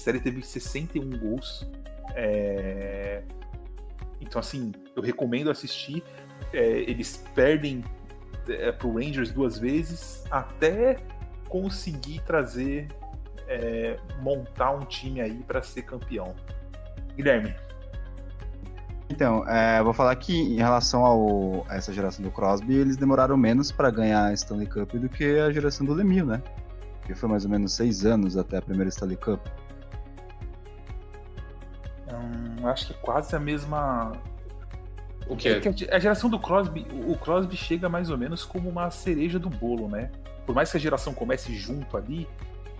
a 0.00 0.02
série 0.02 0.18
teve 0.18 0.42
61 0.42 1.10
gols. 1.18 1.68
É... 2.14 3.22
Então, 4.20 4.40
assim, 4.40 4.72
eu 4.96 5.02
recomendo 5.02 5.50
assistir. 5.50 6.02
É, 6.54 6.66
eles 6.66 7.22
perdem 7.34 7.84
é, 8.48 8.72
pro 8.72 8.94
Rangers 8.94 9.30
duas 9.30 9.58
vezes 9.58 10.24
até 10.30 10.96
conseguir 11.48 12.20
trazer, 12.20 12.88
é, 13.46 13.98
montar 14.22 14.70
um 14.70 14.80
time 14.80 15.20
aí 15.20 15.42
para 15.46 15.62
ser 15.62 15.82
campeão. 15.82 16.34
Guilherme. 17.14 17.54
Então, 19.10 19.46
é, 19.48 19.82
vou 19.82 19.92
falar 19.92 20.14
que 20.16 20.32
em 20.32 20.56
relação 20.56 21.04
ao, 21.04 21.66
a 21.68 21.76
essa 21.76 21.92
geração 21.92 22.24
do 22.24 22.30
Crosby, 22.30 22.76
eles 22.76 22.96
demoraram 22.96 23.36
menos 23.36 23.70
para 23.70 23.90
ganhar 23.90 24.26
a 24.26 24.32
Stanley 24.32 24.68
Cup 24.68 24.92
do 24.94 25.08
que 25.08 25.38
a 25.40 25.50
geração 25.52 25.84
do 25.84 25.92
Lemieux, 25.92 26.26
né? 26.26 26.42
Que 27.04 27.14
foi 27.14 27.28
mais 27.28 27.44
ou 27.44 27.50
menos 27.50 27.72
seis 27.72 28.06
anos 28.06 28.36
até 28.36 28.56
a 28.56 28.62
primeira 28.62 28.88
Stanley 28.88 29.16
Cup 29.16 29.40
acho 32.68 32.88
que 32.88 32.92
é 32.92 32.96
quase 33.00 33.34
a 33.34 33.38
mesma. 33.38 34.12
O 35.26 35.36
que 35.36 35.48
é? 35.48 35.60
a 35.94 35.98
geração 35.98 36.28
do 36.28 36.38
Crosby, 36.38 36.86
o 37.06 37.16
Crosby 37.16 37.56
chega 37.56 37.88
mais 37.88 38.10
ou 38.10 38.18
menos 38.18 38.44
como 38.44 38.68
uma 38.68 38.90
cereja 38.90 39.38
do 39.38 39.48
bolo, 39.48 39.88
né? 39.88 40.10
Por 40.44 40.54
mais 40.54 40.70
que 40.70 40.76
a 40.76 40.80
geração 40.80 41.14
comece 41.14 41.54
junto 41.54 41.96
ali, 41.96 42.28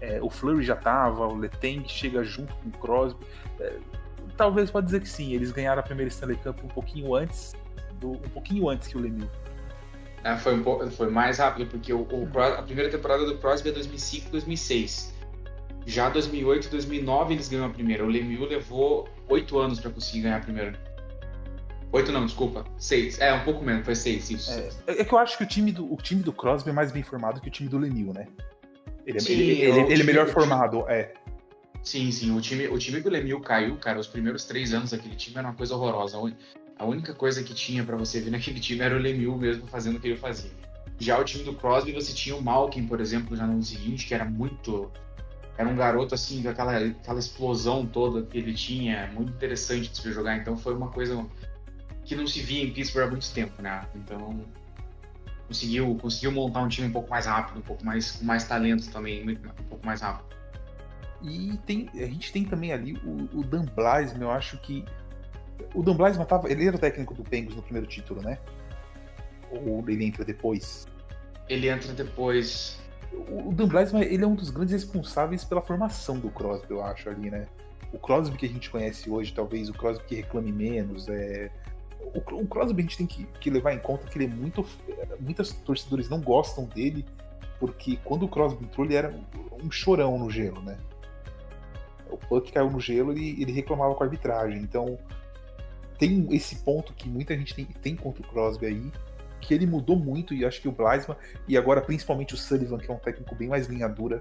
é, 0.01 0.21
o 0.21 0.29
Flurry 0.29 0.65
já 0.65 0.75
tava, 0.75 1.27
o 1.27 1.37
Letang 1.37 1.89
chega 1.89 2.25
junto 2.25 2.53
com 2.55 2.69
o 2.69 2.73
Crosby. 2.73 3.25
É, 3.61 3.79
talvez 4.37 4.71
pode 4.71 4.87
dizer 4.87 5.01
que 5.01 5.09
sim, 5.09 5.33
eles 5.33 5.53
ganharam 5.53 5.81
a 5.81 5.83
primeira 5.83 6.09
Stanley 6.09 6.37
Cup 6.39 6.65
um 6.65 6.69
pouquinho 6.69 7.15
antes, 7.15 7.55
do, 8.01 8.13
um 8.13 8.31
pouquinho 8.33 8.69
antes 8.69 8.89
que 8.89 8.97
o 8.97 9.01
Lemieux. 9.01 9.31
É, 10.25 10.37
foi, 10.37 10.55
um 10.55 10.63
pouco, 10.63 10.91
foi 10.91 11.09
mais 11.09 11.39
rápido, 11.39 11.71
porque 11.71 11.93
o, 11.93 12.01
o, 12.01 12.29
a 12.41 12.63
primeira 12.63 12.91
temporada 12.91 13.25
do 13.25 13.39
Crosby 13.39 13.71
é 13.71 13.73
2005 13.73 14.31
2006. 14.31 15.15
Já 15.91 16.09
2008 16.09 16.67
e 16.67 16.71
2009 16.71 17.35
eles 17.35 17.49
ganham 17.49 17.67
a 17.67 17.69
primeira. 17.69 18.05
O 18.05 18.07
Lemieux 18.07 18.49
levou 18.49 19.09
oito 19.29 19.59
anos 19.59 19.81
para 19.81 19.91
conseguir 19.91 20.23
ganhar 20.23 20.37
a 20.37 20.41
primeira. 20.41 20.81
Oito 21.91 22.13
não, 22.13 22.25
desculpa. 22.25 22.65
Seis. 22.79 23.19
É, 23.19 23.33
um 23.35 23.43
pouco 23.43 23.65
menos, 23.65 23.85
foi 23.85 23.97
seis, 23.97 24.31
isso. 24.31 24.53
É, 24.87 25.01
é, 25.01 25.05
que 25.05 25.13
eu 25.13 25.19
acho 25.19 25.37
que 25.37 25.43
o 25.43 25.47
time, 25.47 25.73
do, 25.73 25.93
o 25.93 25.97
time 25.97 26.23
do 26.23 26.33
Crosby 26.33 26.71
é 26.71 26.73
mais 26.73 26.93
bem 26.93 27.03
formado 27.03 27.41
que 27.41 27.49
o 27.49 27.51
time 27.51 27.69
do 27.69 27.77
Lemieux, 27.77 28.15
né? 28.15 28.29
Ele, 29.05 29.19
é 29.19 29.21
sim, 29.21 29.33
ele, 29.33 29.63
ele, 29.63 29.81
ele 29.93 30.03
é 30.03 30.05
melhor 30.05 30.29
formado, 30.29 30.85
é. 30.89 31.13
Sim, 31.83 32.13
sim. 32.13 32.37
O 32.37 32.41
time, 32.41 32.69
o 32.69 32.79
time 32.79 33.03
que 33.03 33.09
o 33.09 33.11
Lemieux 33.11 33.45
caiu, 33.45 33.77
cara, 33.77 33.99
os 33.99 34.07
primeiros 34.07 34.45
três 34.45 34.73
anos 34.73 34.93
daquele 34.93 35.17
time 35.17 35.39
era 35.39 35.49
uma 35.49 35.55
coisa 35.55 35.75
horrorosa. 35.75 36.17
A 36.79 36.85
única 36.85 37.13
coisa 37.13 37.43
que 37.43 37.53
tinha 37.53 37.83
para 37.83 37.97
você 37.97 38.21
ver 38.21 38.31
naquele 38.31 38.61
time 38.61 38.83
era 38.83 38.95
o 38.95 38.99
Lemieux 38.99 39.37
mesmo 39.37 39.67
fazendo 39.67 39.97
o 39.97 40.01
que 40.01 40.07
ele 40.07 40.17
fazia. 40.17 40.53
Já 41.01 41.19
o 41.19 41.25
time 41.25 41.43
do 41.43 41.55
Crosby, 41.55 41.93
você 41.93 42.13
tinha 42.13 42.37
o 42.37 42.43
Malkin, 42.43 42.87
por 42.87 43.01
exemplo, 43.01 43.35
já 43.35 43.45
no 43.45 43.55
ano 43.55 43.63
seguinte, 43.65 44.07
que 44.07 44.15
era 44.15 44.25
muito 44.25 44.93
era 45.61 45.69
um 45.69 45.77
garoto 45.77 46.15
assim, 46.15 46.43
com 46.43 46.49
aquela, 46.49 47.19
explosão 47.19 47.85
toda 47.85 48.25
que 48.25 48.39
ele 48.39 48.55
tinha, 48.55 49.11
muito 49.13 49.31
interessante 49.31 49.91
de 49.91 49.99
se 49.99 50.11
jogar. 50.11 50.39
Então 50.39 50.57
foi 50.57 50.75
uma 50.75 50.89
coisa 50.89 51.27
que 52.03 52.17
não 52.17 52.27
se 52.27 52.41
via 52.41 52.65
em 52.65 52.73
Pittsburgh 52.73 53.05
há 53.05 53.11
muito 53.11 53.31
tempo, 53.31 53.61
né? 53.61 53.87
Então 53.95 54.43
conseguiu, 55.47 55.95
conseguiu 56.01 56.33
montar 56.33 56.63
um 56.63 56.69
time 56.69 56.89
um 56.89 56.93
pouco 56.93 57.11
mais 57.11 57.27
rápido, 57.27 57.59
um 57.59 57.63
pouco 57.63 57.85
mais 57.85 58.13
com 58.13 58.25
mais 58.25 58.45
talento 58.45 58.91
também, 58.91 59.23
um 59.29 59.65
pouco 59.69 59.85
mais 59.85 60.01
rápido. 60.01 60.35
E 61.23 61.59
tem, 61.67 61.91
a 61.93 62.07
gente 62.07 62.33
tem 62.33 62.43
também 62.43 62.73
ali 62.73 62.95
o, 63.05 63.41
o 63.41 63.45
Dan 63.45 63.67
Blasman, 63.67 64.23
eu 64.23 64.31
acho 64.31 64.57
que 64.63 64.83
o 65.75 65.83
Dan 65.83 65.95
Blasman 65.95 66.25
tava, 66.25 66.51
ele 66.51 66.67
era 66.67 66.77
o 66.77 66.79
técnico 66.79 67.13
do 67.13 67.23
Penguins 67.23 67.55
no 67.55 67.63
primeiro 67.63 67.87
título, 67.87 68.23
né? 68.23 68.39
Ou 69.51 69.85
ele 69.91 70.07
entra 70.07 70.25
depois? 70.25 70.89
Ele 71.51 71.69
entra 71.69 71.93
depois 71.93 72.81
o 73.13 73.53
Dan 73.53 73.67
Blasman, 73.67 74.03
ele 74.03 74.25
é 74.25 74.27
um 74.27 74.35
dos 74.35 74.51
grandes 74.51 74.73
responsáveis 74.73 75.45
pela 75.45 75.61
formação 75.61 76.19
do 76.19 76.31
Crosby, 76.31 76.71
eu 76.71 76.83
acho, 76.83 77.09
ali, 77.09 77.31
né? 77.31 77.47
O 77.93 77.99
Crosby 77.99 78.37
que 78.37 78.47
a 78.47 78.49
gente 78.49 78.71
conhece 78.71 79.11
hoje, 79.11 79.33
talvez 79.33 79.69
o 79.69 79.73
Crosby 79.73 80.05
que 80.05 80.15
reclame 80.17 80.53
menos, 80.53 81.09
é... 81.09 81.51
O, 82.15 82.19
o 82.37 82.47
Crosby 82.47 82.81
a 82.81 82.83
gente 82.83 82.97
tem 82.97 83.07
que, 83.07 83.25
que, 83.41 83.51
levar 83.51 83.73
em 83.73 83.79
conta 83.79 84.07
que 84.07 84.17
ele 84.17 84.27
é 84.27 84.29
muito... 84.29 84.65
Muitos 85.19 85.53
torcedores 85.53 86.09
não 86.09 86.21
gostam 86.21 86.65
dele, 86.65 87.05
porque 87.59 87.99
quando 88.05 88.25
o 88.25 88.29
Crosby 88.29 88.65
entrou, 88.65 88.87
ele 88.87 88.95
era 88.95 89.15
um 89.63 89.71
chorão 89.71 90.19
no 90.19 90.31
gelo, 90.31 90.63
né? 90.63 90.79
O 92.09 92.17
Puck 92.17 92.51
caiu 92.53 92.71
no 92.71 92.81
gelo 92.81 93.17
e 93.17 93.43
ele 93.43 93.53
reclamava 93.53 93.95
com 93.95 94.03
a 94.03 94.07
arbitragem, 94.07 94.61
então... 94.61 94.99
Tem 95.99 96.35
esse 96.35 96.57
ponto 96.57 96.95
que 96.95 97.07
muita 97.07 97.37
gente 97.37 97.55
tem, 97.55 97.67
tem 97.67 97.95
contra 97.95 98.23
o 98.23 98.27
Crosby 98.27 98.65
aí, 98.65 98.93
que 99.41 99.55
ele 99.55 99.67
mudou 99.67 99.97
muito 99.97 100.35
e 100.35 100.45
acho 100.45 100.61
que 100.61 100.69
o 100.69 100.73
Blasman 100.73 101.17
e 101.49 101.57
agora 101.57 101.81
principalmente 101.81 102.35
o 102.35 102.37
Sullivan, 102.37 102.79
que 102.79 102.91
é 102.91 102.95
um 102.95 102.99
técnico 102.99 103.35
bem 103.35 103.49
mais 103.49 103.67
linha 103.67 103.89
dura, 103.89 104.21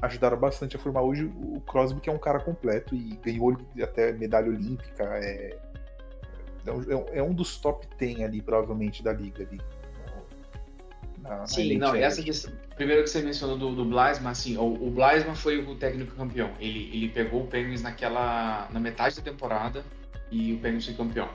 ajudaram 0.00 0.38
bastante 0.38 0.76
a 0.76 0.78
formar 0.78 1.02
hoje 1.02 1.24
o 1.24 1.60
Crosby, 1.62 2.00
que 2.00 2.08
é 2.08 2.12
um 2.12 2.18
cara 2.18 2.38
completo 2.38 2.94
e 2.94 3.18
ganhou 3.24 3.56
até 3.82 4.12
medalha 4.12 4.48
olímpica. 4.48 5.04
É, 5.04 5.56
é, 6.66 7.18
é 7.18 7.22
um 7.22 7.32
dos 7.32 7.56
top 7.58 7.86
10 7.98 8.20
ali, 8.20 8.42
provavelmente, 8.42 9.02
da 9.02 9.12
liga 9.12 9.42
ali. 9.42 9.60
Na, 11.20 11.46
Sim, 11.46 11.78
na 11.78 11.88
não, 11.88 11.96
essa 11.96 12.22
questão, 12.22 12.52
primeiro 12.76 13.02
que 13.02 13.10
você 13.10 13.20
mencionou 13.20 13.58
do, 13.58 13.74
do 13.74 13.84
Blasman, 13.84 14.30
assim, 14.30 14.56
o, 14.56 14.72
o 14.72 14.90
Blasman 14.90 15.34
foi 15.34 15.58
o 15.58 15.74
técnico 15.74 16.14
campeão. 16.14 16.52
Ele, 16.60 16.90
ele 16.92 17.08
pegou 17.08 17.42
o 17.42 17.46
Penguins 17.46 17.82
naquela, 17.82 18.68
na 18.70 18.78
metade 18.78 19.16
da 19.16 19.22
temporada 19.22 19.84
e 20.30 20.54
o 20.54 20.58
Penguins 20.60 20.84
foi 20.84 20.94
campeão. 20.94 21.28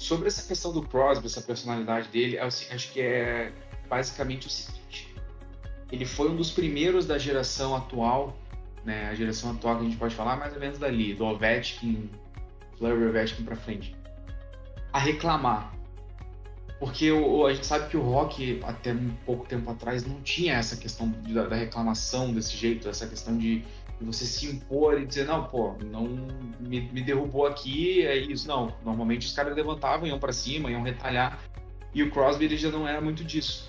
Sobre 0.00 0.28
essa 0.28 0.48
questão 0.48 0.72
do 0.72 0.80
Crosby, 0.80 1.26
essa 1.26 1.42
personalidade 1.42 2.08
dele, 2.08 2.38
eu 2.38 2.44
acho 2.44 2.90
que 2.90 3.02
é 3.02 3.52
basicamente 3.86 4.46
o 4.46 4.50
seguinte: 4.50 5.14
ele 5.92 6.06
foi 6.06 6.30
um 6.30 6.36
dos 6.36 6.50
primeiros 6.50 7.04
da 7.04 7.18
geração 7.18 7.76
atual, 7.76 8.34
né? 8.82 9.10
A 9.10 9.14
geração 9.14 9.50
atual 9.50 9.76
que 9.76 9.82
a 9.82 9.84
gente 9.84 9.98
pode 9.98 10.14
falar 10.14 10.36
mais 10.36 10.54
ou 10.54 10.58
menos 10.58 10.78
dali, 10.78 11.12
do 11.12 11.26
Ovechkin, 11.26 12.08
Flurry 12.78 13.08
Ovechkin 13.08 13.44
para 13.44 13.54
frente, 13.54 13.94
a 14.90 14.98
reclamar. 14.98 15.70
Porque 16.78 17.10
a 17.46 17.52
gente 17.52 17.66
sabe 17.66 17.90
que 17.90 17.96
o 17.98 18.00
rock, 18.00 18.58
até 18.64 18.94
um 18.94 19.10
pouco 19.26 19.46
tempo 19.46 19.70
atrás, 19.70 20.06
não 20.06 20.18
tinha 20.22 20.54
essa 20.54 20.78
questão 20.78 21.10
da 21.28 21.54
reclamação 21.54 22.32
desse 22.32 22.56
jeito, 22.56 22.88
essa 22.88 23.06
questão 23.06 23.36
de 23.36 23.62
você 24.06 24.24
se 24.24 24.46
impor 24.46 25.00
e 25.00 25.06
dizer, 25.06 25.26
não, 25.26 25.44
pô, 25.44 25.74
não 25.84 26.04
me, 26.58 26.80
me 26.80 27.02
derrubou 27.02 27.46
aqui, 27.46 28.02
é 28.06 28.16
isso. 28.16 28.48
Não, 28.48 28.74
normalmente 28.84 29.26
os 29.26 29.32
caras 29.32 29.54
levantavam, 29.54 30.06
iam 30.06 30.18
para 30.18 30.32
cima, 30.32 30.70
iam 30.70 30.82
retalhar. 30.82 31.38
E 31.94 32.02
o 32.02 32.10
Crosby 32.10 32.46
ele 32.46 32.56
já 32.56 32.70
não 32.70 32.86
era 32.86 33.00
muito 33.00 33.24
disso. 33.24 33.68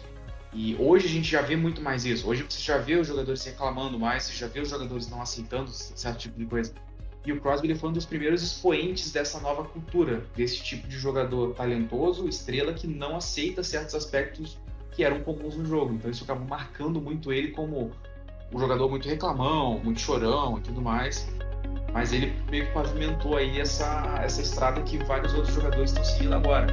E 0.53 0.75
hoje 0.79 1.07
a 1.07 1.09
gente 1.09 1.29
já 1.29 1.41
vê 1.41 1.55
muito 1.55 1.82
mais 1.82 2.05
isso. 2.05 2.27
Hoje 2.27 2.45
você 2.47 2.61
já 2.61 2.77
vê 2.77 2.95
os 2.95 3.07
jogadores 3.07 3.43
reclamando 3.43 3.97
mais, 3.97 4.23
você 4.23 4.34
já 4.34 4.47
vê 4.47 4.59
os 4.59 4.69
jogadores 4.69 5.09
não 5.09 5.21
aceitando 5.21 5.71
certo 5.71 6.19
tipo 6.19 6.38
de 6.38 6.45
coisa. 6.45 6.73
E 7.25 7.32
o 7.32 7.39
Crosby 7.39 7.67
ele 7.67 7.75
foi 7.75 7.89
um 7.89 7.93
dos 7.93 8.05
primeiros 8.05 8.41
expoentes 8.41 9.11
dessa 9.11 9.39
nova 9.39 9.63
cultura, 9.63 10.25
desse 10.36 10.61
tipo 10.63 10.88
de 10.88 10.97
jogador 10.97 11.53
talentoso, 11.53 12.27
estrela, 12.27 12.73
que 12.73 12.88
não 12.88 13.15
aceita 13.15 13.63
certos 13.63 13.93
aspectos 13.93 14.57
que 14.91 15.03
eram 15.03 15.21
comuns 15.21 15.55
no 15.55 15.65
jogo. 15.65 15.93
Então 15.93 16.09
isso 16.09 16.23
acabou 16.23 16.47
marcando 16.47 16.99
muito 16.99 17.32
ele 17.32 17.49
como 17.51 17.91
um 18.54 18.60
jogador 18.60 18.89
muito 18.89 19.08
reclamão, 19.08 19.80
muito 19.80 19.99
chorão 19.99 20.58
e 20.58 20.62
tudo 20.62 20.82
mais. 20.82 21.28
Mas 21.93 22.14
ele 22.14 22.34
meio 22.49 22.68
que 22.68 22.74
pavimentou 22.74 23.38
aí 23.38 23.60
essa, 23.60 24.20
essa 24.24 24.41
estrada 24.41 24.82
que 24.82 24.97
vários 25.04 25.34
outros 25.34 25.54
jogadores 25.54 25.91
estão 25.91 26.04
seguindo 26.04 26.36
agora. 26.36 26.68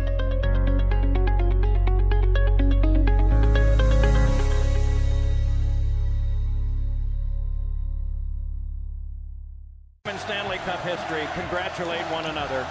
Stanley 10.29 10.59
Cup 10.59 10.81
history 10.85 11.27
congratulate 11.35 12.05
one 12.13 12.27
another. 12.27 12.67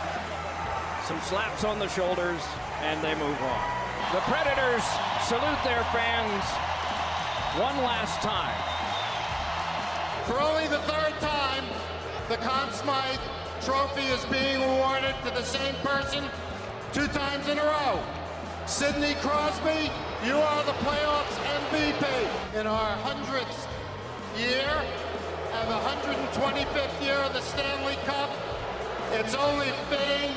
Some 1.06 1.20
slaps 1.22 1.64
on 1.64 1.80
the 1.80 1.88
shoulders, 1.88 2.42
and 2.84 3.02
they 3.02 3.16
move 3.16 3.42
on. 3.42 3.62
The 4.14 4.22
Predators 4.30 4.84
salute 5.26 5.58
their 5.64 5.84
fans 5.90 6.44
one 7.58 7.76
last 7.84 8.22
time. 8.22 8.77
For 10.28 10.42
only 10.42 10.68
the 10.68 10.80
third 10.80 11.14
time, 11.22 11.64
the 12.28 12.36
Conn 12.36 12.70
Smythe 12.74 13.18
Trophy 13.62 14.02
is 14.08 14.26
being 14.26 14.62
awarded 14.62 15.16
to 15.24 15.30
the 15.30 15.42
same 15.42 15.74
person 15.76 16.22
two 16.92 17.08
times 17.08 17.48
in 17.48 17.58
a 17.58 17.64
row. 17.64 18.04
Sidney 18.66 19.14
Crosby, 19.22 19.90
you 20.26 20.36
are 20.36 20.64
the 20.66 20.74
playoffs 20.84 21.38
MVP 21.72 22.60
in 22.60 22.68
our 22.68 22.98
100th 23.08 23.68
year 24.38 24.84
and 25.54 25.72
the 25.72 25.80
125th 25.80 27.02
year 27.02 27.20
of 27.20 27.32
the 27.32 27.40
Stanley 27.40 27.96
Cup. 28.04 28.30
It's 29.14 29.34
only 29.34 29.72
fitting 29.90 30.36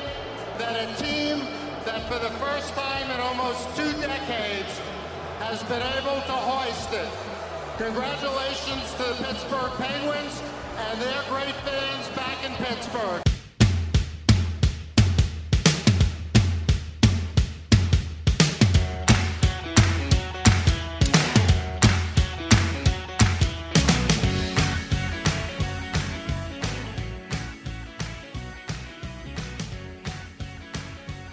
that 0.57 0.87
a 0.87 1.03
team 1.03 1.39
that 1.83 2.07
for 2.07 2.17
the 2.17 2.31
first 2.39 2.73
time 2.75 3.11
in 3.11 3.19
almost 3.19 3.67
two 3.75 3.91
decades 3.99 4.79
has 5.39 5.61
been 5.63 5.81
able 5.81 6.21
to 6.21 6.31
hoist 6.31 6.93
it. 6.93 7.30
Congratulations 7.81 8.93
to 8.93 9.03
the 9.05 9.23
Pittsburgh 9.23 9.71
Penguins 9.79 10.39
and 10.77 11.01
their 11.01 11.23
great 11.29 11.55
fans 11.65 12.07
back 12.15 12.45
in 12.45 12.53
Pittsburgh. 12.63 13.23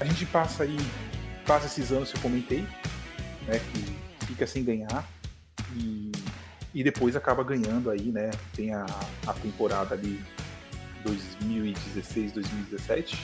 A 0.00 0.04
gente 0.06 0.24
passa 0.24 0.62
aí, 0.62 0.78
passa 1.46 1.66
esses 1.66 1.92
anos 1.92 2.10
que 2.10 2.16
eu 2.16 2.22
comentei, 2.22 2.66
né, 3.46 3.58
que 3.58 4.26
fica 4.26 4.46
sem 4.46 4.64
ganhar 4.64 5.06
e, 5.76 6.10
e 6.74 6.84
depois 6.84 7.16
acaba 7.16 7.42
ganhando 7.42 7.90
aí, 7.90 8.10
né? 8.10 8.30
Tem 8.54 8.72
a, 8.74 8.84
a 9.26 9.32
temporada 9.32 9.94
ali 9.94 10.20
2016, 11.04 12.32
2017. 12.32 13.18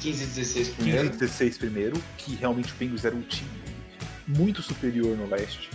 15 0.00 0.26
16 0.26 0.68
primeiro. 0.68 0.98
15 0.98 1.18
16 1.18 1.58
primeiro, 1.58 2.02
que 2.18 2.34
realmente 2.34 2.72
o 2.72 2.76
Penguins 2.76 3.04
era 3.04 3.14
um 3.14 3.22
time 3.22 3.50
muito 4.26 4.62
superior 4.62 5.16
no 5.16 5.26
leste. 5.26 5.70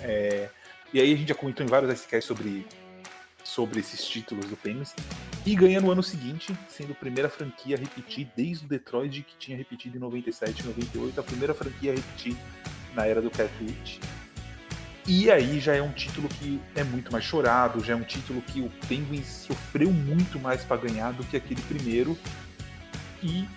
É, 0.00 0.48
e 0.92 1.00
aí 1.00 1.12
a 1.12 1.16
gente 1.16 1.28
já 1.28 1.34
comentou 1.34 1.64
em 1.64 1.68
vários 1.68 1.92
SKs 1.92 2.24
sobre, 2.24 2.66
sobre 3.44 3.80
esses 3.80 4.04
títulos 4.04 4.46
do 4.46 4.56
Penguins. 4.56 4.94
E 5.44 5.54
ganha 5.56 5.80
no 5.80 5.90
ano 5.90 6.02
seguinte, 6.02 6.56
sendo 6.68 6.92
a 6.92 6.94
primeira 6.94 7.28
franquia 7.28 7.76
a 7.76 7.78
repetir 7.78 8.28
desde 8.36 8.64
o 8.64 8.68
Detroit, 8.68 9.22
que 9.22 9.36
tinha 9.38 9.56
repetido 9.56 9.96
em 9.96 10.00
97 10.00 10.60
e 10.60 10.66
98, 10.66 11.20
a 11.20 11.22
primeira 11.22 11.52
franquia 11.52 11.92
a 11.92 11.94
repetir 11.96 12.36
na 12.94 13.06
era 13.06 13.20
do 13.20 13.30
Cat 13.30 13.50
Rich. 13.60 14.00
E 15.06 15.30
aí 15.30 15.58
já 15.58 15.74
é 15.74 15.82
um 15.82 15.92
título 15.92 16.28
que 16.28 16.60
é 16.76 16.84
muito 16.84 17.10
mais 17.10 17.24
chorado, 17.24 17.82
já 17.82 17.92
é 17.92 17.96
um 17.96 18.04
título 18.04 18.40
que 18.40 18.60
o 18.60 18.70
Penguins 18.88 19.26
sofreu 19.26 19.90
muito 19.90 20.38
mais 20.38 20.64
para 20.64 20.76
ganhar 20.76 21.12
do 21.12 21.24
que 21.24 21.36
aquele 21.36 21.60
primeiro. 21.62 22.16
E 23.20 23.48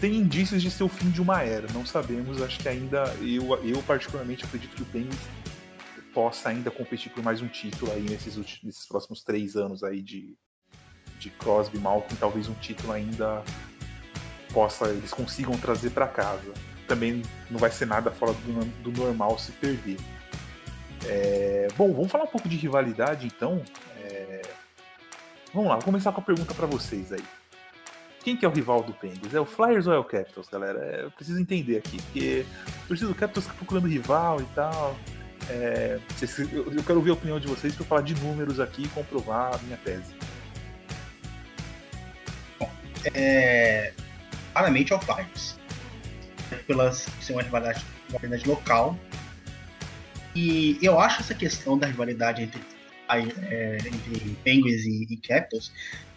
tem 0.00 0.16
indícios 0.16 0.60
de 0.60 0.70
ser 0.70 0.82
o 0.82 0.88
fim 0.88 1.10
de 1.10 1.22
uma 1.22 1.42
era, 1.42 1.66
não 1.72 1.86
sabemos, 1.86 2.42
acho 2.42 2.58
que 2.58 2.68
ainda, 2.68 3.04
eu, 3.20 3.54
eu 3.64 3.80
particularmente 3.84 4.44
acredito 4.44 4.74
que 4.74 4.82
o 4.82 4.86
Penguins 4.86 5.16
possa 6.12 6.48
ainda 6.48 6.70
competir 6.70 7.10
por 7.12 7.22
mais 7.22 7.40
um 7.40 7.48
título 7.48 7.92
aí 7.92 8.02
nesses, 8.02 8.36
nesses 8.62 8.86
próximos 8.86 9.22
três 9.22 9.56
anos 9.56 9.82
aí 9.82 10.02
de, 10.02 10.36
de 11.18 11.30
Crosby, 11.30 11.78
Malcolm, 11.78 12.16
talvez 12.18 12.48
um 12.48 12.54
título 12.54 12.92
ainda 12.92 13.42
possa, 14.52 14.88
eles 14.88 15.12
consigam 15.12 15.56
trazer 15.58 15.90
para 15.90 16.06
casa. 16.06 16.52
Também 16.86 17.22
não 17.50 17.58
vai 17.58 17.70
ser 17.70 17.86
nada 17.86 18.10
fora 18.10 18.32
do, 18.32 18.82
do 18.82 18.92
normal 18.92 19.38
se 19.38 19.52
perder. 19.52 19.96
É, 21.06 21.68
bom, 21.76 21.92
vamos 21.92 22.10
falar 22.10 22.24
um 22.24 22.28
pouco 22.28 22.48
de 22.48 22.56
rivalidade 22.56 23.26
então. 23.26 23.62
É, 24.02 24.42
vamos 25.52 25.68
lá, 25.68 25.76
vou 25.76 25.84
começar 25.84 26.12
com 26.12 26.20
a 26.20 26.24
pergunta 26.24 26.54
para 26.54 26.66
vocês 26.66 27.12
aí. 27.12 27.24
Quem 28.22 28.34
que 28.34 28.44
é 28.44 28.48
o 28.48 28.50
rival 28.50 28.82
do 28.82 28.94
Penguins? 28.94 29.34
É 29.34 29.40
o 29.40 29.44
Flyers 29.44 29.86
ou 29.86 29.92
é 29.92 29.98
o 29.98 30.04
Capitals, 30.04 30.48
galera? 30.48 30.78
É, 30.78 31.04
eu 31.04 31.10
preciso 31.10 31.38
entender 31.38 31.76
aqui, 31.76 32.00
porque 32.02 32.46
o 32.84 32.88
torcida 32.88 33.08
do 33.08 33.14
Capitals 33.14 33.46
procurando 33.48 33.86
rival 33.86 34.40
e 34.40 34.46
tal. 34.54 34.96
É, 35.50 36.00
eu 36.50 36.82
quero 36.82 36.98
ouvir 36.98 37.10
a 37.10 37.12
opinião 37.12 37.38
de 37.38 37.46
vocês 37.46 37.74
para 37.74 37.84
falar 37.84 38.00
de 38.00 38.14
números 38.14 38.58
aqui 38.58 38.84
e 38.84 38.88
comprovar 38.88 39.54
a 39.54 39.58
minha 39.58 39.76
tese. 39.76 40.14
Bom, 42.58 42.70
é, 43.12 43.92
claramente 44.54 44.92
é 44.92 44.96
o 44.96 45.00
Flyers. 45.00 45.58
Pela 46.66 46.92
ser 46.92 47.32
uma 47.32 47.42
rivalidade, 47.42 47.84
rivalidade 48.06 48.48
local. 48.48 48.98
E 50.34 50.78
eu 50.82 50.98
acho 50.98 51.20
essa 51.20 51.34
questão 51.34 51.78
da 51.78 51.86
rivalidade 51.86 52.42
entre, 52.42 52.60
é, 53.08 53.78
entre 53.86 54.36
Penguins 54.42 54.84
e, 54.84 55.06
e 55.10 55.16
Capitals 55.16 55.72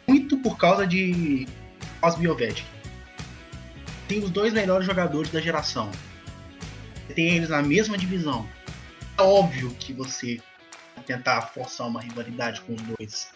muito 0.08 0.38
por 0.38 0.58
causa 0.58 0.88
de 0.88 1.48
Crosby 2.00 2.28
Ovechkin. 2.28 2.66
Tem 4.08 4.24
os 4.24 4.30
dois 4.30 4.54
melhores 4.54 4.86
jogadores 4.86 5.30
da 5.32 5.42
geração. 5.42 5.92
Tem 7.14 7.36
eles 7.36 7.50
na 7.50 7.62
mesma 7.62 7.98
divisão. 7.98 8.48
É 9.18 9.22
óbvio 9.22 9.70
que 9.80 9.94
você 9.94 10.40
tentar 11.06 11.42
forçar 11.42 11.88
uma 11.88 12.02
rivalidade 12.02 12.62
com 12.62 12.74
os 12.74 12.82
dois. 12.82 13.32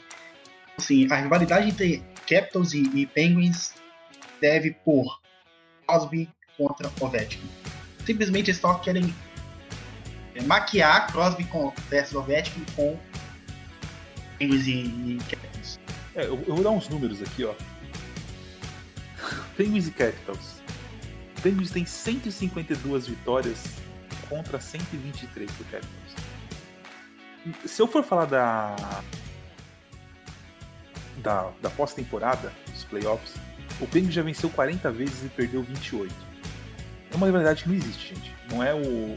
Assim, 0.77 1.11
a 1.11 1.15
rivalidade 1.15 1.69
entre 1.69 2.03
Capitals 2.27 2.73
e, 2.73 2.83
e 2.95 3.05
Penguins 3.05 3.73
deve 4.39 4.71
por 4.71 5.21
Crosby 5.85 6.29
contra 6.57 6.91
Ovechkin. 6.99 7.41
Simplesmente 8.05 8.49
eles 8.49 8.59
só 8.59 8.75
querem 8.75 9.13
maquiar 10.43 11.11
Crosby 11.11 11.43
com, 11.45 11.73
versus 11.89 12.15
Ovechkin 12.15 12.63
com 12.75 12.97
Penguins 14.37 14.67
e, 14.67 14.71
e 14.71 15.19
Capitals. 15.29 15.79
É, 16.15 16.23
eu, 16.23 16.43
eu, 16.47 16.55
vou 16.55 16.63
dar 16.63 16.71
uns 16.71 16.89
números 16.89 17.21
aqui, 17.21 17.43
ó. 17.43 17.53
Penguins 19.55 19.87
e 19.87 19.91
Capitals. 19.91 20.61
Penguins 21.41 21.71
tem 21.71 21.85
152 21.85 23.07
vitórias 23.07 23.63
contra 24.29 24.59
123 24.59 25.51
do 25.51 25.63
Capitals. 25.65 25.91
Se 27.65 27.81
eu 27.81 27.87
for 27.87 28.03
falar 28.03 28.25
da 28.25 28.75
da, 31.17 31.51
da 31.61 31.69
pós-temporada, 31.69 32.51
dos 32.71 32.83
playoffs, 32.83 33.35
o 33.79 33.87
Penguins 33.87 34.13
já 34.13 34.21
venceu 34.21 34.49
40 34.49 34.91
vezes 34.91 35.23
e 35.25 35.29
perdeu 35.29 35.63
28. 35.63 36.13
É 37.11 37.15
uma 37.15 37.25
rivalidade 37.25 37.63
que 37.63 37.69
não 37.69 37.75
existe, 37.75 38.15
gente. 38.15 38.33
Não 38.49 38.63
é 38.63 38.73
o 38.73 39.15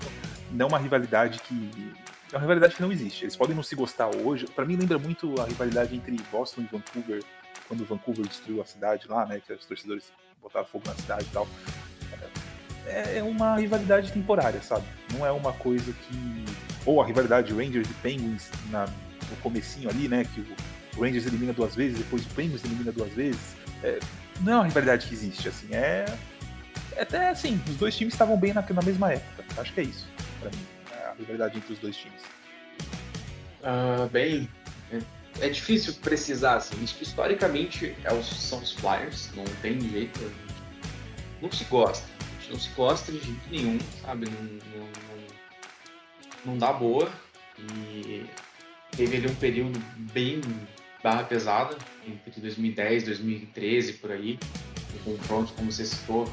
não 0.54 0.66
é 0.66 0.68
uma 0.68 0.78
rivalidade 0.78 1.40
que 1.40 1.92
é 2.32 2.36
uma 2.36 2.40
rivalidade 2.40 2.76
que 2.76 2.82
não 2.82 2.90
existe. 2.90 3.24
Eles 3.24 3.36
podem 3.36 3.54
não 3.54 3.62
se 3.62 3.74
gostar 3.76 4.08
hoje. 4.14 4.46
Para 4.46 4.64
mim 4.64 4.76
lembra 4.76 4.98
muito 4.98 5.40
a 5.40 5.44
rivalidade 5.44 5.94
entre 5.94 6.16
Boston 6.32 6.62
e 6.62 6.64
Vancouver, 6.64 7.22
quando 7.68 7.84
Vancouver 7.84 8.26
destruiu 8.26 8.62
a 8.62 8.64
cidade 8.64 9.06
lá, 9.08 9.26
né, 9.26 9.40
que 9.44 9.52
os 9.52 9.64
torcedores 9.66 10.04
botaram 10.42 10.66
fogo 10.66 10.84
na 10.86 10.94
cidade 10.94 11.24
e 11.24 11.32
tal. 11.32 11.46
É, 12.86 13.18
é 13.18 13.22
uma 13.22 13.56
rivalidade 13.56 14.12
temporária, 14.12 14.60
sabe? 14.62 14.84
Não 15.12 15.24
é 15.24 15.32
uma 15.32 15.52
coisa 15.52 15.92
que. 15.92 16.44
Ou 16.84 17.00
a 17.00 17.06
rivalidade 17.06 17.52
Rangers 17.52 17.88
e 17.88 17.94
Penguins 17.94 18.50
na, 18.70 18.84
no 18.84 19.36
comecinho 19.42 19.88
ali, 19.88 20.06
né? 20.06 20.24
Que 20.24 20.44
o 20.96 21.02
Rangers 21.02 21.26
elimina 21.26 21.52
duas 21.52 21.74
vezes, 21.74 21.98
depois 21.98 22.24
o 22.26 22.28
Penguins 22.30 22.64
elimina 22.64 22.92
duas 22.92 23.12
vezes. 23.12 23.56
É, 23.82 23.98
não 24.40 24.52
é 24.52 24.56
uma 24.56 24.64
rivalidade 24.64 25.06
que 25.06 25.14
existe, 25.14 25.48
assim, 25.48 25.68
é. 25.72 26.04
é 26.96 27.02
até 27.02 27.30
assim, 27.30 27.60
os 27.68 27.76
dois 27.76 27.96
times 27.96 28.12
estavam 28.12 28.36
bem 28.36 28.52
na, 28.52 28.62
na 28.62 28.82
mesma 28.82 29.12
época. 29.12 29.44
Acho 29.56 29.72
que 29.72 29.80
é 29.80 29.84
isso, 29.84 30.06
pra 30.44 30.50
mim. 30.50 30.66
É 30.92 31.06
a 31.06 31.14
rivalidade 31.14 31.56
entre 31.56 31.72
os 31.72 31.78
dois 31.78 31.96
times. 31.96 32.22
Uh, 33.62 34.08
bem, 34.10 34.48
é, 34.92 35.46
é, 35.46 35.48
difícil 35.48 35.94
precisar, 35.94 36.56
assim. 36.56 36.82
Historicamente 36.82 37.96
é 38.04 38.12
os, 38.12 38.26
são 38.26 38.58
os 38.58 38.72
Flyers, 38.72 39.30
não 39.34 39.44
tem 39.62 39.80
jeito. 39.80 40.20
Não 41.40 41.50
se 41.50 41.64
gosta. 41.64 42.06
A 42.20 42.40
gente 42.40 42.52
não 42.52 42.60
se 42.60 42.68
gosta 42.70 43.12
de 43.12 43.20
jeito 43.20 43.50
nenhum, 43.50 43.78
sabe? 44.02 44.28
Não, 44.28 44.42
não, 44.42 44.86
não, 44.86 45.26
não 46.44 46.58
dá 46.58 46.72
boa. 46.72 47.10
E 47.58 48.26
teve 48.96 49.16
ali 49.16 49.28
um 49.28 49.34
período 49.36 49.78
bem 50.12 50.40
barra 51.02 51.24
pesada, 51.24 51.76
entre 52.06 52.40
2010 52.40 53.02
e 53.02 53.06
2013, 53.06 53.92
por 53.94 54.10
aí. 54.12 54.38
O 54.94 54.98
confronto, 55.10 55.52
como 55.54 55.70
você 55.72 55.84
citou, 55.84 56.30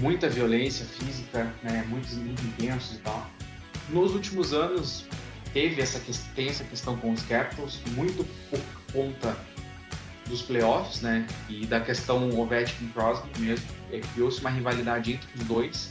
muita 0.00 0.28
violência 0.28 0.84
física, 0.84 1.52
né? 1.62 1.84
muitos 1.88 2.14
muito 2.14 2.42
intensos 2.42 2.96
e 2.96 2.98
tal. 2.98 3.30
Nos 3.88 4.14
últimos 4.14 4.52
anos, 4.52 5.06
teve 5.52 5.80
essa, 5.80 6.00
tem 6.34 6.48
essa 6.48 6.64
questão 6.64 6.96
com 6.96 7.12
os 7.12 7.22
Capitals, 7.22 7.80
muito 7.94 8.24
por 8.50 8.60
conta 8.92 9.36
dos 10.28 10.42
playoffs, 10.42 11.00
né? 11.00 11.26
E 11.48 11.66
da 11.66 11.80
questão 11.80 12.38
Ovechkin 12.38 12.88
Crosby 12.88 13.28
mesmo. 13.38 13.66
É, 13.90 14.00
Criou-se 14.12 14.40
uma 14.40 14.50
rivalidade 14.50 15.14
entre 15.14 15.28
os 15.34 15.44
dois. 15.44 15.90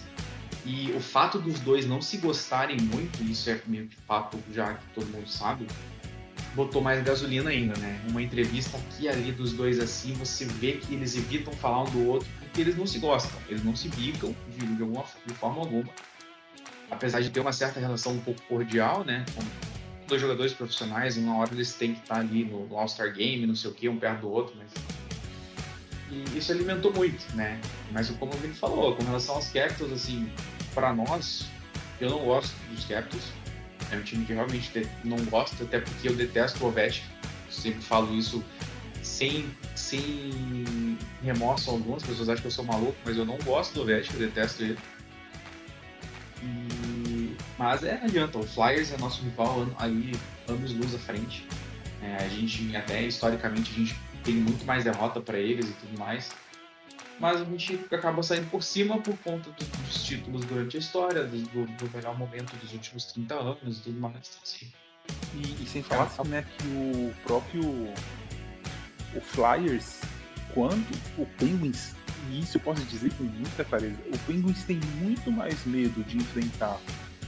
E 0.65 0.91
o 0.91 0.99
fato 0.99 1.39
dos 1.39 1.59
dois 1.59 1.87
não 1.87 2.01
se 2.01 2.17
gostarem 2.17 2.77
muito, 2.77 3.23
isso 3.23 3.49
é 3.49 3.59
meio 3.65 3.87
que 3.87 3.95
fato 4.07 4.37
já 4.53 4.73
que 4.73 4.83
todo 4.93 5.07
mundo 5.07 5.27
sabe, 5.27 5.65
botou 6.53 6.81
mais 6.81 7.01
gasolina 7.03 7.49
ainda, 7.49 7.79
né? 7.79 8.01
Uma 8.09 8.21
entrevista 8.21 8.77
aqui 8.77 9.05
e 9.05 9.09
ali 9.09 9.31
dos 9.31 9.53
dois 9.53 9.79
assim, 9.79 10.13
você 10.13 10.43
vê 10.45 10.73
que 10.73 10.93
eles 10.93 11.15
evitam 11.15 11.53
falar 11.53 11.83
um 11.83 11.89
do 11.89 12.07
outro 12.07 12.27
porque 12.57 12.61
eles 12.61 12.75
não 12.75 12.87
se 12.87 12.97
gostam, 12.97 13.39
eles 13.47 13.63
não 13.63 13.75
se 13.75 13.87
bicam 13.89 14.35
de, 14.57 14.65
de, 14.65 14.81
alguma, 14.81 15.05
de 15.27 15.33
forma 15.35 15.59
alguma 15.59 15.87
apesar 16.89 17.21
de 17.21 17.29
ter 17.29 17.39
uma 17.39 17.53
certa 17.53 17.79
relação 17.79 18.13
um 18.13 18.19
pouco 18.19 18.41
cordial, 18.43 19.03
né? 19.03 19.23
Com 19.35 19.43
dois 20.07 20.19
jogadores 20.19 20.53
profissionais, 20.53 21.17
uma 21.17 21.37
hora 21.37 21.53
eles 21.53 21.73
têm 21.73 21.93
que 21.93 21.99
estar 21.99 22.19
ali 22.19 22.45
no 22.45 22.75
All-Star 22.75 23.13
Game, 23.13 23.45
não 23.45 23.55
sei 23.55 23.69
o 23.69 23.73
que, 23.75 23.87
um 23.87 23.97
perto 23.99 24.21
do 24.21 24.31
outro, 24.31 24.55
mas. 24.57 24.71
E 26.09 26.37
isso 26.37 26.51
alimentou 26.51 26.91
muito, 26.91 27.23
né? 27.35 27.59
Mas 27.91 28.09
como 28.09 28.33
o 28.33 28.37
Vini 28.37 28.55
falou, 28.55 28.95
com 28.95 29.03
relação 29.03 29.35
aos 29.35 29.49
Capitals, 29.49 29.91
assim, 29.91 30.31
para 30.73 30.95
nós, 30.95 31.45
eu 32.01 32.09
não 32.09 32.25
gosto 32.25 32.55
dos 32.71 32.85
Capitals. 32.85 33.25
É 33.91 33.97
um 33.97 34.01
time 34.01 34.25
que 34.25 34.33
realmente 34.33 34.89
não 35.03 35.17
gosto, 35.25 35.61
até 35.61 35.79
porque 35.79 36.09
eu 36.09 36.15
detesto 36.15 36.63
o 36.63 36.69
Ovechkin. 36.69 37.05
Sempre 37.51 37.81
falo 37.81 38.15
isso 38.15 38.43
sem, 39.07 39.49
sem 39.75 40.97
remorso 41.23 41.71
algum. 41.71 41.95
As 41.95 42.03
pessoas 42.03 42.29
acham 42.29 42.41
que 42.41 42.47
eu 42.47 42.51
sou 42.51 42.65
maluco, 42.65 42.95
mas 43.05 43.17
eu 43.17 43.25
não 43.25 43.37
gosto 43.39 43.73
do 43.73 43.81
Ovechkin, 43.81 44.13
eu 44.13 44.19
detesto 44.19 44.63
ele. 44.63 44.77
E... 46.43 47.35
Mas 47.57 47.83
é, 47.83 47.97
não 47.97 48.05
adianta, 48.05 48.37
o 48.37 48.43
Flyers 48.43 48.91
é 48.91 48.97
nosso 48.97 49.23
rival 49.23 49.67
aí 49.79 50.11
anos 50.47 50.73
luz 50.73 50.93
à 50.93 50.99
frente. 50.99 51.47
É, 52.01 52.23
a 52.23 52.27
gente, 52.27 52.75
até 52.75 53.01
historicamente, 53.03 53.71
a 53.71 53.73
gente 53.73 53.95
tem 54.23 54.35
muito 54.35 54.65
mais 54.65 54.83
derrota 54.83 55.19
para 55.19 55.39
eles 55.39 55.69
e 55.69 55.73
tudo 55.73 55.97
mais. 55.97 56.29
Mas 57.19 57.41
a 57.41 57.45
gente 57.45 57.79
acaba 57.91 58.21
saindo 58.21 58.47
por 58.51 58.61
cima 58.61 58.99
por 58.99 59.17
conta 59.19 59.49
do, 59.49 59.65
dos 59.65 60.03
títulos 60.03 60.45
durante 60.45 60.77
a 60.77 60.79
história, 60.79 61.23
do, 61.23 61.65
do, 61.65 61.89
melhor 61.91 62.15
momento 62.15 62.55
dos 62.57 62.73
últimos 62.73 63.05
30 63.05 63.33
anos 63.33 63.79
e 63.79 63.81
tudo 63.81 63.99
mais. 63.99 64.39
Assim. 64.43 64.71
E, 65.33 65.63
e 65.63 65.65
sem 65.65 65.81
falar 65.81 66.03
assim, 66.03 66.27
né, 66.27 66.45
que 66.57 66.67
o 66.67 67.13
próprio 67.23 67.91
o 69.17 69.21
Flyers, 69.21 69.99
quando 70.53 70.87
o 71.17 71.25
Penguins 71.37 71.95
e 72.29 72.39
isso 72.41 72.57
eu 72.57 72.61
posso 72.61 72.81
dizer 72.85 73.13
com 73.13 73.23
muita 73.23 73.63
clareza, 73.63 73.97
o 74.13 74.17
Penguins 74.19 74.63
tem 74.63 74.79
muito 74.99 75.31
mais 75.31 75.65
medo 75.65 76.03
de 76.03 76.17
enfrentar 76.17 76.79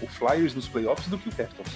o 0.01 0.07
Flyers 0.07 0.53
nos 0.53 0.67
playoffs 0.67 1.07
do 1.07 1.17
que 1.17 1.29
o 1.29 1.31
Capitals. 1.31 1.69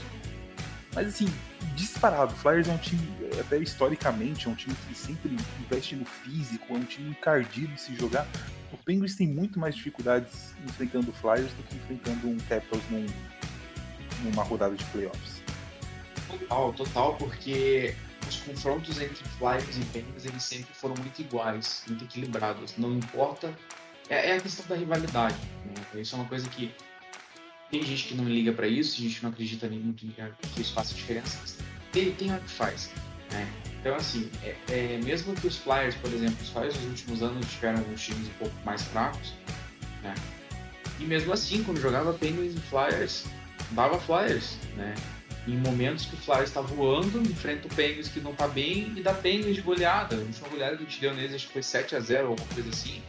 Mas 0.94 1.08
assim, 1.08 1.28
disparado, 1.76 2.34
o 2.34 2.36
Flyers 2.36 2.68
é 2.68 2.72
um 2.72 2.78
time, 2.78 3.02
até 3.40 3.58
historicamente, 3.58 4.48
é 4.48 4.52
um 4.52 4.56
time 4.56 4.76
que 4.88 4.96
sempre 4.96 5.36
investe 5.62 5.96
no 5.96 6.06
físico, 6.06 6.74
é 6.74 6.78
um 6.78 6.84
time 6.84 7.10
encardido 7.12 7.78
se 7.78 7.96
jogar. 7.96 8.28
O 8.72 8.78
Penguins 8.78 9.16
tem 9.16 9.28
muito 9.28 9.60
mais 9.60 9.76
dificuldades 9.76 10.54
enfrentando 10.66 11.10
o 11.12 11.14
Flyers 11.14 11.52
do 11.54 11.64
que 11.64 11.76
enfrentando 11.76 12.28
um 12.28 12.38
Capitals 12.50 12.84
num, 12.90 13.06
numa 14.24 14.44
rodada 14.44 14.76
de 14.76 14.84
playoffs. 14.86 15.42
Total, 16.28 16.74
total, 16.74 17.16
porque 17.16 17.96
os 18.34 18.42
confrontos 18.42 19.00
entre 19.00 19.24
Flyers 19.38 19.78
e 19.78 19.86
Penguins 19.92 20.26
eles 20.26 20.44
sempre 20.44 20.74
foram 20.74 20.96
muito 20.96 21.20
iguais, 21.22 21.84
muito 21.88 22.04
equilibrados. 22.04 22.76
Não 22.78 22.94
importa. 22.94 23.54
É, 24.10 24.32
é 24.32 24.38
a 24.38 24.42
questão 24.42 24.66
da 24.68 24.76
rivalidade. 24.76 25.38
Né? 25.66 26.02
Isso 26.02 26.16
é 26.16 26.20
uma 26.20 26.28
coisa 26.28 26.48
que 26.50 26.74
tem 27.72 27.84
gente 27.84 28.06
que 28.06 28.16
não 28.16 28.26
liga 28.26 28.52
para 28.52 28.68
isso, 28.68 29.02
gente 29.02 29.18
que 29.18 29.24
não 29.24 29.32
acredita 29.32 29.68
muito 29.68 30.06
que 30.54 30.62
isso 30.62 30.74
faça 30.74 30.94
diferença. 30.94 31.40
Tem, 31.92 32.12
tem 32.12 32.30
que 32.30 32.50
faz. 32.50 32.92
Né? 33.32 33.52
Então, 33.80 33.96
assim, 33.96 34.30
é, 34.44 34.56
é, 34.70 35.00
mesmo 35.04 35.34
que 35.36 35.48
os 35.48 35.58
Flyers, 35.58 35.96
por 35.96 36.12
exemplo, 36.14 36.38
os 36.42 36.50
Flyers 36.50 36.76
nos 36.76 36.86
últimos 36.86 37.24
anos 37.24 37.46
tiveram 37.52 37.80
alguns 37.80 38.02
times 38.02 38.28
um 38.28 38.34
pouco 38.40 38.56
mais 38.64 38.82
fracos, 38.84 39.34
né? 40.02 40.14
E 41.00 41.04
mesmo 41.04 41.34
assim, 41.34 41.64
quando 41.64 41.82
jogava 41.82 42.14
Penguins 42.14 42.54
e 42.56 42.60
Flyers, 42.60 43.26
dava 43.72 44.00
Flyers, 44.00 44.56
né? 44.76 44.94
Em 45.48 45.58
momentos 45.58 46.06
que 46.06 46.16
o 46.16 46.18
Flyers 46.18 46.50
está 46.50 46.62
voando, 46.62 47.22
enfrenta 47.22 47.68
o 47.68 47.76
Penguins 47.76 48.08
que 48.08 48.20
não 48.20 48.32
está 48.32 48.48
bem 48.48 48.94
e 48.96 49.02
dá 49.02 49.14
Penguins 49.14 49.56
de 49.56 49.62
goleada. 49.62 50.16
A 50.16 50.20
última 50.20 50.48
goleada 50.48 50.76
a 50.76 51.00
deu 51.00 51.14
neles 51.14 51.36
acho 51.36 51.48
que 51.48 51.54
foi 51.54 51.64
7 51.64 51.96
a 51.96 52.00
0 52.00 52.30
alguma 52.30 52.48
coisa 52.48 52.70
assim. 52.70 53.02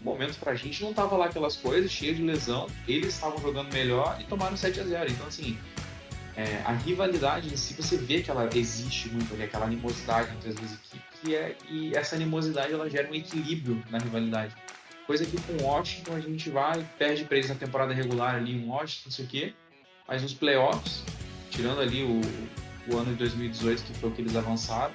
Momentos 0.00 0.36
pra 0.36 0.54
gente 0.54 0.82
não 0.82 0.92
tava 0.92 1.16
lá 1.16 1.26
aquelas 1.26 1.56
coisas, 1.56 1.90
cheio 1.90 2.14
de 2.14 2.22
lesão. 2.22 2.68
Eles 2.86 3.14
estavam 3.14 3.40
jogando 3.40 3.72
melhor 3.72 4.18
e 4.20 4.24
tomaram 4.24 4.56
7 4.56 4.80
a 4.80 4.84
0 4.84 5.10
Então, 5.10 5.26
assim, 5.26 5.58
é, 6.36 6.62
a 6.64 6.72
rivalidade 6.72 7.52
em 7.52 7.56
si, 7.56 7.74
você 7.74 7.96
vê 7.96 8.20
que 8.20 8.30
ela 8.30 8.48
existe 8.54 9.08
muito 9.08 9.40
aquela 9.42 9.66
animosidade 9.66 10.30
entre 10.34 10.50
as 10.50 10.54
duas 10.54 10.72
equipes. 10.72 11.20
E, 11.24 11.34
é, 11.34 11.56
e 11.70 11.94
essa 11.94 12.16
animosidade 12.16 12.72
ela 12.72 12.88
gera 12.88 13.10
um 13.10 13.14
equilíbrio 13.14 13.82
na 13.90 13.98
rivalidade. 13.98 14.54
Coisa 15.06 15.24
que 15.24 15.40
com 15.42 15.62
o 15.62 15.66
Washington 15.66 16.14
a 16.14 16.20
gente 16.20 16.50
vai, 16.50 16.84
perde 16.98 17.24
pra 17.24 17.36
eles 17.36 17.50
na 17.50 17.56
temporada 17.56 17.92
regular 17.92 18.34
ali, 18.34 18.58
um 18.58 18.70
Washington, 18.70 19.02
não 19.06 19.12
sei 19.12 19.24
o 19.24 19.28
quê. 19.28 19.54
Mas 20.08 20.22
nos 20.22 20.34
playoffs, 20.34 21.02
tirando 21.54 21.80
ali 21.80 22.02
o, 22.02 22.20
o 22.92 22.98
ano 22.98 23.12
de 23.12 23.18
2018, 23.18 23.82
que 23.82 23.98
foi 23.98 24.10
o 24.10 24.12
que 24.12 24.22
eles 24.22 24.36
avançaram, 24.36 24.92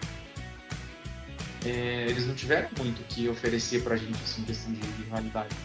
é, 1.66 2.06
eles 2.08 2.28
não 2.28 2.36
tiveram 2.36 2.70
muito 2.78 3.02
que 3.08 3.28
oferecer 3.28 3.84
pra 3.84 3.96
gente, 3.96 4.22
assim, 4.24 4.44
questão 4.44 4.72
de, 4.72 4.80
de 4.80 5.04
rivalidade. 5.04 5.56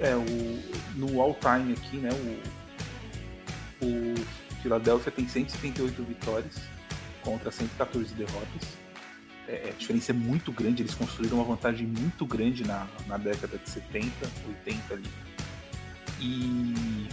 É, 0.00 0.14
o, 0.14 0.62
no 0.94 1.20
all-time 1.20 1.72
aqui, 1.72 1.96
né, 1.96 2.10
o, 3.80 3.84
o 3.84 4.14
Philadelphia 4.62 5.12
tem 5.12 5.28
178 5.28 6.02
vitórias 6.02 6.56
contra 7.22 7.50
114 7.50 8.14
derrotas. 8.14 8.76
É, 9.48 9.70
a 9.70 9.78
diferença 9.78 10.10
é 10.10 10.14
muito 10.14 10.50
grande, 10.50 10.82
eles 10.82 10.94
construíram 10.94 11.36
uma 11.36 11.44
vantagem 11.44 11.86
muito 11.86 12.26
grande 12.26 12.66
na, 12.66 12.86
na 13.06 13.16
década 13.16 13.58
de 13.58 13.70
70, 13.70 14.10
80 14.66 14.94
ali. 14.94 15.10
E 16.20 17.08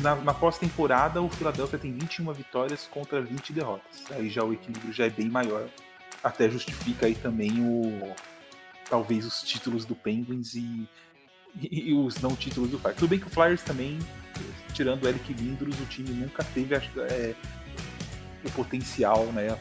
na, 0.00 0.14
na 0.16 0.34
pós-temporada, 0.34 1.20
o 1.20 1.28
Philadelphia 1.28 1.78
tem 1.78 1.92
21 1.92 2.32
vitórias 2.32 2.88
contra 2.90 3.20
20 3.20 3.52
derrotas. 3.52 4.04
Aí 4.10 4.28
já 4.28 4.44
o 4.44 4.52
equilíbrio 4.52 4.92
já 4.92 5.06
é 5.06 5.10
bem 5.10 5.28
maior. 5.28 5.68
Até 6.22 6.48
justifica 6.48 7.06
aí 7.06 7.14
também 7.14 7.52
o 7.60 8.14
talvez 8.88 9.26
os 9.26 9.42
títulos 9.42 9.84
do 9.84 9.94
Penguins 9.94 10.54
e, 10.54 10.88
e, 11.60 11.90
e 11.90 11.94
os 11.94 12.18
não 12.20 12.34
títulos 12.34 12.70
do 12.70 12.78
Flyers. 12.78 12.98
Tudo 12.98 13.10
bem 13.10 13.18
que 13.18 13.26
o 13.26 13.30
Flyers 13.30 13.62
também, 13.62 13.98
tirando 14.72 15.04
o 15.04 15.08
Eric 15.08 15.32
Lindros, 15.32 15.78
o 15.78 15.84
time 15.86 16.10
nunca 16.10 16.42
teve 16.42 16.74
é, 16.74 17.34
o 18.44 18.50
potencial, 18.52 19.26
né, 19.26 19.58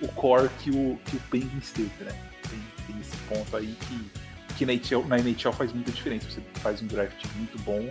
o, 0.00 0.06
o, 0.06 0.08
core 0.12 0.48
que 0.60 0.70
o, 0.70 0.98
que 1.04 1.16
o 1.16 1.20
Penguins 1.30 1.70
teve, 1.70 2.04
né? 2.04 2.12
Tem, 2.48 2.60
tem 2.86 3.00
esse 3.00 3.16
ponto 3.28 3.56
aí 3.56 3.76
que, 3.80 4.10
que 4.56 4.66
na, 4.66 4.72
NHL, 4.72 5.06
na 5.06 5.18
NHL 5.18 5.52
faz 5.52 5.72
muita 5.72 5.92
diferença. 5.92 6.28
Você 6.28 6.40
faz 6.54 6.82
um 6.82 6.86
draft 6.86 7.24
muito 7.36 7.58
bom 7.62 7.88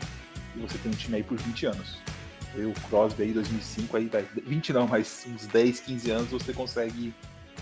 e 0.56 0.60
você 0.60 0.78
tem 0.78 0.92
um 0.92 0.96
time 0.96 1.18
aí 1.18 1.24
por 1.24 1.38
20 1.38 1.66
anos. 1.68 1.98
Eu, 2.56 2.72
Crosby 2.88 3.24
aí 3.24 3.34
2005, 3.34 3.98
aí 3.98 4.10
20 4.46 4.74
não, 4.74 4.88
mas 4.88 5.26
uns 5.28 5.48
10, 5.48 5.80
15 5.80 6.12
anos 6.12 6.30
você 6.30 6.54
consegue 6.54 7.14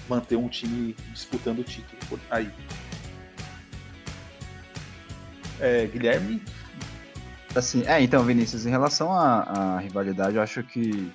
manter 0.09 0.35
um 0.35 0.49
time 0.49 0.95
disputando 1.13 1.59
o 1.59 1.63
título 1.63 2.19
aí. 2.29 2.51
É, 5.59 5.85
Guilherme? 5.87 6.41
Assim, 7.55 7.83
é, 7.85 8.01
então, 8.01 8.23
Vinícius, 8.23 8.65
em 8.65 8.69
relação 8.69 9.11
à, 9.11 9.41
à 9.43 9.79
rivalidade, 9.79 10.35
eu 10.35 10.41
acho 10.41 10.63
que 10.63 11.11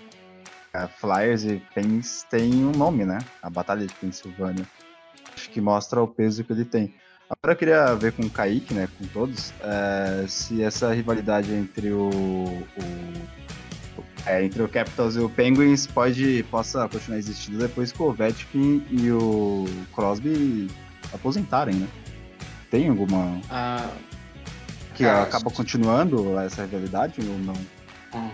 a 0.72 0.86
Flyers 0.86 1.44
e 1.44 1.62
Pens 1.74 2.26
têm 2.30 2.64
um 2.64 2.72
nome, 2.72 3.04
né? 3.04 3.18
A 3.42 3.48
Batalha 3.48 3.86
de 3.86 3.94
Pensilvânia. 3.94 4.66
Acho 5.34 5.50
que 5.50 5.60
mostra 5.60 6.02
o 6.02 6.08
peso 6.08 6.44
que 6.44 6.52
ele 6.52 6.64
tem. 6.64 6.94
Agora 7.28 7.52
eu 7.52 7.56
queria 7.56 7.94
ver 7.94 8.12
com 8.12 8.22
o 8.22 8.30
Kaique, 8.30 8.72
né, 8.72 8.88
com 8.98 9.06
todos, 9.06 9.52
é, 9.60 10.24
se 10.28 10.62
essa 10.62 10.92
rivalidade 10.94 11.52
entre 11.52 11.90
o, 11.90 12.08
o 12.08 12.66
é, 14.26 14.44
entre 14.44 14.62
o 14.62 14.68
Capitals 14.68 15.14
e 15.16 15.20
o 15.20 15.28
Penguins 15.28 15.86
pode, 15.86 16.44
possa 16.50 16.88
continuar 16.88 17.18
existindo 17.18 17.58
depois 17.58 17.92
que 17.92 18.02
o 18.02 18.06
Ovechkin 18.06 18.84
e 18.90 19.10
o 19.10 19.64
Crosby 19.94 20.68
aposentarem, 21.12 21.76
né? 21.76 21.88
Tem 22.70 22.88
alguma... 22.88 23.40
Ah, 23.48 23.88
que 24.94 25.04
cara, 25.04 25.22
acaba 25.22 25.50
continuando 25.50 26.38
essa 26.40 26.62
rivalidade 26.62 27.20
ou 27.20 27.38
não? 27.38 27.54
Hum. 28.14 28.30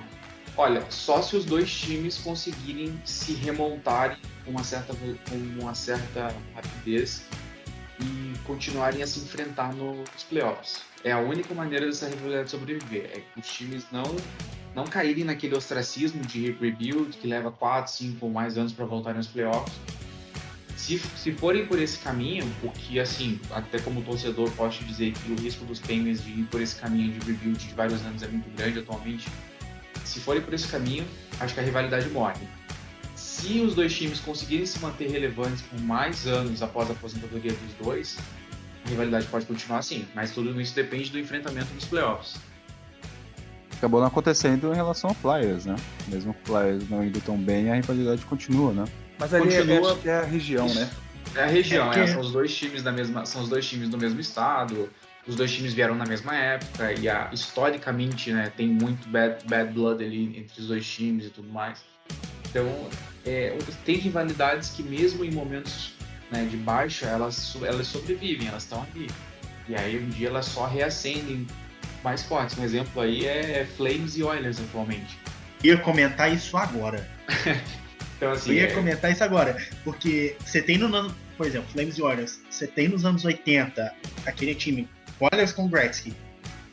Olha, 0.56 0.84
só 0.90 1.20
se 1.22 1.36
os 1.36 1.44
dois 1.44 1.70
times 1.70 2.18
conseguirem 2.18 2.98
se 3.04 3.32
remontarem 3.32 4.16
com 4.44 4.50
uma 4.50 4.64
certa, 4.64 4.94
com 4.94 5.36
uma 5.60 5.74
certa 5.74 6.34
rapidez 6.54 7.22
e 8.02 8.38
continuarem 8.44 9.02
a 9.02 9.06
se 9.06 9.20
enfrentar 9.20 9.74
nos 9.74 10.24
playoffs. 10.24 10.82
É 11.04 11.12
a 11.12 11.18
única 11.18 11.54
maneira 11.54 11.86
dessa 11.86 12.08
rivalidade 12.08 12.50
sobreviver. 12.50 13.10
É 13.12 13.20
que 13.20 13.40
os 13.40 13.46
times 13.46 13.86
não 13.90 14.04
não 14.74 14.84
caírem 14.84 15.24
naquele 15.24 15.54
ostracismo 15.54 16.22
de 16.22 16.50
rebuild 16.52 17.16
que 17.18 17.26
leva 17.26 17.50
4, 17.50 17.92
5 17.92 18.24
ou 18.24 18.32
mais 18.32 18.56
anos 18.56 18.72
para 18.72 18.86
voltarem 18.86 19.18
aos 19.18 19.26
playoffs. 19.26 19.74
Se, 20.76 20.98
se 20.98 21.32
forem 21.32 21.66
por 21.66 21.78
esse 21.78 21.98
caminho, 21.98 22.44
o 22.62 22.70
que, 22.70 22.98
assim, 22.98 23.38
até 23.50 23.78
como 23.78 24.02
torcedor, 24.02 24.50
posso 24.52 24.82
dizer 24.84 25.12
que 25.12 25.30
o 25.30 25.36
risco 25.36 25.64
dos 25.64 25.78
Penguins 25.78 26.24
de 26.24 26.30
ir 26.30 26.44
por 26.44 26.60
esse 26.60 26.74
caminho 26.76 27.12
de 27.12 27.30
rebuild 27.30 27.58
de 27.58 27.74
vários 27.74 28.00
anos 28.02 28.22
é 28.22 28.28
muito 28.28 28.50
grande 28.56 28.80
atualmente. 28.80 29.28
Se 30.04 30.18
forem 30.18 30.42
por 30.42 30.52
esse 30.54 30.66
caminho, 30.66 31.06
acho 31.38 31.54
que 31.54 31.60
a 31.60 31.62
rivalidade 31.62 32.08
morre. 32.08 32.48
Se 33.42 33.60
os 33.60 33.74
dois 33.74 33.92
times 33.92 34.20
conseguirem 34.20 34.64
se 34.64 34.78
manter 34.78 35.10
relevantes 35.10 35.62
por 35.62 35.80
mais 35.80 36.26
anos 36.28 36.62
após 36.62 36.88
a 36.88 36.92
aposentadoria 36.92 37.50
dos 37.52 37.74
dois, 37.84 38.16
a 38.86 38.88
rivalidade 38.88 39.26
pode 39.26 39.46
continuar 39.46 39.78
assim, 39.80 40.06
mas 40.14 40.30
tudo 40.30 40.60
isso 40.60 40.74
depende 40.76 41.10
do 41.10 41.18
enfrentamento 41.18 41.74
nos 41.74 41.84
playoffs. 41.84 42.36
Acabou 43.76 43.98
não 43.98 44.06
acontecendo 44.06 44.72
em 44.72 44.76
relação 44.76 45.10
ao 45.10 45.16
Flyers, 45.16 45.66
né? 45.66 45.74
Mesmo 46.06 46.30
o 46.30 46.46
Flyers 46.46 46.88
não 46.88 47.04
indo 47.04 47.20
tão 47.20 47.36
bem, 47.36 47.68
a 47.68 47.74
rivalidade 47.74 48.24
continua, 48.26 48.72
né? 48.72 48.84
Mas 49.18 49.34
ali 49.34 49.44
Continua- 49.56 49.88
é, 49.88 49.92
acho 49.92 50.00
que 50.02 50.08
é 50.08 50.18
a 50.20 50.24
região, 50.24 50.72
né? 50.72 50.90
É 51.34 51.42
a 51.42 51.46
região, 51.46 51.90
É 51.90 51.94
que- 51.94 52.00
é, 52.00 52.06
são 52.06 52.20
os 52.20 52.30
dois 52.30 52.54
times 52.54 52.82
da 52.84 52.92
mesma, 52.92 53.26
são 53.26 53.42
os 53.42 53.48
dois 53.48 53.66
times 53.66 53.88
do 53.88 53.98
mesmo 53.98 54.20
estado. 54.20 54.88
Os 55.26 55.34
dois 55.34 55.52
times 55.52 55.72
vieram 55.72 55.96
na 55.96 56.04
mesma 56.06 56.34
época 56.36 56.92
e 56.92 57.08
a, 57.08 57.28
historicamente, 57.32 58.32
né, 58.32 58.52
tem 58.56 58.68
muito 58.68 59.08
bad, 59.08 59.44
bad 59.48 59.72
blood 59.72 60.04
ali 60.04 60.38
entre 60.38 60.60
os 60.60 60.68
dois 60.68 60.86
times 60.86 61.26
e 61.26 61.30
tudo 61.30 61.48
mais. 61.48 61.78
Então, 62.52 62.88
é, 63.24 63.56
tem 63.84 63.96
rivalidades 63.96 64.68
que 64.70 64.82
mesmo 64.82 65.24
em 65.24 65.30
momentos 65.30 65.94
né, 66.30 66.44
de 66.44 66.56
baixa, 66.58 67.06
elas, 67.06 67.56
elas 67.62 67.86
sobrevivem, 67.86 68.46
elas 68.46 68.62
estão 68.64 68.86
ali. 68.94 69.08
E 69.66 69.74
aí 69.74 69.98
um 69.98 70.08
dia 70.10 70.28
elas 70.28 70.46
só 70.46 70.66
reacendem 70.66 71.46
mais 72.04 72.22
fortes. 72.22 72.58
Um 72.58 72.64
exemplo 72.64 73.00
aí 73.00 73.24
é 73.24 73.66
Flames 73.76 74.16
e 74.18 74.22
Oilers 74.22 74.60
atualmente. 74.60 75.18
ia 75.64 75.78
comentar 75.78 76.32
isso 76.32 76.56
agora. 76.56 77.08
Então 78.22 78.30
assim, 78.30 78.52
ia 78.52 78.68
é- 78.68 78.72
comentar 78.72 79.10
isso 79.10 79.24
agora. 79.24 79.56
Porque 79.82 80.36
você 80.38 80.62
tem 80.62 80.78
no 80.78 80.94
ano, 80.94 81.12
por 81.36 81.44
exemplo, 81.44 81.68
Flames 81.72 81.98
e 81.98 82.02
Warriors, 82.02 82.38
você 82.48 82.68
tem 82.68 82.86
nos 82.86 83.04
anos 83.04 83.24
80 83.24 83.92
aquele 84.24 84.54
time 84.54 84.88
Warriors 85.20 85.52
com 85.52 85.66
Gretzky, 85.66 86.14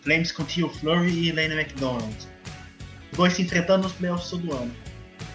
Flames 0.04 0.32
com 0.32 0.44
Theo 0.44 0.70
Fleury 0.70 1.28
e 1.28 1.32
Lane 1.32 1.56
McDonald. 1.56 2.16
Dois 3.14 3.34
se 3.34 3.42
enfrentando 3.42 3.82
nos 3.82 3.94
playoffs 3.94 4.30
todo 4.30 4.54
ano. 4.54 4.72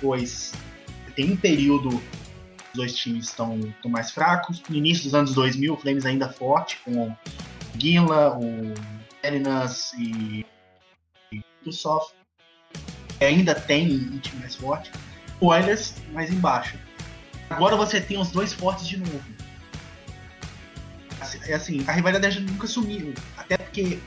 Pois 0.00 0.52
tem 1.14 1.32
um 1.32 1.36
período 1.36 1.88
os 2.74 2.78
dois 2.78 2.94
times 2.94 3.26
estão 3.28 3.58
mais 3.86 4.10
fracos. 4.10 4.60
No 4.68 4.76
início 4.76 5.04
dos 5.04 5.14
anos 5.14 5.32
2000, 5.32 5.74
o 5.74 5.76
Flames 5.76 6.04
ainda 6.04 6.28
forte, 6.28 6.80
com 6.84 7.08
o 7.08 7.16
Ginla, 7.78 8.36
o 8.36 8.74
Elinas 9.22 9.92
e 9.96 10.44
o 11.64 11.72
Soft. 11.72 12.14
Ainda 13.20 13.54
tem 13.54 13.96
um 13.96 14.18
time 14.18 14.40
mais 14.40 14.56
forte. 14.56 14.90
O 15.40 15.46
Oilers 15.46 15.94
mais 16.12 16.32
embaixo. 16.32 16.76
Agora 17.48 17.76
você 17.76 18.00
tem 18.00 18.18
os 18.18 18.30
dois 18.30 18.52
fortes 18.52 18.88
de 18.88 18.96
novo. 18.98 19.22
Assim, 21.20 21.38
É 21.46 21.54
assim, 21.54 21.84
a 21.86 21.92
rivalidade 21.92 22.40
nunca 22.40 22.66
sumiu. 22.66 23.14
Até 23.36 23.56
porque 23.56 24.00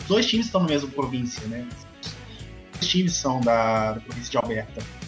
os 0.00 0.06
dois 0.06 0.26
times 0.26 0.46
estão 0.46 0.60
na 0.60 0.68
mesma 0.68 0.90
província, 0.90 1.46
né? 1.48 1.66
Os 1.72 2.12
dois 2.80 2.88
times 2.88 3.14
são 3.14 3.40
da, 3.40 3.94
da 3.94 4.00
província 4.00 4.30
de 4.30 4.36
Alberta. 4.36 4.99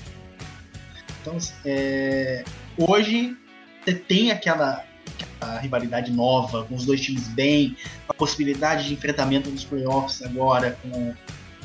Então, 1.23 1.39
é, 1.65 2.45
hoje 2.77 3.37
você 3.85 3.95
tem 3.95 4.33
aquela, 4.33 4.85
aquela 5.07 5.59
rivalidade 5.61 6.13
nova, 6.13 6.65
com 6.65 6.75
os 6.75 6.85
dois 6.85 7.01
times 7.01 7.29
bem, 7.29 7.77
a 8.09 8.13
possibilidade 8.13 8.89
de 8.89 8.95
enfrentamento 8.95 9.49
nos 9.49 9.65
playoffs 9.65 10.21
agora, 10.21 10.77
com 10.83 11.15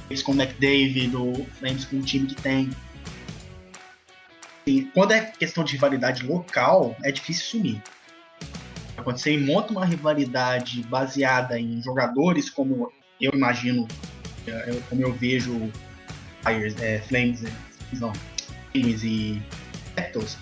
eles 0.10 0.24
com 0.24 0.32
o 0.32 0.36
McDavid, 0.36 1.16
o 1.16 1.46
Flames 1.60 1.86
com 1.86 1.98
o 1.98 2.02
time 2.02 2.28
que 2.28 2.36
tem. 2.36 2.70
E 4.66 4.84
quando 4.94 5.12
é 5.12 5.22
questão 5.22 5.64
de 5.64 5.74
rivalidade 5.74 6.26
local, 6.26 6.96
é 7.04 7.12
difícil 7.12 7.46
sumir. 7.46 7.82
Quando 9.04 9.18
você 9.18 9.38
monta 9.38 9.72
uma 9.72 9.86
rivalidade 9.86 10.84
baseada 10.84 11.60
em 11.60 11.82
jogadores, 11.82 12.50
como 12.50 12.92
eu 13.20 13.32
imagino, 13.34 13.88
é, 14.46 14.80
como 14.90 15.02
eu 15.02 15.14
vejo 15.14 15.72
Fires, 16.46 16.76
é, 16.82 17.00
Flames, 17.00 17.44
é, 17.44 17.52
não, 17.94 18.12
Flames 18.78 19.04
e 19.04 19.42
Capitals, 19.96 20.38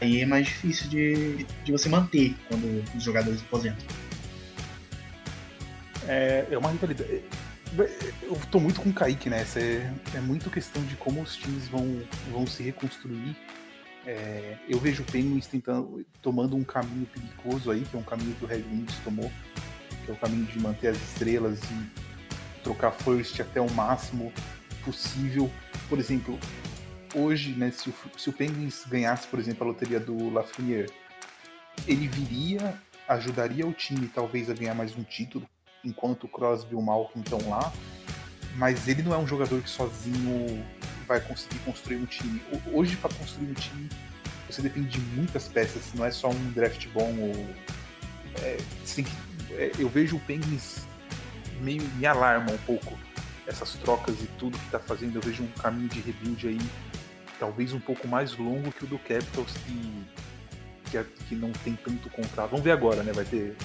aí 0.00 0.20
é 0.20 0.26
mais 0.26 0.46
difícil 0.46 0.88
de, 0.88 1.44
de 1.64 1.72
você 1.72 1.88
manter 1.88 2.34
quando 2.48 2.84
os 2.96 3.02
jogadores 3.02 3.40
aposentam. 3.42 3.84
É, 6.06 6.46
é 6.50 6.58
uma 6.58 6.70
rivalidade. 6.70 7.22
Eu 8.22 8.40
tô 8.50 8.60
muito 8.60 8.80
com 8.80 8.90
o 8.90 8.92
Kaique 8.92 9.28
nessa. 9.28 9.58
É, 9.58 9.92
é 10.14 10.20
muito 10.20 10.48
questão 10.50 10.82
de 10.84 10.94
como 10.96 11.20
os 11.20 11.36
times 11.36 11.66
vão, 11.68 12.00
vão 12.30 12.46
se 12.46 12.62
reconstruir. 12.62 13.36
É, 14.06 14.56
eu 14.68 14.78
vejo 14.78 15.02
o 15.02 15.06
Penguins 15.06 15.48
tentando, 15.48 16.06
tomando 16.22 16.54
um 16.54 16.62
caminho 16.62 17.06
perigoso 17.06 17.72
aí, 17.72 17.80
que 17.80 17.96
é 17.96 17.98
um 17.98 18.04
caminho 18.04 18.34
que 18.36 18.44
o 18.44 18.46
Red 18.46 18.62
Wings 18.70 18.96
tomou, 19.02 19.32
que 20.04 20.10
é 20.12 20.14
o 20.14 20.16
caminho 20.16 20.44
de 20.44 20.60
manter 20.60 20.88
as 20.88 20.96
estrelas 20.96 21.58
e 21.64 22.62
trocar 22.62 22.92
first 22.92 23.40
até 23.40 23.60
o 23.60 23.68
máximo 23.72 24.32
possível. 24.84 25.50
Por 25.88 25.98
exemplo, 25.98 26.38
hoje, 27.16 27.50
né, 27.52 27.70
se 27.70 27.88
o, 27.88 27.94
se 28.18 28.28
o 28.28 28.32
Penguins 28.32 28.84
ganhasse, 28.86 29.26
por 29.26 29.38
exemplo, 29.38 29.64
a 29.64 29.66
loteria 29.68 29.98
do 29.98 30.30
Lafreniere, 30.32 30.92
ele 31.86 32.06
viria, 32.08 32.74
ajudaria 33.08 33.66
o 33.66 33.72
time 33.72 34.08
talvez 34.08 34.50
a 34.50 34.54
ganhar 34.54 34.74
mais 34.74 34.96
um 34.96 35.02
título, 35.02 35.48
enquanto 35.84 36.24
o 36.24 36.28
Crosby 36.28 36.72
e 36.72 36.76
o 36.76 36.82
Malkin 36.82 37.20
estão 37.20 37.38
lá, 37.48 37.72
mas 38.56 38.88
ele 38.88 39.02
não 39.02 39.14
é 39.14 39.18
um 39.18 39.26
jogador 39.26 39.60
que 39.62 39.68
sozinho 39.70 40.64
vai 41.06 41.20
conseguir 41.20 41.58
construir 41.60 41.96
um 41.96 42.06
time. 42.06 42.40
Hoje, 42.72 42.96
para 42.96 43.12
construir 43.14 43.50
um 43.50 43.54
time, 43.54 43.88
você 44.48 44.62
depende 44.62 44.88
de 44.88 45.00
muitas 45.14 45.48
peças, 45.48 45.82
não 45.94 46.04
é 46.04 46.10
só 46.10 46.28
um 46.30 46.50
draft 46.52 46.86
bom 46.88 47.14
ou. 47.18 47.46
é, 48.42 48.56
que- 48.94 49.06
é, 49.52 49.72
eu 49.78 49.88
vejo 49.88 50.16
o 50.16 50.20
Penguins 50.20 50.84
meio 51.60 51.82
me 51.96 52.06
alarma 52.06 52.52
um 52.52 52.58
pouco 52.58 52.98
essas 53.46 53.74
trocas 53.74 54.14
e 54.20 54.26
tudo 54.38 54.58
que 54.58 54.70
tá 54.70 54.78
fazendo. 54.80 55.16
Eu 55.16 55.22
vejo 55.22 55.42
um 55.42 55.48
caminho 55.60 55.88
de 55.88 56.00
rebuild 56.00 56.48
aí, 56.48 56.58
talvez 57.38 57.72
um 57.72 57.80
pouco 57.80 58.06
mais 58.08 58.36
longo 58.36 58.72
que 58.72 58.84
o 58.84 58.86
do 58.86 58.98
Capitals, 58.98 59.52
que, 59.66 60.06
que, 60.90 61.04
que 61.28 61.34
não 61.34 61.52
tem 61.52 61.74
tanto 61.76 62.08
contrato. 62.10 62.50
Vamos 62.50 62.64
ver 62.64 62.72
agora, 62.72 63.02
né? 63.02 63.12
Vai 63.12 63.24
ter 63.24 63.56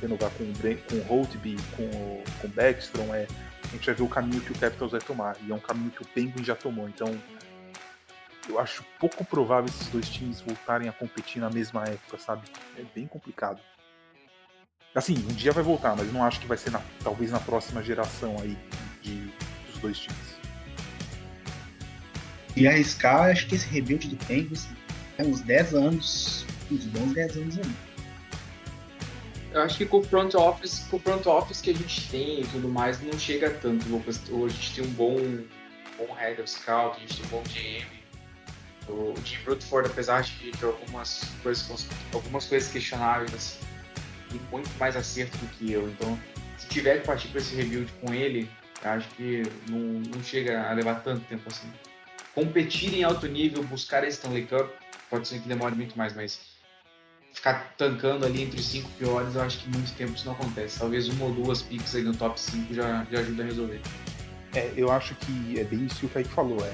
renovar 0.00 0.30
com 0.30 0.44
com 0.88 0.96
o 0.96 1.02
Holtby, 1.02 1.56
com 1.76 2.22
com 2.40 2.46
o 2.46 2.50
Backstrom, 2.50 3.12
é, 3.14 3.26
a 3.64 3.68
gente 3.68 3.86
vai 3.86 3.94
ver 3.94 4.02
o 4.02 4.08
caminho 4.08 4.40
que 4.40 4.52
o 4.52 4.58
Capitals 4.58 4.92
vai 4.92 5.00
tomar. 5.00 5.36
E 5.46 5.50
é 5.50 5.54
um 5.54 5.58
caminho 5.58 5.90
que 5.90 6.02
o 6.02 6.06
Penguin 6.06 6.42
já 6.44 6.54
tomou. 6.54 6.88
Então, 6.88 7.08
eu 8.48 8.58
acho 8.58 8.82
pouco 8.98 9.24
provável 9.24 9.66
esses 9.68 9.88
dois 9.88 10.08
times 10.08 10.40
voltarem 10.40 10.88
a 10.88 10.92
competir 10.92 11.40
na 11.40 11.50
mesma 11.50 11.82
época, 11.84 12.18
sabe? 12.18 12.48
É 12.78 12.82
bem 12.94 13.06
complicado. 13.06 13.60
Assim, 14.94 15.14
um 15.30 15.34
dia 15.34 15.52
vai 15.52 15.62
voltar, 15.62 15.94
mas 15.94 16.10
não 16.12 16.24
acho 16.24 16.40
que 16.40 16.46
vai 16.46 16.56
ser 16.56 16.70
na- 16.70 16.80
talvez 17.04 17.30
na 17.30 17.38
próxima 17.38 17.82
geração 17.82 18.36
aí 18.40 18.56
de, 19.02 19.30
dos 19.70 19.78
dois 19.80 19.98
times. 19.98 20.37
E 22.58 22.66
arriscar, 22.66 23.30
acho 23.30 23.46
que 23.46 23.54
esse 23.54 23.68
rebuild 23.68 24.08
do 24.08 24.16
Penguins 24.26 24.66
é 25.16 25.22
uns 25.22 25.40
10 25.42 25.74
anos, 25.74 26.44
uns 26.70 26.84
bons 26.86 27.12
10 27.12 27.36
anos 27.36 27.58
aí. 27.58 27.70
Eu 29.52 29.62
acho 29.62 29.78
que 29.78 29.86
com 29.86 29.98
o 29.98 30.02
front 30.02 30.34
office, 30.34 30.80
com 30.90 30.96
o 30.96 31.00
front 31.00 31.24
office 31.26 31.60
que 31.60 31.70
a 31.70 31.74
gente 31.74 32.08
tem 32.10 32.40
e 32.40 32.46
tudo 32.48 32.68
mais, 32.68 33.00
não 33.00 33.16
chega 33.16 33.48
tanto, 33.50 33.88
Lucas. 33.88 34.20
A 34.26 34.48
gente 34.48 34.74
tem 34.74 34.84
um 34.84 34.90
bom, 34.90 35.16
bom 35.96 36.12
head 36.14 36.40
of 36.40 36.50
scout, 36.50 36.96
a 36.96 37.00
gente 37.00 37.16
tem 37.16 37.26
um 37.26 37.28
bom 37.28 37.42
GM. 37.44 37.98
O 38.88 39.14
Jim 39.24 39.36
Rutherford, 39.46 39.90
apesar 39.90 40.22
de 40.22 40.50
ter 40.50 40.66
algumas 40.66 41.30
coisas, 41.42 41.86
algumas 42.12 42.46
coisas 42.46 42.72
questionáveis, 42.72 43.58
tem 44.30 44.40
muito 44.50 44.68
mais 44.80 44.96
acerto 44.96 45.36
do 45.38 45.46
que 45.46 45.70
eu. 45.72 45.88
Então, 45.88 46.18
se 46.56 46.66
tiver 46.66 47.00
que 47.00 47.06
partir 47.06 47.28
para 47.28 47.40
esse 47.40 47.54
rebuild 47.54 47.92
com 48.00 48.12
ele, 48.12 48.50
acho 48.82 49.08
que 49.10 49.42
não, 49.70 49.78
não 49.78 50.22
chega 50.24 50.68
a 50.68 50.72
levar 50.72 50.96
tanto 51.04 51.20
tempo 51.26 51.44
assim. 51.46 51.68
Competir 52.38 52.94
em 52.94 53.02
alto 53.02 53.26
nível, 53.26 53.64
buscar 53.64 54.04
a 54.04 54.06
Stanley 54.06 54.46
Cup, 54.46 54.70
pode 55.10 55.26
ser 55.26 55.40
que 55.40 55.48
demore 55.48 55.74
muito 55.74 55.98
mais, 55.98 56.14
mas 56.14 56.38
ficar 57.34 57.74
tancando 57.76 58.24
ali 58.24 58.42
entre 58.42 58.60
os 58.60 58.66
cinco 58.66 58.88
piores, 58.90 59.34
eu 59.34 59.42
acho 59.42 59.58
que 59.58 59.68
muito 59.68 59.92
tempo 59.96 60.12
isso 60.12 60.24
não 60.24 60.34
acontece. 60.34 60.78
Talvez 60.78 61.08
uma 61.08 61.24
ou 61.24 61.32
duas 61.34 61.62
picks 61.62 61.96
aí 61.96 62.04
no 62.04 62.14
top 62.14 62.40
5 62.40 62.72
já, 62.72 63.04
já 63.10 63.18
ajuda 63.18 63.42
a 63.42 63.46
resolver. 63.46 63.80
É, 64.54 64.72
eu 64.76 64.88
acho 64.88 65.16
que 65.16 65.58
é 65.58 65.64
bem 65.64 65.86
isso 65.86 65.98
que 65.98 66.06
o 66.06 66.08
Kaique 66.10 66.30
falou. 66.30 66.64
É. 66.64 66.72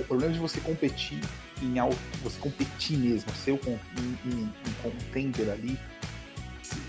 O 0.00 0.04
problema 0.04 0.32
de 0.32 0.38
você 0.38 0.60
competir 0.60 1.20
em 1.60 1.78
alto, 1.78 1.98
você 2.22 2.40
competir 2.40 2.96
mesmo, 2.96 3.30
ser 3.32 3.52
um, 3.52 3.58
um, 3.66 4.16
um, 4.32 4.50
contender 4.82 5.50
ali, 5.50 5.78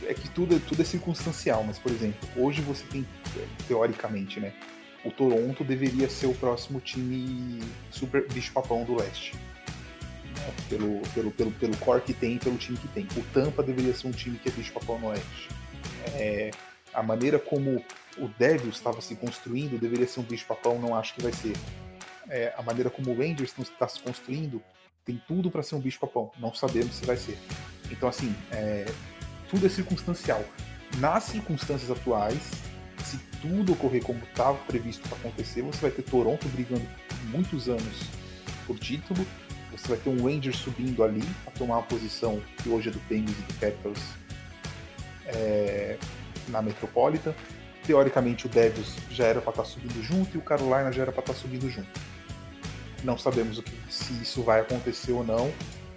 é 0.06 0.14
que 0.14 0.30
tudo, 0.30 0.56
é, 0.56 0.60
tudo 0.60 0.82
é 0.82 0.86
circunstancial, 0.86 1.62
mas, 1.62 1.78
por 1.78 1.92
exemplo, 1.92 2.26
hoje 2.38 2.62
você 2.62 2.86
tem, 2.86 3.06
teoricamente, 3.68 4.40
né? 4.40 4.54
O 5.08 5.12
Toronto 5.12 5.64
deveria 5.64 6.10
ser 6.10 6.26
o 6.26 6.34
próximo 6.34 6.82
time 6.82 7.64
super 7.90 8.28
bicho-papão 8.28 8.84
do 8.84 8.94
leste. 8.94 9.36
Né, 10.36 10.54
pelo, 10.68 11.00
pelo, 11.14 11.32
pelo, 11.32 11.52
pelo 11.52 11.78
core 11.78 12.02
que 12.02 12.14
tem 12.14 12.38
pelo 12.38 12.58
time 12.58 12.78
que 12.78 12.90
tem. 12.90 13.08
O 13.16 13.24
Tampa 13.32 13.64
deveria 13.64 13.94
ser 13.94 14.08
um 14.08 14.12
time 14.12 14.38
que 14.38 14.50
é 14.50 14.52
bicho-papão 14.52 15.00
no 15.00 15.08
oeste. 15.08 15.50
É, 16.14 16.52
a 16.94 17.02
maneira 17.02 17.40
como 17.40 17.82
o 18.18 18.28
Devils 18.38 18.76
estava 18.76 19.00
se 19.00 19.16
construindo 19.16 19.80
deveria 19.80 20.06
ser 20.06 20.20
um 20.20 20.24
bicho-papão, 20.24 20.78
não 20.78 20.94
acho 20.94 21.16
que 21.16 21.24
vai 21.24 21.32
ser. 21.32 21.54
É, 22.30 22.54
a 22.58 22.62
maneira 22.62 22.90
como 22.90 23.12
o 23.12 23.18
Rangers 23.18 23.58
está 23.58 23.88
se 23.88 24.02
construindo 24.02 24.62
tem 25.06 25.22
tudo 25.26 25.50
para 25.50 25.64
ser 25.64 25.76
um 25.76 25.80
bicho-papão, 25.80 26.34
não 26.38 26.54
sabemos 26.54 26.96
se 26.96 27.06
vai 27.06 27.16
ser. 27.16 27.38
Então, 27.90 28.10
assim, 28.10 28.36
é, 28.52 28.86
tudo 29.50 29.66
é 29.66 29.70
circunstancial. 29.70 30.44
Nas 30.98 31.24
circunstâncias 31.24 31.90
atuais, 31.90 32.67
se 33.08 33.18
tudo 33.42 33.74
ocorrer 33.74 34.04
como 34.04 34.20
estava 34.20 34.58
previsto 34.66 35.08
para 35.08 35.18
acontecer, 35.18 35.62
você 35.62 35.80
vai 35.80 35.92
ter 35.92 36.02
Toronto 36.02 36.48
brigando 36.50 36.86
muitos 37.32 37.70
anos 37.70 38.10
por 38.66 38.78
título, 38.78 39.26
você 39.72 39.88
vai 39.88 39.98
ter 39.98 40.10
um 40.10 40.26
Rangers 40.26 40.58
subindo 40.58 41.04
ali 41.04 41.24
a 41.46 41.52
tomar 41.52 41.76
uma 41.76 41.84
posição 41.84 42.42
que 42.62 42.70
hoje 42.70 42.90
é 42.90 42.92
do 42.92 43.00
Penguins 43.08 43.38
e 43.38 43.42
do 43.42 43.54
Capitals 43.60 44.02
é, 45.26 45.98
na 46.50 46.62
Metropolitan. 46.62 47.34
Teoricamente 47.86 48.48
o 48.48 48.50
Devils 48.50 48.96
já 49.10 49.26
era 49.26 49.40
para 49.40 49.52
estar 49.52 49.64
tá 49.64 49.70
subindo 49.70 50.04
junto 50.04 50.36
e 50.36 50.38
o 50.38 50.42
Carolina 50.42 50.92
já 50.92 51.04
era 51.04 51.12
para 51.12 51.22
estar 51.22 51.34
tá 51.34 51.40
subindo 51.40 51.70
junto. 51.70 51.88
Não 53.04 53.18
sabemos 53.18 53.60
que, 53.60 53.72
se 53.90 54.12
isso 54.22 54.42
vai 54.42 54.60
acontecer 54.60 55.14
ou 55.14 55.24
não, 55.24 55.54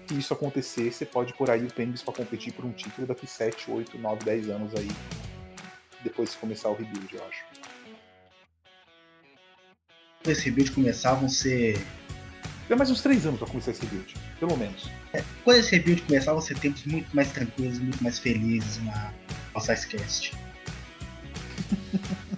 se 0.06 0.18
isso 0.18 0.32
acontecer, 0.32 0.92
você 0.92 1.04
pode 1.04 1.32
por 1.34 1.50
aí 1.50 1.64
o 1.64 1.72
Penguins 1.72 2.02
para 2.02 2.14
competir 2.14 2.52
por 2.52 2.64
um 2.64 2.72
título 2.72 3.06
daqui 3.06 3.26
7, 3.26 3.70
8, 3.70 3.98
9, 3.98 4.24
10 4.24 4.50
anos 4.50 4.74
aí, 4.76 4.90
depois 6.02 6.32
de 6.32 6.38
começar 6.38 6.68
o 6.68 6.74
rebuild, 6.74 7.14
eu 7.14 7.24
acho. 7.26 7.44
Quando 10.22 10.32
esse 10.32 10.44
rebuild 10.44 10.72
começar, 10.72 11.14
vão 11.14 11.28
ser. 11.28 11.80
É 12.68 12.76
mais 12.76 12.90
uns 12.90 13.02
3 13.02 13.26
anos 13.26 13.38
para 13.40 13.48
começar 13.48 13.72
esse 13.72 13.82
rebuild, 13.82 14.14
pelo 14.38 14.56
menos. 14.56 14.88
É, 15.12 15.24
quando 15.44 15.58
esse 15.58 15.74
rebuild 15.76 16.02
começar, 16.02 16.32
vão 16.32 16.40
ser 16.40 16.58
tempos 16.58 16.84
muito 16.84 17.14
mais 17.14 17.32
tranquilos, 17.32 17.78
muito 17.78 18.02
mais 18.02 18.18
felizes 18.18 18.82
na 18.84 19.12
nossa 19.54 19.74
Cast. 19.74 20.32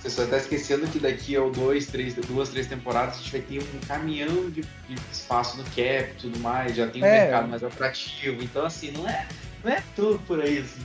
Você 0.00 0.10
só 0.10 0.22
está 0.22 0.36
esquecendo 0.36 0.86
que 0.86 1.00
daqui 1.00 1.36
a 1.36 1.40
dois, 1.40 1.86
três, 1.86 2.14
duas, 2.14 2.48
três 2.48 2.68
temporadas 2.68 3.16
a 3.16 3.18
gente 3.18 3.32
vai 3.32 3.40
ter 3.40 3.58
um 3.58 3.80
caminhão 3.88 4.50
de, 4.50 4.62
de 4.62 4.94
espaço 5.10 5.56
no 5.56 5.64
cap 5.64 5.78
e 5.80 6.14
tudo 6.16 6.38
mais, 6.38 6.76
já 6.76 6.86
tem 6.86 7.02
um 7.02 7.06
é. 7.06 7.22
mercado 7.22 7.48
mais 7.48 7.64
atrativo. 7.64 8.40
Então, 8.42 8.64
assim, 8.64 8.92
não 8.92 9.08
é, 9.08 9.26
não 9.64 9.72
é 9.72 9.82
tudo 9.96 10.20
por 10.20 10.40
aí, 10.40 10.58
assim. 10.58 10.80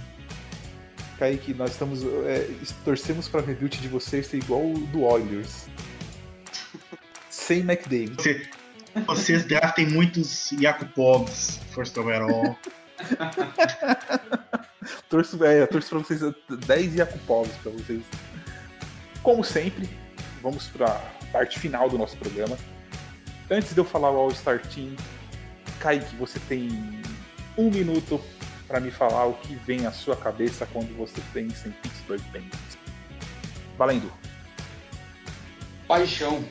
Kaique, 1.21 1.53
nós 1.53 1.69
estamos. 1.69 2.03
É, 2.25 2.49
torcemos 2.83 3.27
para 3.27 3.41
rebuild 3.41 3.77
de 3.77 3.87
vocês 3.87 4.25
ser 4.25 4.37
igual 4.37 4.65
o 4.65 4.73
do 4.87 5.03
Oilers. 5.03 5.67
Sem 7.29 7.59
McDavid. 7.59 8.15
Você, 8.15 8.49
vocês 9.05 9.45
draftem 9.45 9.87
muitos 9.87 10.51
Yakupovs, 10.51 11.59
first 11.75 11.95
overall. 11.95 12.57
torço, 15.09 15.45
é, 15.45 15.67
torço 15.67 15.89
pra 15.89 15.99
vocês 15.99 16.21
10 16.65 16.95
Yakupovs 16.95 17.53
pra 17.61 17.71
vocês 17.71 18.01
como 19.21 19.43
sempre, 19.43 19.87
vamos 20.41 20.69
para 20.69 20.87
a 20.87 21.25
parte 21.31 21.59
final 21.59 21.87
do 21.87 21.99
nosso 21.99 22.17
programa. 22.17 22.57
Antes 23.47 23.75
de 23.75 23.79
eu 23.79 23.85
falar 23.85 24.09
o 24.09 24.17
All-Star 24.17 24.59
Team, 24.59 24.95
Kaique, 25.79 26.15
você 26.15 26.39
tem 26.49 26.69
um 27.55 27.69
minuto 27.69 28.19
para 28.71 28.79
me 28.79 28.89
falar 28.89 29.25
o 29.25 29.33
que 29.33 29.53
vem 29.53 29.85
à 29.85 29.91
sua 29.91 30.15
cabeça 30.15 30.65
quando 30.71 30.95
você 30.95 31.21
pensa 31.33 31.67
em 31.67 31.71
Pittsburgh 31.71 32.21
Penguins. 32.31 32.77
Valendo! 33.77 34.09
Paixão 35.89 36.41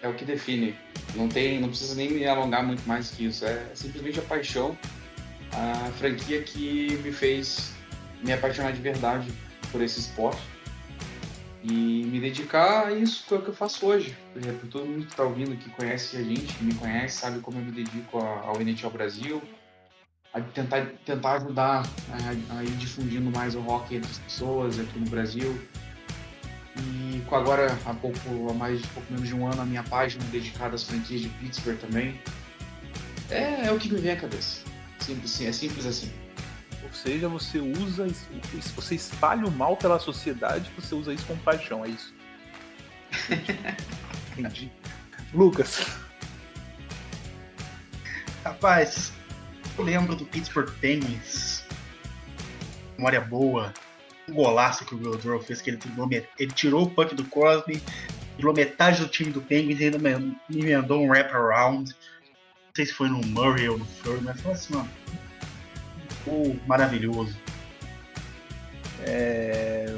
é 0.00 0.08
o 0.08 0.14
que 0.14 0.24
define. 0.24 0.78
Não 1.16 1.28
tem, 1.28 1.60
não 1.60 1.68
precisa 1.68 1.96
nem 1.96 2.12
me 2.12 2.24
alongar 2.24 2.64
muito 2.64 2.86
mais 2.86 3.10
que 3.10 3.26
isso. 3.26 3.44
É 3.44 3.72
simplesmente 3.74 4.20
a 4.20 4.22
paixão, 4.22 4.78
a 5.50 5.90
franquia 5.98 6.42
que 6.42 6.96
me 7.02 7.10
fez 7.10 7.72
me 8.22 8.32
apaixonar 8.32 8.72
de 8.72 8.80
verdade 8.80 9.32
por 9.72 9.82
esse 9.82 9.98
esporte 9.98 10.40
e 11.64 12.04
me 12.06 12.20
dedicar 12.20 12.86
a 12.86 12.92
isso 12.92 13.24
que 13.26 13.34
é 13.34 13.36
o 13.36 13.42
que 13.42 13.48
eu 13.48 13.54
faço 13.54 13.84
hoje. 13.84 14.16
Por 14.32 14.40
exemplo, 14.40 14.68
todo 14.68 14.86
mundo 14.86 15.06
que 15.06 15.10
está 15.10 15.24
ouvindo, 15.24 15.56
que 15.56 15.70
conhece 15.70 16.16
a 16.16 16.22
gente, 16.22 16.54
que 16.54 16.62
me 16.62 16.74
conhece, 16.74 17.18
sabe 17.18 17.40
como 17.40 17.58
eu 17.58 17.64
me 17.64 17.72
dedico 17.72 18.16
ao 18.18 18.60
NHL 18.60 18.90
Brasil, 18.90 19.42
a 20.32 20.40
tentar, 20.40 20.86
tentar 21.04 21.32
ajudar 21.34 21.82
a, 22.10 22.58
a 22.58 22.64
ir 22.64 22.70
difundindo 22.76 23.30
mais 23.30 23.54
o 23.54 23.60
rock 23.60 23.96
entre 23.96 24.10
as 24.10 24.18
pessoas 24.18 24.78
aqui 24.78 24.98
no 24.98 25.08
Brasil. 25.10 25.60
E 26.76 27.20
com 27.26 27.34
agora, 27.34 27.76
há 27.84 27.94
pouco, 27.94 28.18
há 28.48 28.54
mais 28.54 28.80
pouco 28.86 29.12
menos 29.12 29.28
de 29.28 29.34
um 29.34 29.46
ano, 29.46 29.62
a 29.62 29.64
minha 29.64 29.82
página 29.82 30.24
dedicada 30.26 30.74
às 30.74 30.84
franquias 30.84 31.22
de 31.22 31.28
Pittsburgh 31.28 31.78
também. 31.78 32.20
É, 33.28 33.66
é 33.66 33.72
o 33.72 33.78
que 33.78 33.92
me 33.92 34.00
vem 34.00 34.12
à 34.12 34.16
cabeça. 34.16 34.64
Simples, 35.00 35.40
é 35.40 35.52
simples 35.52 35.86
assim. 35.86 36.12
Ou 36.82 36.92
seja, 36.92 37.28
você 37.28 37.58
usa 37.58 38.06
isso, 38.06 38.72
você 38.74 38.94
espalha 38.94 39.46
o 39.46 39.50
mal 39.50 39.76
pela 39.76 39.98
sociedade, 39.98 40.70
você 40.76 40.94
usa 40.94 41.12
isso 41.12 41.26
com 41.26 41.36
paixão, 41.38 41.84
é 41.84 41.88
isso. 41.88 42.14
Entendi. 44.38 44.70
Lucas. 45.34 45.86
Rapaz, 48.44 49.12
eu 49.78 49.84
lembro 49.84 50.14
do 50.14 50.24
Pittsburgh 50.24 50.70
Penguins. 50.80 51.64
Memória 52.96 53.20
boa. 53.20 53.72
Um 54.28 54.34
golaço 54.34 54.84
que 54.84 54.94
o 54.94 54.98
Goldrow 54.98 55.40
fez, 55.40 55.60
que 55.60 55.70
ele 55.70 55.78
tirou, 55.78 56.08
ele 56.38 56.52
tirou 56.52 56.82
o 56.84 56.90
puck 56.90 57.14
do 57.14 57.24
Crosby, 57.24 57.82
tirou 58.36 58.54
metade 58.54 59.00
do 59.00 59.08
time 59.08 59.30
do 59.30 59.40
Penguins 59.40 59.80
e 59.80 59.84
ainda 59.84 59.98
me 59.98 60.36
emendou 60.50 61.02
um 61.02 61.08
wraparound. 61.08 61.90
Não 61.90 62.74
sei 62.76 62.86
se 62.86 62.92
foi 62.92 63.08
no 63.08 63.20
Murray 63.26 63.68
ou 63.68 63.78
no 63.78 63.84
Flurry, 63.84 64.20
mas 64.22 64.40
foi 64.40 64.52
assim, 64.52 64.74
mano 64.74 64.88
ficou 66.20 66.56
maravilhoso. 66.66 67.36
É... 69.06 69.96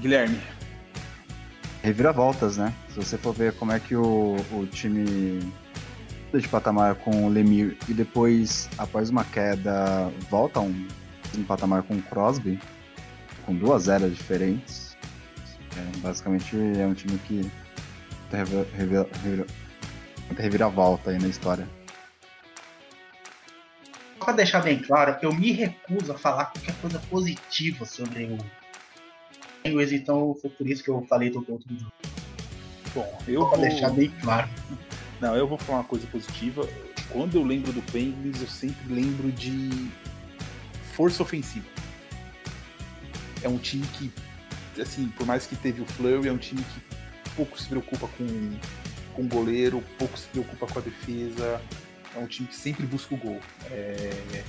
Guilherme. 0.00 0.40
Reviravoltas, 1.82 2.56
né? 2.56 2.74
Se 2.88 2.96
você 2.96 3.18
for 3.18 3.32
ver 3.32 3.52
como 3.54 3.72
é 3.72 3.78
que 3.78 3.94
o, 3.94 4.36
o 4.52 4.66
time 4.66 5.40
de 6.32 6.48
patamar 6.48 6.94
com 6.96 7.26
o 7.26 7.28
Lemir 7.28 7.76
e 7.88 7.94
depois, 7.94 8.68
após 8.76 9.08
uma 9.08 9.24
queda, 9.24 10.12
volta 10.30 10.58
a 10.58 10.62
um, 10.62 10.88
um 11.36 11.44
patamar 11.44 11.82
com 11.82 11.94
o 11.94 12.02
Crosby, 12.02 12.60
com 13.46 13.54
duas 13.54 13.88
eras 13.88 14.14
diferentes. 14.14 14.96
É, 15.76 15.98
basicamente 15.98 16.56
é 16.78 16.86
um 16.86 16.94
time 16.94 17.18
que 17.18 17.50
revira, 18.30 18.66
revira, 18.76 19.08
revira, 19.22 19.46
reviravolta 20.36 21.10
aí 21.10 21.18
na 21.18 21.28
história 21.28 21.66
para 24.28 24.36
deixar 24.36 24.60
bem 24.60 24.78
claro, 24.78 25.16
eu 25.22 25.32
me 25.32 25.52
recuso 25.52 26.12
a 26.12 26.18
falar 26.18 26.46
qualquer 26.46 26.74
coisa 26.82 26.98
positiva 27.08 27.86
sobre 27.86 28.24
o 28.24 28.38
Penguins, 29.62 29.90
então 29.90 30.36
foi 30.38 30.50
por 30.50 30.68
isso 30.68 30.84
que 30.84 30.90
eu 30.90 31.00
falei 31.08 31.30
do 31.30 31.38
outro 31.38 31.66
jogo. 31.70 31.92
Bom, 32.94 33.18
eu 33.26 33.40
Só 33.40 33.48
vou 33.48 33.58
deixar 33.58 33.88
bem 33.88 34.10
claro. 34.20 34.46
Não, 35.20 35.34
eu 35.34 35.46
vou 35.46 35.58
falar 35.58 35.78
uma 35.78 35.84
coisa 35.84 36.06
positiva. 36.06 36.68
Quando 37.10 37.36
eu 37.36 37.44
lembro 37.44 37.72
do 37.72 37.82
Penguins, 37.90 38.40
eu 38.40 38.48
sempre 38.48 38.92
lembro 38.92 39.32
de 39.32 39.90
força 40.94 41.22
ofensiva. 41.22 41.66
É 43.42 43.48
um 43.48 43.58
time 43.58 43.86
que, 43.86 44.12
assim, 44.80 45.08
por 45.16 45.26
mais 45.26 45.46
que 45.46 45.56
teve 45.56 45.82
o 45.82 45.86
Flurry, 45.86 46.28
é 46.28 46.32
um 46.32 46.38
time 46.38 46.62
que 46.62 46.96
pouco 47.34 47.60
se 47.60 47.68
preocupa 47.68 48.08
com, 48.08 48.58
com 49.14 49.22
o 49.22 49.28
goleiro, 49.28 49.82
pouco 49.98 50.18
se 50.18 50.26
preocupa 50.28 50.66
com 50.66 50.78
a 50.78 50.82
defesa 50.82 51.60
é 52.18 52.18
um 52.18 52.26
time 52.26 52.48
que 52.48 52.56
sempre 52.56 52.86
busca 52.86 53.14
o 53.14 53.18
gol. 53.18 53.40
É... 53.70 54.44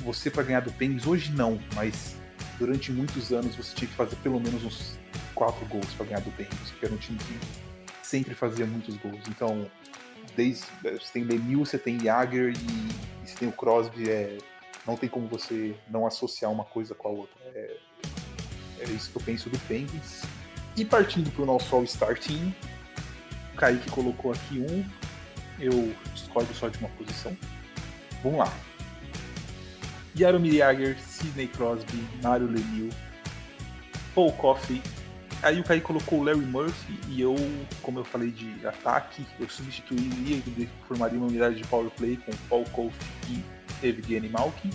Você 0.00 0.30
para 0.30 0.42
ganhar 0.44 0.60
do 0.60 0.70
Penguins 0.72 1.06
hoje 1.06 1.32
não, 1.32 1.58
mas 1.74 2.16
durante 2.58 2.92
muitos 2.92 3.32
anos 3.32 3.56
você 3.56 3.74
tinha 3.74 3.88
que 3.88 3.96
fazer 3.96 4.16
pelo 4.16 4.40
menos 4.40 4.64
uns 4.64 4.98
quatro 5.34 5.66
gols 5.66 5.92
para 5.94 6.06
ganhar 6.06 6.20
do 6.20 6.30
Penguins, 6.30 6.70
porque 6.70 6.86
era 6.86 6.94
um 6.94 6.98
time 6.98 7.18
que 7.18 7.38
sempre 8.06 8.34
fazia 8.34 8.64
muitos 8.66 8.96
gols. 8.96 9.22
Então, 9.28 9.68
desde 10.36 10.64
você 10.82 11.12
tem 11.12 11.24
Lemieux, 11.24 11.68
você 11.68 11.78
tem 11.78 11.98
Jagger 11.98 12.52
e, 12.52 13.24
e 13.24 13.28
você 13.28 13.36
tem 13.36 13.48
o 13.48 13.52
Crosby, 13.52 14.08
é, 14.08 14.38
não 14.86 14.96
tem 14.96 15.08
como 15.08 15.26
você 15.26 15.74
não 15.90 16.06
associar 16.06 16.50
uma 16.50 16.64
coisa 16.64 16.94
com 16.94 17.08
a 17.08 17.10
outra. 17.10 17.36
É, 17.54 17.76
é 18.80 18.84
isso 18.84 19.10
que 19.10 19.18
eu 19.18 19.22
penso 19.22 19.50
do 19.50 19.58
Penguins. 19.60 20.22
E 20.76 20.84
partindo 20.84 21.30
para 21.32 21.42
o 21.42 21.46
nosso 21.46 21.74
All-Star 21.74 22.18
Team, 22.18 22.54
o 23.52 23.56
Kaique 23.56 23.90
colocou 23.90 24.32
aqui 24.32 24.60
um, 24.60 24.84
eu 25.58 25.94
discordo 26.14 26.52
só 26.54 26.68
de 26.68 26.78
uma 26.78 26.90
posição. 26.90 27.36
vamos 28.22 28.38
lá. 28.38 28.52
Jaromir 30.14 30.54
Jagr, 30.54 30.96
Sidney 30.98 31.48
Crosby, 31.48 32.06
Mario 32.22 32.46
Lemieux, 32.46 32.94
Paul 34.14 34.32
Coffey. 34.32 34.80
Aí 35.42 35.60
o 35.60 35.64
Kai 35.64 35.80
colocou 35.80 36.20
o 36.20 36.24
Larry 36.24 36.40
Murphy 36.40 36.98
e 37.08 37.20
eu, 37.20 37.36
como 37.82 38.00
eu 38.00 38.04
falei 38.04 38.30
de 38.30 38.66
ataque, 38.66 39.24
eu 39.38 39.48
substituiria 39.48 40.36
e 40.36 40.68
formaria 40.88 41.18
uma 41.18 41.28
unidade 41.28 41.56
de 41.56 41.64
power 41.64 41.90
play 41.90 42.16
com 42.16 42.32
Paul 42.48 42.64
Coffey 42.70 43.06
e 43.28 43.86
Evgeny 43.86 44.28
Malkin. 44.28 44.70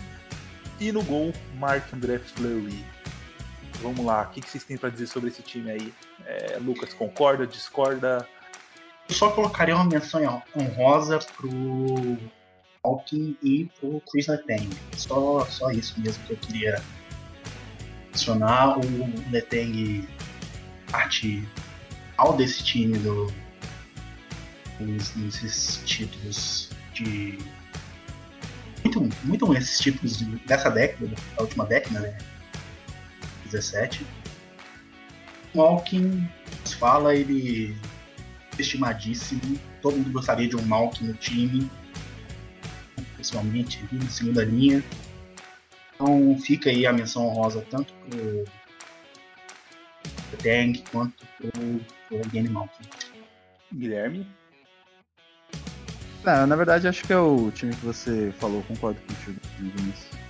E 0.80 0.92
no 0.92 1.04
gol, 1.04 1.34
Mark 1.58 1.94
André 1.94 2.20
Fleury. 2.20 2.86
Vamos 3.82 4.06
lá, 4.06 4.24
o 4.24 4.30
que 4.30 4.42
vocês 4.42 4.64
têm 4.64 4.78
para 4.78 4.90
dizer 4.90 5.08
sobre 5.08 5.30
esse 5.30 5.42
time 5.42 5.72
aí? 5.72 5.94
É, 6.26 6.58
Lucas, 6.60 6.94
concorda, 6.94 7.46
discorda? 7.48 8.28
Eu 9.10 9.16
só 9.16 9.32
colocaria 9.32 9.76
uma 9.76 9.84
menção 9.84 10.42
honrosa 10.56 11.20
pro 11.36 11.50
Malkin 12.84 13.36
e 13.44 13.70
pro 13.80 14.02
Chris 14.10 14.28
Letang. 14.28 14.70
Só, 14.96 15.46
só 15.46 15.72
isso 15.72 16.00
mesmo 16.00 16.24
que 16.26 16.34
eu 16.34 16.38
queria 16.38 16.82
adicionar. 18.10 18.78
O 18.78 19.32
Letang 19.32 20.08
parte 20.92 21.48
ao 22.18 22.36
desse 22.36 22.64
time 22.64 22.98
do, 23.00 23.34
nesses 24.80 25.82
títulos 25.86 26.70
de 26.94 27.38
muito, 28.84 29.10
muito 29.24 29.54
esses 29.56 29.80
títulos 29.80 30.18
de, 30.18 30.26
dessa 30.46 30.70
década, 30.70 31.08
da 31.08 31.44
última 31.44 31.66
década, 31.66 32.00
né? 32.00 32.18
17. 33.46 34.06
Malkin 35.54 36.28
fala, 36.82 37.16
ele 37.16 37.76
é 38.58 38.62
estimadíssimo. 38.62 39.60
Todo 39.82 39.98
mundo 39.98 40.12
gostaria 40.12 40.48
de 40.48 40.56
um 40.56 40.62
Malkin 40.64 41.06
no 41.06 41.14
time, 41.14 41.70
principalmente 43.16 43.80
na 43.92 44.10
segunda 44.10 44.44
linha. 44.44 44.84
Então 45.94 46.36
fica 46.40 46.70
aí 46.70 46.88
a 46.88 46.94
menção 46.94 47.28
honrosa 47.28 47.64
tanto 47.70 47.94
pro 47.94 48.46
Deng 50.38 50.84
quanto 50.92 51.26
pro, 51.38 51.52
pro 52.08 52.30
Game. 52.30 52.50
Guilherme? 53.74 54.28
Não, 56.24 56.46
na 56.46 56.56
verdade 56.56 56.88
acho 56.88 57.04
que 57.04 57.14
é 57.14 57.18
o 57.18 57.52
time 57.52 57.76
que 57.76 57.86
você 57.86 58.32
falou, 58.40 58.62
concordo 58.64 59.00
contigo, 59.02 59.40
Vinícius. 59.58 60.22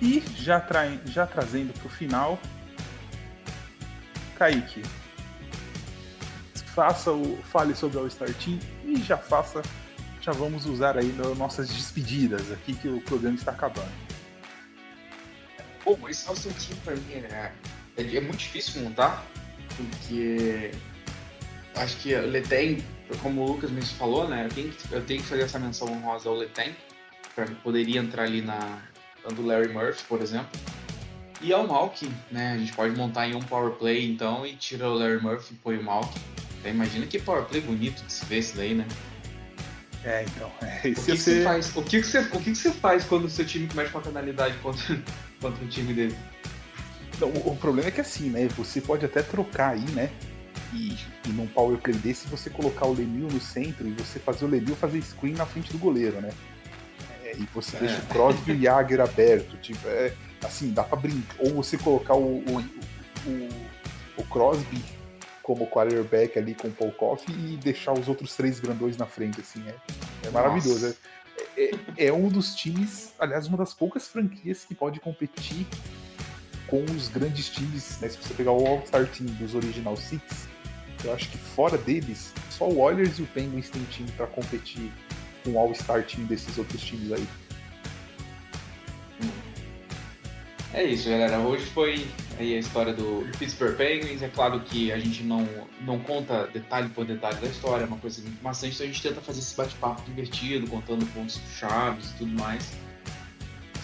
E 0.00 0.22
já, 0.36 0.60
tra... 0.60 0.88
já 1.06 1.26
trazendo 1.26 1.72
pro 1.80 1.88
final, 1.88 2.38
Kaique, 4.38 4.82
faça 6.74 7.12
o 7.12 7.36
fale 7.42 7.74
sobre 7.74 7.98
o 7.98 8.00
All-Star 8.02 8.32
Team 8.34 8.58
e 8.84 8.96
já 9.02 9.18
faça, 9.18 9.62
já 10.20 10.32
vamos 10.32 10.64
usar 10.64 10.96
aí 10.96 11.12
nas 11.12 11.36
nossas 11.36 11.68
despedidas 11.68 12.50
aqui 12.52 12.74
que 12.74 12.88
o 12.88 13.00
programa 13.02 13.36
está 13.36 13.50
acabando. 13.50 13.90
Bom, 15.84 16.08
esse 16.08 16.28
All-Star 16.28 16.54
Team 16.54 16.78
pra 16.84 16.94
mim 16.94 17.12
é, 17.12 17.52
é, 17.96 18.02
é, 18.02 18.20
muito 18.20 18.38
difícil 18.38 18.82
montar, 18.82 19.26
porque 19.76 20.70
acho 21.76 21.96
que 21.98 22.14
o 22.14 22.26
Leteng, 22.26 22.82
como 23.22 23.42
o 23.42 23.46
Lucas 23.46 23.70
me 23.70 23.82
falou, 23.82 24.28
né, 24.28 24.46
eu 24.46 24.54
tenho, 24.54 24.70
que, 24.70 24.92
eu 24.92 25.04
tenho 25.04 25.22
que 25.22 25.28
fazer 25.28 25.42
essa 25.42 25.58
menção 25.58 25.88
honrosa 25.88 26.28
ao 26.28 26.36
Leteng, 26.36 26.74
poderia 27.62 28.00
entrar 28.00 28.24
ali 28.24 28.42
na 28.42 28.82
do 29.34 29.44
Larry 29.44 29.68
Murphy, 29.68 30.02
por 30.08 30.20
exemplo. 30.22 30.48
E 31.42 31.52
ao 31.52 31.66
Malkin, 31.66 32.12
né? 32.30 32.52
A 32.52 32.58
gente 32.58 32.72
pode 32.72 32.94
montar 32.96 33.28
em 33.28 33.34
um 33.34 33.40
power 33.40 33.72
play 33.72 34.10
então 34.10 34.46
e 34.46 34.54
tira 34.54 34.88
o 34.88 34.94
Larry 34.94 35.22
Murphy 35.22 35.54
e 35.54 35.56
põe 35.56 35.76
o 35.78 35.82
Malkin. 35.82 36.20
Então, 36.58 36.70
imagina 36.70 37.06
que 37.06 37.18
power 37.18 37.44
play 37.44 37.60
bonito 37.60 38.04
de 38.04 38.12
se 38.12 38.24
ver 38.26 38.38
esse 38.38 38.56
daí, 38.56 38.74
né? 38.74 38.86
É, 40.04 40.24
então. 40.24 40.50
É, 40.62 40.78
o 40.78 40.80
que, 40.80 40.94
que 40.94 41.16
você 41.16 41.42
faz? 41.42 41.76
O 41.76 41.82
que, 41.82 42.00
que, 42.00 42.06
você, 42.06 42.18
o 42.18 42.40
que, 42.40 42.50
que 42.50 42.54
você 42.54 42.70
faz 42.70 43.04
quando 43.04 43.24
o 43.24 43.30
seu 43.30 43.46
time 43.46 43.66
começa 43.66 43.90
com 43.90 43.98
a 43.98 44.02
penalidade 44.02 44.56
contra, 44.58 45.02
contra 45.40 45.64
um 45.64 45.68
time 45.68 45.94
dele? 45.94 46.16
O, 47.26 47.50
o, 47.50 47.56
problema 47.56 47.88
é 47.88 47.90
que 47.90 48.00
assim, 48.00 48.30
né? 48.30 48.48
Você 48.56 48.80
pode 48.80 49.04
até 49.04 49.22
trocar 49.22 49.74
aí, 49.74 49.90
né? 49.92 50.10
E, 50.72 50.96
e 51.26 51.28
num 51.30 51.46
power 51.46 51.78
play 51.78 51.96
desse 51.96 52.28
você 52.28 52.48
colocar 52.48 52.86
o 52.86 52.92
Lemieux 52.92 53.32
no 53.32 53.40
centro 53.40 53.88
e 53.88 53.92
você 53.92 54.18
fazer 54.18 54.44
o 54.44 54.48
Lemieux 54.48 54.78
fazer 54.78 55.02
screen 55.02 55.34
na 55.34 55.46
frente 55.46 55.72
do 55.72 55.78
goleiro, 55.78 56.20
né? 56.20 56.30
É, 57.24 57.34
e 57.36 57.48
você 57.52 57.76
é. 57.76 57.80
deixa 57.80 57.98
o 57.98 58.06
Crosby 58.06 58.52
e 58.52 58.54
o 58.54 58.62
Jagger 58.62 59.00
aberto. 59.00 59.56
Tipo, 59.58 59.88
é, 59.88 60.12
assim, 60.44 60.72
dá 60.72 60.84
pra 60.84 60.96
brincar. 60.96 61.36
Ou 61.38 61.54
você 61.54 61.76
colocar 61.76 62.14
o, 62.14 62.38
o, 62.38 62.58
o, 63.26 63.48
o 64.18 64.24
Crosby 64.24 64.82
como 65.42 65.66
quarterback 65.66 66.38
ali 66.38 66.54
com 66.54 66.68
o 66.68 66.72
Paul 66.72 66.92
Coffey 66.92 67.34
e 67.34 67.56
deixar 67.56 67.92
os 67.92 68.08
outros 68.08 68.36
três 68.36 68.60
grandões 68.60 68.96
na 68.96 69.06
frente, 69.06 69.40
assim, 69.40 69.64
é, 69.66 69.74
é 70.28 70.30
maravilhoso. 70.30 70.94
É, 71.56 71.64
é, 71.64 72.06
é, 72.06 72.12
um 72.12 72.28
dos 72.28 72.54
times, 72.54 73.12
aliás, 73.18 73.48
uma 73.48 73.58
das 73.58 73.74
poucas 73.74 74.06
franquias 74.06 74.64
que 74.64 74.74
pode 74.74 75.00
competir 75.00 75.66
com 76.70 76.84
os 76.84 77.08
grandes 77.08 77.50
times, 77.50 77.98
né? 78.00 78.08
Se 78.08 78.16
você 78.16 78.32
pegar 78.32 78.52
o 78.52 78.66
All-Star 78.66 79.06
Team 79.06 79.26
dos 79.34 79.54
Original 79.54 79.96
Six, 79.96 80.48
eu 81.04 81.12
acho 81.12 81.28
que 81.28 81.36
fora 81.36 81.76
deles, 81.76 82.32
só 82.48 82.68
o 82.68 82.78
Oilers 82.78 83.18
e 83.18 83.22
o 83.22 83.26
Penguins 83.26 83.68
tem 83.68 83.82
time 83.84 84.10
para 84.12 84.26
competir 84.28 84.90
com 85.42 85.50
o 85.50 85.58
All-Star 85.58 86.04
Team 86.04 86.26
desses 86.26 86.56
outros 86.56 86.80
times 86.80 87.12
aí. 87.12 87.26
É 90.72 90.84
isso, 90.84 91.10
galera. 91.10 91.40
Hoje 91.40 91.66
foi 91.66 92.06
aí 92.38 92.54
a 92.54 92.58
história 92.60 92.92
do 92.94 93.28
Pittsburgh 93.36 93.76
Penguins. 93.76 94.22
É 94.22 94.28
claro 94.28 94.60
que 94.60 94.92
a 94.92 94.98
gente 95.00 95.24
não, 95.24 95.48
não 95.80 95.98
conta 95.98 96.46
detalhe 96.46 96.88
por 96.90 97.04
detalhe 97.04 97.40
da 97.40 97.48
história, 97.48 97.82
é 97.82 97.86
uma 97.86 97.98
coisa 97.98 98.22
muito 98.22 98.40
maçante, 98.40 98.74
então 98.74 98.86
a 98.86 98.88
gente 98.88 99.02
tenta 99.02 99.20
fazer 99.20 99.40
esse 99.40 99.56
bate-papo 99.56 100.02
divertido, 100.02 100.68
contando 100.68 101.04
pontos 101.12 101.40
chaves 101.58 102.10
e 102.10 102.14
tudo 102.18 102.40
mais. 102.40 102.70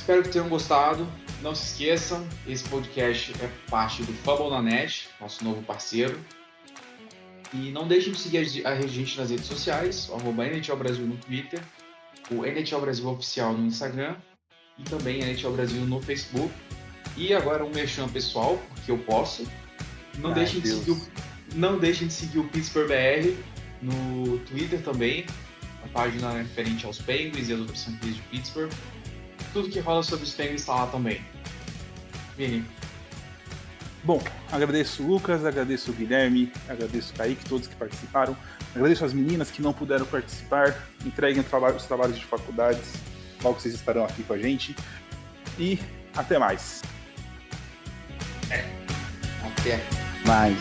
Espero 0.06 0.22
que 0.22 0.28
tenham 0.28 0.48
gostado. 0.48 1.04
Não 1.42 1.52
se 1.52 1.64
esqueçam, 1.72 2.24
esse 2.46 2.62
podcast 2.68 3.32
é 3.42 3.50
parte 3.68 4.04
do 4.04 4.12
Fumble 4.12 4.50
na 4.50 4.62
Net, 4.62 5.08
nosso 5.20 5.42
novo 5.42 5.60
parceiro. 5.64 6.16
E 7.52 7.72
não 7.72 7.88
deixem 7.88 8.12
de 8.12 8.20
seguir 8.20 8.64
a 8.64 8.86
gente 8.86 9.18
nas 9.18 9.30
redes 9.30 9.46
sociais, 9.46 10.08
o 10.08 10.14
arroba 10.14 10.46
NHL 10.46 10.76
Brasil 10.76 11.04
no 11.04 11.16
Twitter, 11.16 11.60
o 12.30 12.46
NHL 12.46 12.80
Brasil 12.82 13.08
Oficial 13.08 13.52
no 13.54 13.66
Instagram 13.66 14.14
e 14.78 14.84
também 14.84 15.22
NHL 15.22 15.50
Brasil 15.50 15.80
no 15.84 16.00
Facebook. 16.00 16.54
E 17.16 17.34
agora 17.34 17.64
um 17.64 17.70
merchan 17.70 18.08
pessoal, 18.08 18.62
porque 18.76 18.92
eu 18.92 18.98
posso. 18.98 19.44
Não, 20.18 20.28
Ai, 20.28 20.36
deixem, 20.36 20.60
de 20.60 20.68
seguir 20.68 20.92
o, 20.92 21.02
não 21.56 21.80
deixem 21.80 22.06
de 22.06 22.14
seguir 22.14 22.38
o 22.38 22.44
Pittsburgh 22.44 22.86
BR 22.86 23.36
no 23.82 24.38
Twitter 24.46 24.80
também, 24.82 25.26
a 25.84 25.88
página 25.88 26.30
referente 26.30 26.86
aos 26.86 26.98
Penguins 26.98 27.48
e 27.48 27.54
as 27.54 27.58
outras 27.58 27.82
franquias 27.82 28.14
de 28.14 28.22
Pittsburgh. 28.22 28.70
Tudo 29.56 29.70
que 29.70 29.80
rola 29.80 30.02
sobre 30.02 30.26
os 30.26 30.34
Penguins 30.34 30.60
está 30.60 30.74
lá 30.74 30.86
também. 30.88 31.24
Vini. 32.36 32.62
Bom, 34.04 34.22
agradeço 34.52 35.02
o 35.02 35.06
Lucas, 35.06 35.46
agradeço 35.46 35.92
o 35.92 35.94
Guilherme, 35.94 36.52
agradeço 36.68 37.14
o 37.14 37.16
Kaique, 37.16 37.42
todos 37.48 37.66
que 37.66 37.74
participaram. 37.74 38.36
Agradeço 38.74 39.06
as 39.06 39.14
meninas 39.14 39.50
que 39.50 39.62
não 39.62 39.72
puderam 39.72 40.04
participar. 40.04 40.86
Entreguem 41.06 41.40
os 41.40 41.48
trabalhos 41.86 42.18
de 42.18 42.24
faculdades. 42.26 42.96
Logo 43.42 43.58
vocês 43.58 43.74
estarão 43.74 44.04
aqui 44.04 44.22
com 44.24 44.34
a 44.34 44.38
gente. 44.38 44.76
E 45.58 45.78
até 46.14 46.38
mais. 46.38 46.82
É. 48.50 48.62
Até 49.42 49.80
mais. 50.26 50.58